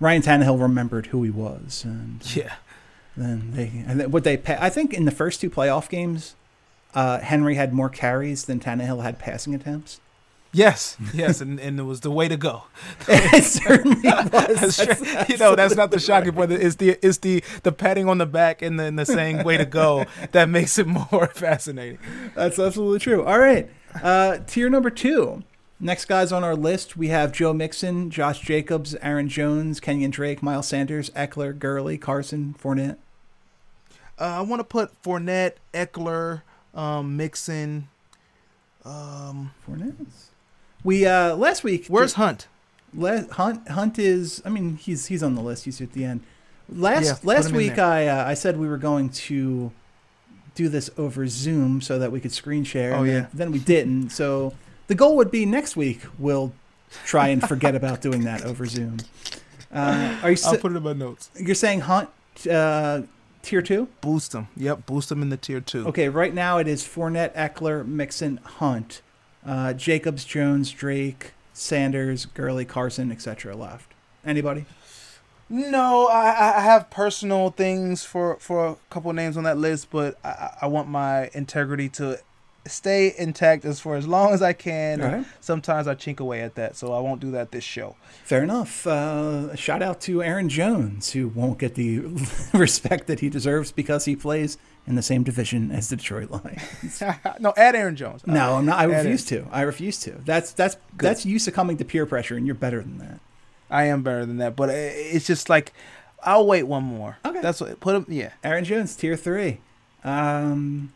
Ryan 0.00 0.22
Tannehill 0.22 0.60
remembered 0.60 1.06
who 1.06 1.22
he 1.22 1.30
was, 1.30 1.84
and 1.84 2.20
Yeah, 2.34 2.54
then 3.16 3.52
they 3.52 3.84
and 3.86 4.12
what 4.12 4.24
they 4.24 4.40
I 4.46 4.68
think 4.68 4.92
in 4.92 5.04
the 5.04 5.10
first 5.10 5.40
two 5.40 5.50
playoff 5.50 5.88
games, 5.88 6.34
uh, 6.94 7.20
Henry 7.20 7.54
had 7.54 7.72
more 7.72 7.88
carries 7.88 8.44
than 8.44 8.60
Tannehill 8.60 9.02
had 9.02 9.18
passing 9.18 9.54
attempts. 9.54 10.00
yes, 10.52 10.96
yes, 11.14 11.40
and, 11.40 11.60
and 11.60 11.78
it 11.78 11.82
was 11.82 12.00
the 12.00 12.10
way 12.10 12.26
to 12.28 12.36
go. 12.36 12.64
it 13.08 13.44
certainly 13.44 14.00
was. 14.04 14.30
That's 14.30 14.76
That's- 14.78 15.28
you 15.28 15.36
know, 15.36 15.54
that's 15.54 15.76
not 15.76 15.90
the 15.90 15.98
shocking 16.00 16.32
part. 16.32 16.50
It's 16.50 16.76
the 16.76 16.98
it's 17.06 17.18
the 17.18 17.44
the 17.62 17.72
patting 17.72 18.08
on 18.08 18.18
the 18.18 18.26
back 18.26 18.62
and 18.62 18.78
then 18.80 18.96
the 18.96 19.04
saying 19.06 19.44
"way 19.44 19.56
to 19.58 19.66
go" 19.66 20.06
that 20.32 20.48
makes 20.48 20.78
it 20.78 20.86
more 20.86 21.26
fascinating. 21.28 21.98
That's 22.34 22.58
absolutely 22.58 23.00
true. 23.00 23.24
All 23.24 23.38
right. 23.38 23.68
Uh, 24.02 24.38
tier 24.46 24.68
number 24.70 24.90
two. 24.90 25.42
Next 25.80 26.06
guys 26.06 26.32
on 26.32 26.42
our 26.42 26.56
list, 26.56 26.96
we 26.96 27.06
have 27.08 27.30
Joe 27.30 27.52
Mixon, 27.52 28.10
Josh 28.10 28.40
Jacobs, 28.40 28.96
Aaron 28.96 29.28
Jones, 29.28 29.78
Kenyan 29.80 30.10
Drake, 30.10 30.42
Miles 30.42 30.66
Sanders, 30.66 31.08
Ekeler, 31.10 31.56
Gurley, 31.56 31.96
Carson, 31.96 32.56
Fournette. 32.60 32.96
Uh, 34.20 34.24
I 34.24 34.40
want 34.40 34.58
to 34.58 34.64
put 34.64 35.00
Fournette, 35.04 35.52
Ekeler, 35.72 36.42
um, 36.78 37.16
Mixon. 37.16 37.88
Um, 38.84 39.52
Fournette. 39.66 39.94
We 40.84 41.04
uh 41.06 41.34
last 41.36 41.64
week. 41.64 41.86
where's 41.88 42.14
Hunt? 42.14 42.46
La- 42.94 43.26
Hunt? 43.32 43.68
Hunt 43.68 43.98
is. 43.98 44.40
I 44.44 44.48
mean, 44.48 44.76
he's 44.76 45.06
he's 45.06 45.22
on 45.22 45.34
the 45.34 45.42
list. 45.42 45.64
He's 45.64 45.80
at 45.80 45.92
the 45.92 46.04
end. 46.04 46.20
Last 46.70 47.04
Yeah, 47.04 47.14
last 47.22 47.52
week. 47.52 47.78
I 47.78 48.06
uh, 48.06 48.24
I 48.26 48.34
said 48.34 48.56
we 48.58 48.68
were 48.68 48.78
going 48.78 49.10
to 49.10 49.72
do 50.54 50.68
this 50.68 50.88
over 50.96 51.26
Zoom 51.26 51.80
so 51.80 51.98
that 51.98 52.10
we 52.12 52.20
could 52.20 52.32
screen 52.32 52.64
share. 52.64 52.94
Oh, 52.94 52.98
and 53.00 53.08
then- 53.08 53.22
yeah. 53.24 53.28
Then 53.34 53.52
we 53.52 53.58
didn't. 53.58 54.10
So 54.10 54.54
the 54.86 54.94
goal 54.94 55.16
would 55.16 55.30
be 55.30 55.44
next 55.44 55.76
week 55.76 56.00
we'll 56.18 56.52
try 57.04 57.28
and 57.28 57.46
forget 57.46 57.74
about 57.74 58.00
doing 58.00 58.22
that 58.24 58.44
over 58.44 58.64
Zoom. 58.66 58.98
Uh, 59.72 60.18
are 60.22 60.30
you? 60.30 60.38
I'll 60.46 60.56
put 60.56 60.72
it 60.72 60.76
in 60.76 60.82
my 60.82 60.94
notes. 60.94 61.30
you're 61.38 61.54
saying 61.54 61.80
Hunt 61.80 62.08
uh, 62.50 63.02
tier 63.48 63.62
two? 63.62 63.88
Boost 64.00 64.32
them. 64.32 64.48
Yep, 64.56 64.86
boost 64.86 65.08
them 65.08 65.22
in 65.22 65.30
the 65.30 65.36
tier 65.36 65.60
two. 65.60 65.86
Okay, 65.88 66.08
right 66.08 66.34
now 66.34 66.58
it 66.58 66.68
is 66.68 66.84
Fournette, 66.84 67.34
Ekeler, 67.34 67.86
Mixon, 67.86 68.38
Hunt, 68.44 69.00
uh, 69.44 69.72
Jacobs, 69.72 70.24
Jones, 70.24 70.70
Drake, 70.70 71.32
Sanders, 71.52 72.26
Gurley, 72.26 72.64
Carson, 72.64 73.10
etc. 73.10 73.56
Left. 73.56 73.90
Anybody? 74.24 74.66
No, 75.48 76.08
I, 76.08 76.58
I 76.58 76.60
have 76.60 76.90
personal 76.90 77.50
things 77.50 78.04
for, 78.04 78.36
for 78.36 78.66
a 78.66 78.76
couple 78.90 79.10
names 79.14 79.38
on 79.38 79.44
that 79.44 79.56
list, 79.56 79.88
but 79.90 80.18
I, 80.22 80.50
I 80.62 80.66
want 80.66 80.88
my 80.88 81.30
integrity 81.32 81.88
to 81.90 82.20
stay 82.66 83.14
intact 83.16 83.64
as 83.64 83.80
for 83.80 83.96
as 83.96 84.06
long 84.06 84.32
as 84.32 84.42
I 84.42 84.52
can. 84.52 85.00
Right. 85.00 85.26
Sometimes 85.40 85.86
I 85.86 85.94
chink 85.94 86.20
away 86.20 86.42
at 86.42 86.54
that, 86.56 86.76
so 86.76 86.92
I 86.92 87.00
won't 87.00 87.20
do 87.20 87.30
that 87.32 87.52
this 87.52 87.64
show. 87.64 87.96
Fair 88.24 88.42
enough. 88.42 88.86
Uh, 88.86 89.54
shout 89.56 89.82
out 89.82 90.00
to 90.02 90.22
Aaron 90.22 90.48
Jones, 90.48 91.12
who 91.12 91.28
won't 91.28 91.58
get 91.58 91.74
the 91.74 92.00
respect 92.52 93.06
that 93.06 93.20
he 93.20 93.28
deserves 93.28 93.72
because 93.72 94.04
he 94.04 94.16
plays 94.16 94.58
in 94.86 94.94
the 94.94 95.02
same 95.02 95.22
division 95.22 95.70
as 95.70 95.88
the 95.88 95.96
Detroit 95.96 96.30
Lions. 96.30 97.02
no, 97.40 97.52
add 97.56 97.74
Aaron 97.74 97.96
Jones. 97.96 98.26
no, 98.26 98.54
I'm 98.56 98.66
not. 98.66 98.78
I 98.78 98.84
refuse 98.84 99.24
to. 99.26 99.46
I 99.50 99.62
refuse 99.62 99.98
to. 100.00 100.12
That's 100.24 100.52
that's 100.52 100.76
that's 100.96 101.26
you 101.26 101.38
succumbing 101.38 101.76
to 101.78 101.84
peer 101.84 102.06
pressure, 102.06 102.36
and 102.36 102.46
you're 102.46 102.54
better 102.54 102.80
than 102.82 102.98
that. 102.98 103.20
I 103.70 103.84
am 103.84 104.02
better 104.02 104.24
than 104.24 104.38
that, 104.38 104.56
but 104.56 104.70
it's 104.70 105.26
just 105.26 105.48
like 105.48 105.72
I'll 106.22 106.46
wait 106.46 106.64
one 106.64 106.84
more. 106.84 107.18
Okay. 107.24 107.40
that's 107.40 107.60
what 107.60 107.78
put 107.80 107.94
him. 107.94 108.06
Yeah, 108.08 108.32
Aaron 108.42 108.64
Jones, 108.64 108.96
tier 108.96 109.16
three. 109.16 109.60
Um, 110.04 110.92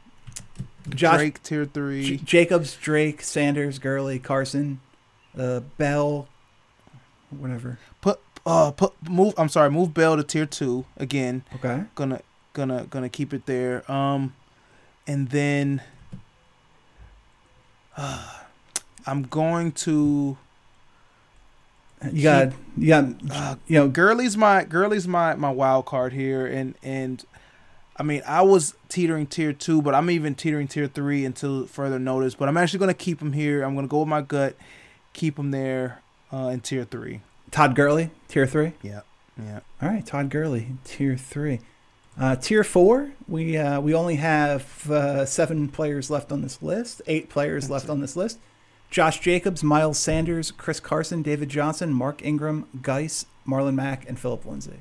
Josh 0.90 1.18
Drake 1.18 1.42
tier 1.42 1.64
three. 1.64 2.04
J- 2.04 2.24
Jacobs, 2.24 2.76
Drake, 2.76 3.22
Sanders, 3.22 3.78
Gurley, 3.78 4.18
Carson, 4.18 4.80
uh, 5.38 5.60
Bell, 5.78 6.28
whatever. 7.30 7.78
Put 8.00 8.20
uh 8.44 8.70
put 8.72 8.92
move. 9.08 9.34
I'm 9.38 9.48
sorry, 9.48 9.70
move 9.70 9.94
Bell 9.94 10.16
to 10.16 10.24
tier 10.24 10.46
two 10.46 10.84
again. 10.96 11.44
Okay. 11.54 11.84
Gonna 11.94 12.20
gonna 12.52 12.86
gonna 12.90 13.08
keep 13.08 13.32
it 13.32 13.46
there. 13.46 13.90
Um, 13.90 14.34
and 15.06 15.28
then 15.30 15.82
uh, 17.96 18.40
I'm 19.06 19.22
going 19.24 19.72
to. 19.72 20.36
You 22.12 22.22
got 22.24 22.52
you 22.76 22.88
got 22.88 23.04
Uh, 23.30 23.54
you 23.68 23.78
know 23.78 23.88
Gurley's 23.88 24.36
my 24.36 24.64
Gurley's 24.64 25.06
my 25.06 25.36
my 25.36 25.50
wild 25.50 25.86
card 25.86 26.12
here, 26.12 26.44
and 26.46 26.74
and 26.82 27.24
I 27.96 28.02
mean 28.02 28.22
I 28.26 28.42
was 28.42 28.74
teetering 28.88 29.26
tier 29.26 29.52
two, 29.52 29.82
but 29.82 29.94
I'm 29.94 30.10
even 30.10 30.34
teetering 30.34 30.68
tier 30.68 30.86
three 30.86 31.24
until 31.24 31.66
further 31.66 31.98
notice. 31.98 32.34
But 32.34 32.48
I'm 32.48 32.56
actually 32.56 32.80
gonna 32.80 32.94
keep 32.94 33.20
him 33.20 33.32
here. 33.32 33.62
I'm 33.62 33.74
gonna 33.74 33.88
go 33.88 34.00
with 34.00 34.08
my 34.08 34.22
gut, 34.22 34.56
keep 35.12 35.38
him 35.38 35.50
there 35.50 36.02
uh, 36.32 36.48
in 36.48 36.60
tier 36.60 36.84
three. 36.84 37.20
Todd 37.50 37.74
Gurley, 37.74 38.10
tier 38.28 38.46
three. 38.46 38.72
Yeah, 38.82 39.00
yeah. 39.38 39.60
All 39.80 39.88
right, 39.88 40.04
Todd 40.04 40.30
Gurley, 40.30 40.68
tier 40.84 41.16
three. 41.16 41.60
Uh, 42.18 42.36
tier 42.36 42.62
four, 42.62 43.12
we 43.26 43.56
uh, 43.56 43.80
we 43.80 43.94
only 43.94 44.16
have 44.16 44.90
uh, 44.90 45.24
seven 45.24 45.68
players 45.68 46.10
left 46.10 46.30
on 46.30 46.42
this 46.42 46.62
list. 46.62 47.00
Eight 47.06 47.28
players 47.28 47.70
left 47.70 47.88
on 47.88 48.00
this 48.00 48.16
list. 48.16 48.38
Josh 48.90 49.20
Jacobs, 49.20 49.64
Miles 49.64 49.98
Sanders, 49.98 50.50
Chris 50.50 50.78
Carson, 50.78 51.22
David 51.22 51.48
Johnson, 51.48 51.94
Mark 51.94 52.22
Ingram, 52.22 52.66
Guice, 52.82 53.24
Marlon 53.46 53.74
Mack, 53.74 54.06
and 54.06 54.18
Philip 54.18 54.44
Lindsay. 54.44 54.80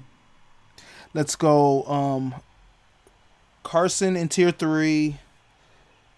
Let's 1.13 1.37
go. 1.37 1.85
Um, 1.85 2.35
Carson 3.63 4.15
in 4.15 4.27
tier 4.29 4.51
three. 4.51 5.17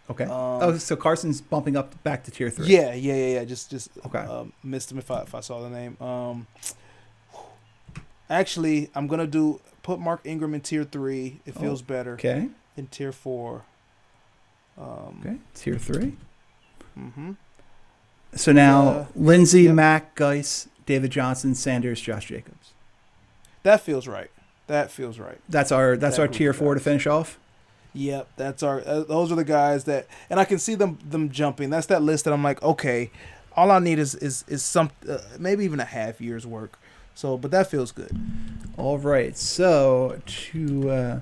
Okay. 0.09 0.25
Um, 0.25 0.29
oh, 0.31 0.77
so 0.77 0.95
Carson's 0.95 1.39
bumping 1.41 1.77
up 1.77 2.01
back 2.03 2.23
to 2.25 2.31
tier 2.31 2.49
three. 2.49 2.67
Yeah, 2.67 2.93
yeah, 2.93 3.13
yeah, 3.15 3.33
yeah. 3.39 3.43
Just, 3.45 3.69
just 3.71 3.89
Okay. 4.05 4.19
Um, 4.19 4.51
missed 4.63 4.91
him 4.91 4.97
if 4.97 5.09
I 5.09 5.21
if 5.21 5.33
I 5.33 5.39
saw 5.39 5.61
the 5.61 5.69
name. 5.69 5.97
Um, 6.01 6.47
actually, 8.29 8.89
I'm 8.95 9.07
gonna 9.07 9.27
do 9.27 9.61
put 9.81 9.99
Mark 9.99 10.21
Ingram 10.23 10.53
in 10.53 10.61
tier 10.61 10.83
three. 10.83 11.39
It 11.45 11.53
Oh, 11.57 11.61
feels 11.61 11.81
better. 11.81 12.13
Okay. 12.13 12.49
In 12.77 12.87
tier 12.87 13.11
four. 13.11 13.63
Um, 14.77 15.19
Okay. 15.21 15.37
Tier 15.53 15.77
three. 15.77 16.13
Mm-hmm. 16.97 17.31
So 18.35 18.51
now 18.51 18.87
Uh, 18.87 19.05
Lindsay, 19.15 19.63
yep. 19.63 19.75
Mack, 19.75 20.15
Guice, 20.15 20.67
David 20.85 21.11
Johnson, 21.11 21.55
Sanders, 21.55 22.01
Josh 22.01 22.25
Jacobs. 22.27 22.71
That 23.63 23.81
feels 23.81 24.07
right. 24.07 24.31
That 24.67 24.91
feels 24.91 25.19
right. 25.19 25.39
That's 25.49 25.71
our 25.71 25.97
that's 25.97 26.17
That 26.17 26.21
our 26.23 26.27
tier 26.27 26.53
four 26.53 26.73
to 26.73 26.79
finish 26.79 27.05
off. 27.05 27.39
Yep, 27.93 28.27
that's 28.37 28.63
our. 28.63 28.81
Uh, 28.85 29.03
those 29.03 29.31
are 29.31 29.35
the 29.35 29.43
guys 29.43 29.83
that, 29.83 30.07
and 30.29 30.39
I 30.39 30.45
can 30.45 30.57
see 30.57 30.75
them 30.75 30.97
them 31.07 31.29
jumping. 31.29 31.69
That's 31.69 31.87
that 31.87 32.01
list 32.01 32.25
that 32.25 32.33
I'm 32.33 32.43
like, 32.43 32.61
okay, 32.63 33.11
all 33.55 33.71
I 33.71 33.79
need 33.79 33.99
is 33.99 34.15
is 34.15 34.43
is 34.47 34.63
some 34.63 34.91
uh, 35.07 35.19
maybe 35.37 35.63
even 35.63 35.79
a 35.79 35.85
half 35.85 36.19
year's 36.19 36.47
work. 36.47 36.79
So, 37.15 37.37
but 37.37 37.51
that 37.51 37.69
feels 37.69 37.91
good. 37.91 38.11
All 38.77 38.97
right. 38.97 39.37
So 39.37 40.21
to 40.25 40.89
uh, 40.89 41.19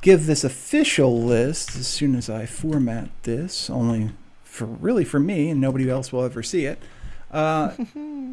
give 0.00 0.26
this 0.26 0.42
official 0.42 1.22
list, 1.22 1.76
as 1.76 1.86
soon 1.86 2.16
as 2.16 2.28
I 2.28 2.46
format 2.46 3.10
this, 3.22 3.70
only 3.70 4.10
for 4.42 4.66
really 4.66 5.04
for 5.04 5.20
me 5.20 5.50
and 5.50 5.60
nobody 5.60 5.88
else 5.88 6.12
will 6.12 6.24
ever 6.24 6.42
see 6.42 6.64
it. 6.64 6.80
Uh, 7.34 7.74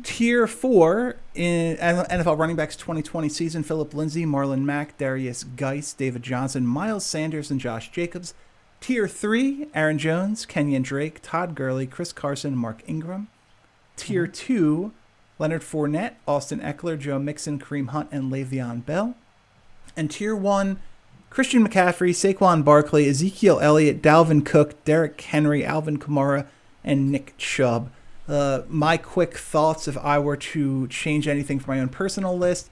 tier 0.03 0.45
four 0.45 1.15
in 1.33 1.75
NFL 1.77 2.37
running 2.37 2.55
backs 2.55 2.75
2020 2.75 3.27
season: 3.29 3.63
Philip 3.63 3.95
Lindsay, 3.95 4.25
Marlon 4.25 4.61
Mack, 4.61 4.97
Derrius 4.99 5.43
Guice, 5.55 5.91
David 5.93 6.21
Johnson, 6.21 6.67
Miles 6.67 7.03
Sanders, 7.03 7.49
and 7.49 7.59
Josh 7.59 7.91
Jacobs. 7.91 8.35
Tier 8.79 9.07
three: 9.07 9.65
Aaron 9.73 9.97
Jones, 9.97 10.45
Kenyan 10.45 10.83
Drake, 10.83 11.19
Todd 11.23 11.55
Gurley, 11.55 11.87
Chris 11.87 12.13
Carson, 12.13 12.55
Mark 12.55 12.83
Ingram. 12.85 13.27
Tier 13.95 14.27
two: 14.27 14.91
Leonard 15.39 15.63
Fournette, 15.63 16.13
Austin 16.27 16.59
Ekeler, 16.59 16.99
Joe 16.99 17.17
Mixon, 17.17 17.57
Kareem 17.57 17.89
Hunt, 17.89 18.09
and 18.11 18.31
Le'Veon 18.31 18.85
Bell. 18.85 19.15
And 19.97 20.11
tier 20.11 20.35
one: 20.35 20.79
Christian 21.31 21.67
McCaffrey, 21.67 22.11
Saquon 22.11 22.63
Barkley, 22.63 23.09
Ezekiel 23.09 23.59
Elliott, 23.61 24.03
Dalvin 24.03 24.45
Cook, 24.45 24.83
Derrick 24.85 25.19
Henry, 25.21 25.65
Alvin 25.65 25.97
Kamara, 25.97 26.45
and 26.83 27.11
Nick 27.11 27.35
Chubb. 27.39 27.89
Uh, 28.31 28.63
my 28.69 28.95
quick 28.97 29.37
thoughts 29.37 29.87
if 29.87 29.97
I 29.97 30.17
were 30.17 30.37
to 30.37 30.87
change 30.87 31.27
anything 31.27 31.59
for 31.59 31.71
my 31.71 31.79
own 31.81 31.89
personal 31.89 32.37
list, 32.37 32.69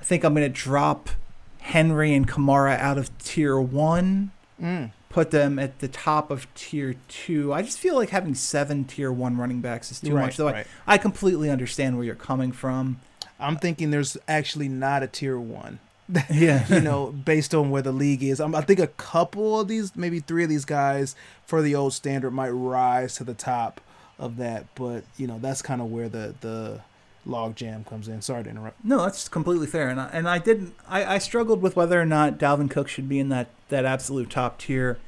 I 0.00 0.04
think 0.04 0.24
I'm 0.24 0.32
going 0.34 0.50
to 0.50 0.60
drop 0.60 1.10
Henry 1.58 2.14
and 2.14 2.26
Kamara 2.28 2.78
out 2.78 2.98
of 2.98 3.16
tier 3.18 3.60
one, 3.60 4.30
Mm. 4.62 4.92
put 5.08 5.32
them 5.32 5.58
at 5.58 5.80
the 5.80 5.88
top 5.88 6.30
of 6.30 6.46
tier 6.54 6.94
two. 7.08 7.52
I 7.52 7.62
just 7.62 7.80
feel 7.80 7.96
like 7.96 8.10
having 8.10 8.34
seven 8.36 8.84
tier 8.84 9.10
one 9.10 9.36
running 9.36 9.60
backs 9.60 9.90
is 9.90 10.00
too 10.00 10.14
Right, 10.14 10.26
much. 10.26 10.36
Though 10.36 10.48
I- 10.48 10.52
right. 10.52 10.66
I 10.86 10.98
completely 10.98 11.50
understand 11.50 11.96
where 11.96 12.04
you're 12.04 12.14
coming 12.14 12.52
from. 12.52 13.00
I'm 13.40 13.56
thinking 13.56 13.90
there's 13.90 14.16
actually 14.28 14.68
not 14.68 15.02
a 15.02 15.08
tier 15.08 15.38
one. 15.38 15.80
Yeah. 16.30 16.64
you 16.68 16.80
know, 16.80 17.06
based 17.06 17.54
on 17.56 17.70
where 17.70 17.82
the 17.82 17.90
league 17.92 18.22
is. 18.22 18.40
Um, 18.40 18.54
I 18.54 18.60
think 18.60 18.78
a 18.78 18.86
couple 18.86 19.58
of 19.58 19.66
these, 19.66 19.96
maybe 19.96 20.20
three 20.20 20.44
of 20.44 20.48
these 20.48 20.64
guys 20.64 21.16
for 21.44 21.60
the 21.60 21.74
old 21.74 21.92
standard 21.92 22.30
might 22.30 22.50
rise 22.50 23.16
to 23.16 23.24
the 23.24 23.34
top 23.34 23.80
of 24.22 24.36
that, 24.36 24.66
but 24.74 25.04
you 25.16 25.26
know, 25.26 25.38
that's 25.40 25.60
kind 25.60 25.80
of 25.80 25.90
where 25.90 26.08
the 26.08 26.34
the 26.40 26.80
log 27.26 27.56
jam 27.56 27.84
comes 27.84 28.08
in. 28.08 28.22
Sorry 28.22 28.44
to 28.44 28.50
interrupt. 28.50 28.84
No, 28.84 29.02
that's 29.02 29.28
completely 29.28 29.66
fair, 29.66 29.88
and 29.88 30.00
I, 30.00 30.08
and 30.12 30.28
I 30.28 30.38
didn't. 30.38 30.74
I, 30.88 31.16
I 31.16 31.18
struggled 31.18 31.60
with 31.60 31.76
whether 31.76 32.00
or 32.00 32.06
not 32.06 32.38
Dalvin 32.38 32.70
Cook 32.70 32.88
should 32.88 33.08
be 33.08 33.18
in 33.18 33.28
that 33.30 33.48
that 33.68 33.84
absolute 33.84 34.30
top 34.30 34.58
tier 34.58 34.98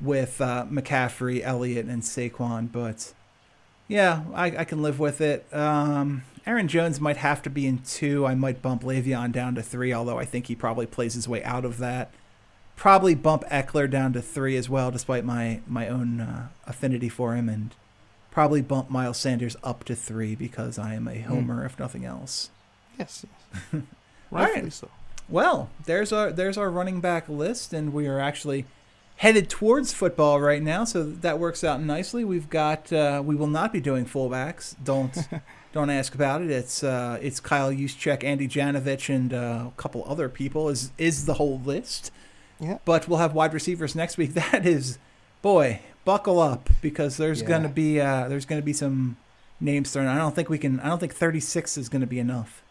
with 0.00 0.40
uh, 0.40 0.64
McCaffrey, 0.70 1.42
Elliott, 1.42 1.86
and 1.86 2.02
Saquon, 2.02 2.70
but 2.70 3.12
yeah, 3.88 4.22
I, 4.32 4.58
I 4.58 4.64
can 4.64 4.82
live 4.82 5.00
with 5.00 5.20
it. 5.20 5.44
Um, 5.52 6.22
Aaron 6.46 6.68
Jones 6.68 7.00
might 7.00 7.18
have 7.18 7.42
to 7.42 7.50
be 7.50 7.66
in 7.66 7.78
two. 7.78 8.24
I 8.24 8.34
might 8.34 8.62
bump 8.62 8.82
Le'Veon 8.82 9.32
down 9.32 9.54
to 9.56 9.62
three, 9.62 9.92
although 9.92 10.18
I 10.18 10.24
think 10.24 10.46
he 10.46 10.54
probably 10.54 10.86
plays 10.86 11.14
his 11.14 11.28
way 11.28 11.42
out 11.44 11.64
of 11.64 11.78
that. 11.78 12.12
Probably 12.76 13.14
bump 13.14 13.44
Ekeler 13.50 13.90
down 13.90 14.14
to 14.14 14.22
three 14.22 14.56
as 14.56 14.70
well, 14.70 14.90
despite 14.90 15.24
my 15.24 15.60
my 15.66 15.88
own 15.88 16.20
uh, 16.20 16.48
affinity 16.66 17.10
for 17.10 17.34
him, 17.34 17.48
and 17.48 17.74
probably 18.30 18.62
bump 18.62 18.90
Miles 18.90 19.18
Sanders 19.18 19.56
up 19.62 19.84
to 19.84 19.94
three 19.94 20.34
because 20.34 20.78
I 20.78 20.94
am 20.94 21.08
a 21.08 21.20
homer, 21.20 21.64
if 21.64 21.78
nothing 21.78 22.04
else. 22.04 22.50
Yes, 22.98 23.24
rightfully 24.30 24.62
right. 24.62 24.72
so. 24.72 24.88
Well, 25.28 25.70
there's 25.86 26.12
our 26.12 26.30
there's 26.30 26.58
our 26.58 26.70
running 26.70 27.00
back 27.00 27.28
list, 27.28 27.72
and 27.72 27.92
we 27.92 28.06
are 28.06 28.18
actually 28.18 28.66
headed 29.16 29.50
towards 29.50 29.92
football 29.92 30.40
right 30.40 30.62
now, 30.62 30.84
so 30.84 31.04
that 31.04 31.38
works 31.38 31.62
out 31.62 31.80
nicely. 31.82 32.24
We've 32.24 32.48
got 32.48 32.92
uh, 32.92 33.22
we 33.24 33.36
will 33.36 33.46
not 33.46 33.72
be 33.72 33.80
doing 33.80 34.06
fullbacks. 34.06 34.74
Don't 34.82 35.16
don't 35.72 35.90
ask 35.90 36.14
about 36.14 36.42
it. 36.42 36.50
It's 36.50 36.82
uh, 36.82 37.18
it's 37.22 37.38
Kyle 37.38 37.70
Juszczyk, 37.70 38.24
Andy 38.24 38.48
Janovich, 38.48 39.14
and 39.14 39.32
uh, 39.32 39.66
a 39.68 39.72
couple 39.76 40.04
other 40.06 40.28
people 40.28 40.68
is 40.68 40.90
is 40.98 41.26
the 41.26 41.34
whole 41.34 41.60
list. 41.60 42.10
Yeah. 42.58 42.78
But 42.84 43.08
we'll 43.08 43.18
have 43.18 43.34
wide 43.34 43.54
receivers 43.54 43.94
next 43.94 44.16
week. 44.16 44.34
That 44.34 44.66
is, 44.66 44.98
boy, 45.42 45.80
buckle 46.04 46.40
up 46.40 46.70
because 46.80 47.16
there's 47.16 47.42
Yeah. 47.42 47.48
gonna 47.48 47.68
be 47.68 48.00
uh, 48.00 48.28
there's 48.28 48.44
gonna 48.46 48.62
be 48.62 48.72
some 48.72 49.16
names 49.60 49.90
thrown. 49.92 50.06
I 50.06 50.16
don't 50.18 50.34
think 50.34 50.48
we 50.48 50.58
can. 50.58 50.80
I 50.80 50.88
don't 50.88 50.98
think 50.98 51.14
36 51.14 51.76
is 51.76 51.88
gonna 51.88 52.06
be 52.06 52.18
enough. 52.18 52.62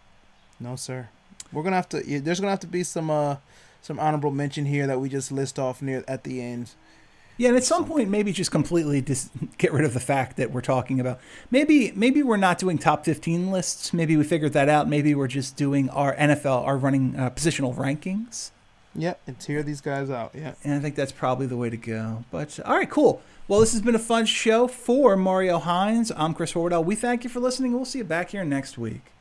No, 0.60 0.76
sir. 0.76 1.10
We're 1.52 1.64
gonna 1.64 1.76
have 1.78 1.90
to. 1.90 2.08
Yeah, 2.08 2.20
there's 2.20 2.40
gonna 2.40 2.52
have 2.52 2.60
to 2.62 2.68
be 2.68 2.84
some 2.84 3.10
uh 3.10 3.38
some 3.82 4.00
honorable 4.00 4.32
mention 4.32 4.66
here 4.66 4.88
that 4.88 5.00
we 5.00 5.08
just 5.10 5.32
list 5.32 5.58
off 5.58 5.82
near 5.82 6.04
at 6.08 6.24
the 6.24 6.42
end. 6.42 6.72
Yeah, 7.38 7.48
and 7.50 7.58
at 7.58 7.64
some 7.64 7.86
point, 7.86 8.10
maybe 8.10 8.34
just 8.34 8.52
completely 8.52 9.00
dis- 9.00 9.30
get 9.58 9.72
rid 9.72 9.86
of 9.86 9.94
the 9.94 10.02
fact 10.02 10.36
that 10.36 10.52
we're 10.52 10.60
talking 10.62 11.00
about. 11.00 11.20
Maybe 11.50 11.94
maybe 11.96 12.22
we're 12.22 12.36
not 12.36 12.58
doing 12.60 12.78
top 12.78 13.06
15 13.06 13.50
lists. 13.52 13.94
Maybe 13.94 14.18
we 14.18 14.26
figured 14.26 14.52
that 14.54 14.68
out. 14.68 14.90
Maybe 14.90 15.16
we're 15.16 15.28
just 15.30 15.56
doing 15.56 15.90
our 15.92 16.14
NFL, 16.16 16.66
our 16.66 16.78
running 16.78 17.16
uh, 17.16 17.30
positional 17.30 17.74
rankings. 17.76 18.52
Yep, 18.96 19.22
and 19.28 19.40
tear 19.40 19.64
these 19.64 19.82
guys 19.82 20.10
out. 20.10 20.32
Yeah. 20.34 20.56
And 20.64 20.74
I 20.74 20.80
think 20.80 20.96
that's 20.96 21.12
probably 21.12 21.46
the 21.46 21.58
way 21.58 21.70
to 21.70 21.78
go. 21.78 22.24
But 22.32 22.60
uh, 22.60 22.64
all 22.66 22.76
right, 22.76 22.90
cool. 22.90 23.22
Well, 23.48 23.60
this 23.60 23.72
has 23.74 23.82
been 23.82 23.96
a 23.96 24.00
fun 24.00 24.26
show 24.26 24.68
for 24.68 25.16
Mario 25.16 25.60
Hines. 25.60 26.12
I'm 26.16 26.34
Chris 26.34 26.54
Horwedel. 26.54 26.84
We 26.86 26.96
thank 26.96 27.24
you 27.24 27.30
for 27.30 27.40
listening. 27.40 27.74
We'll 27.74 27.86
see 27.86 28.00
you 28.00 28.04
back 28.04 28.32
here 28.32 28.44
next 28.44 28.78
week. 28.78 29.12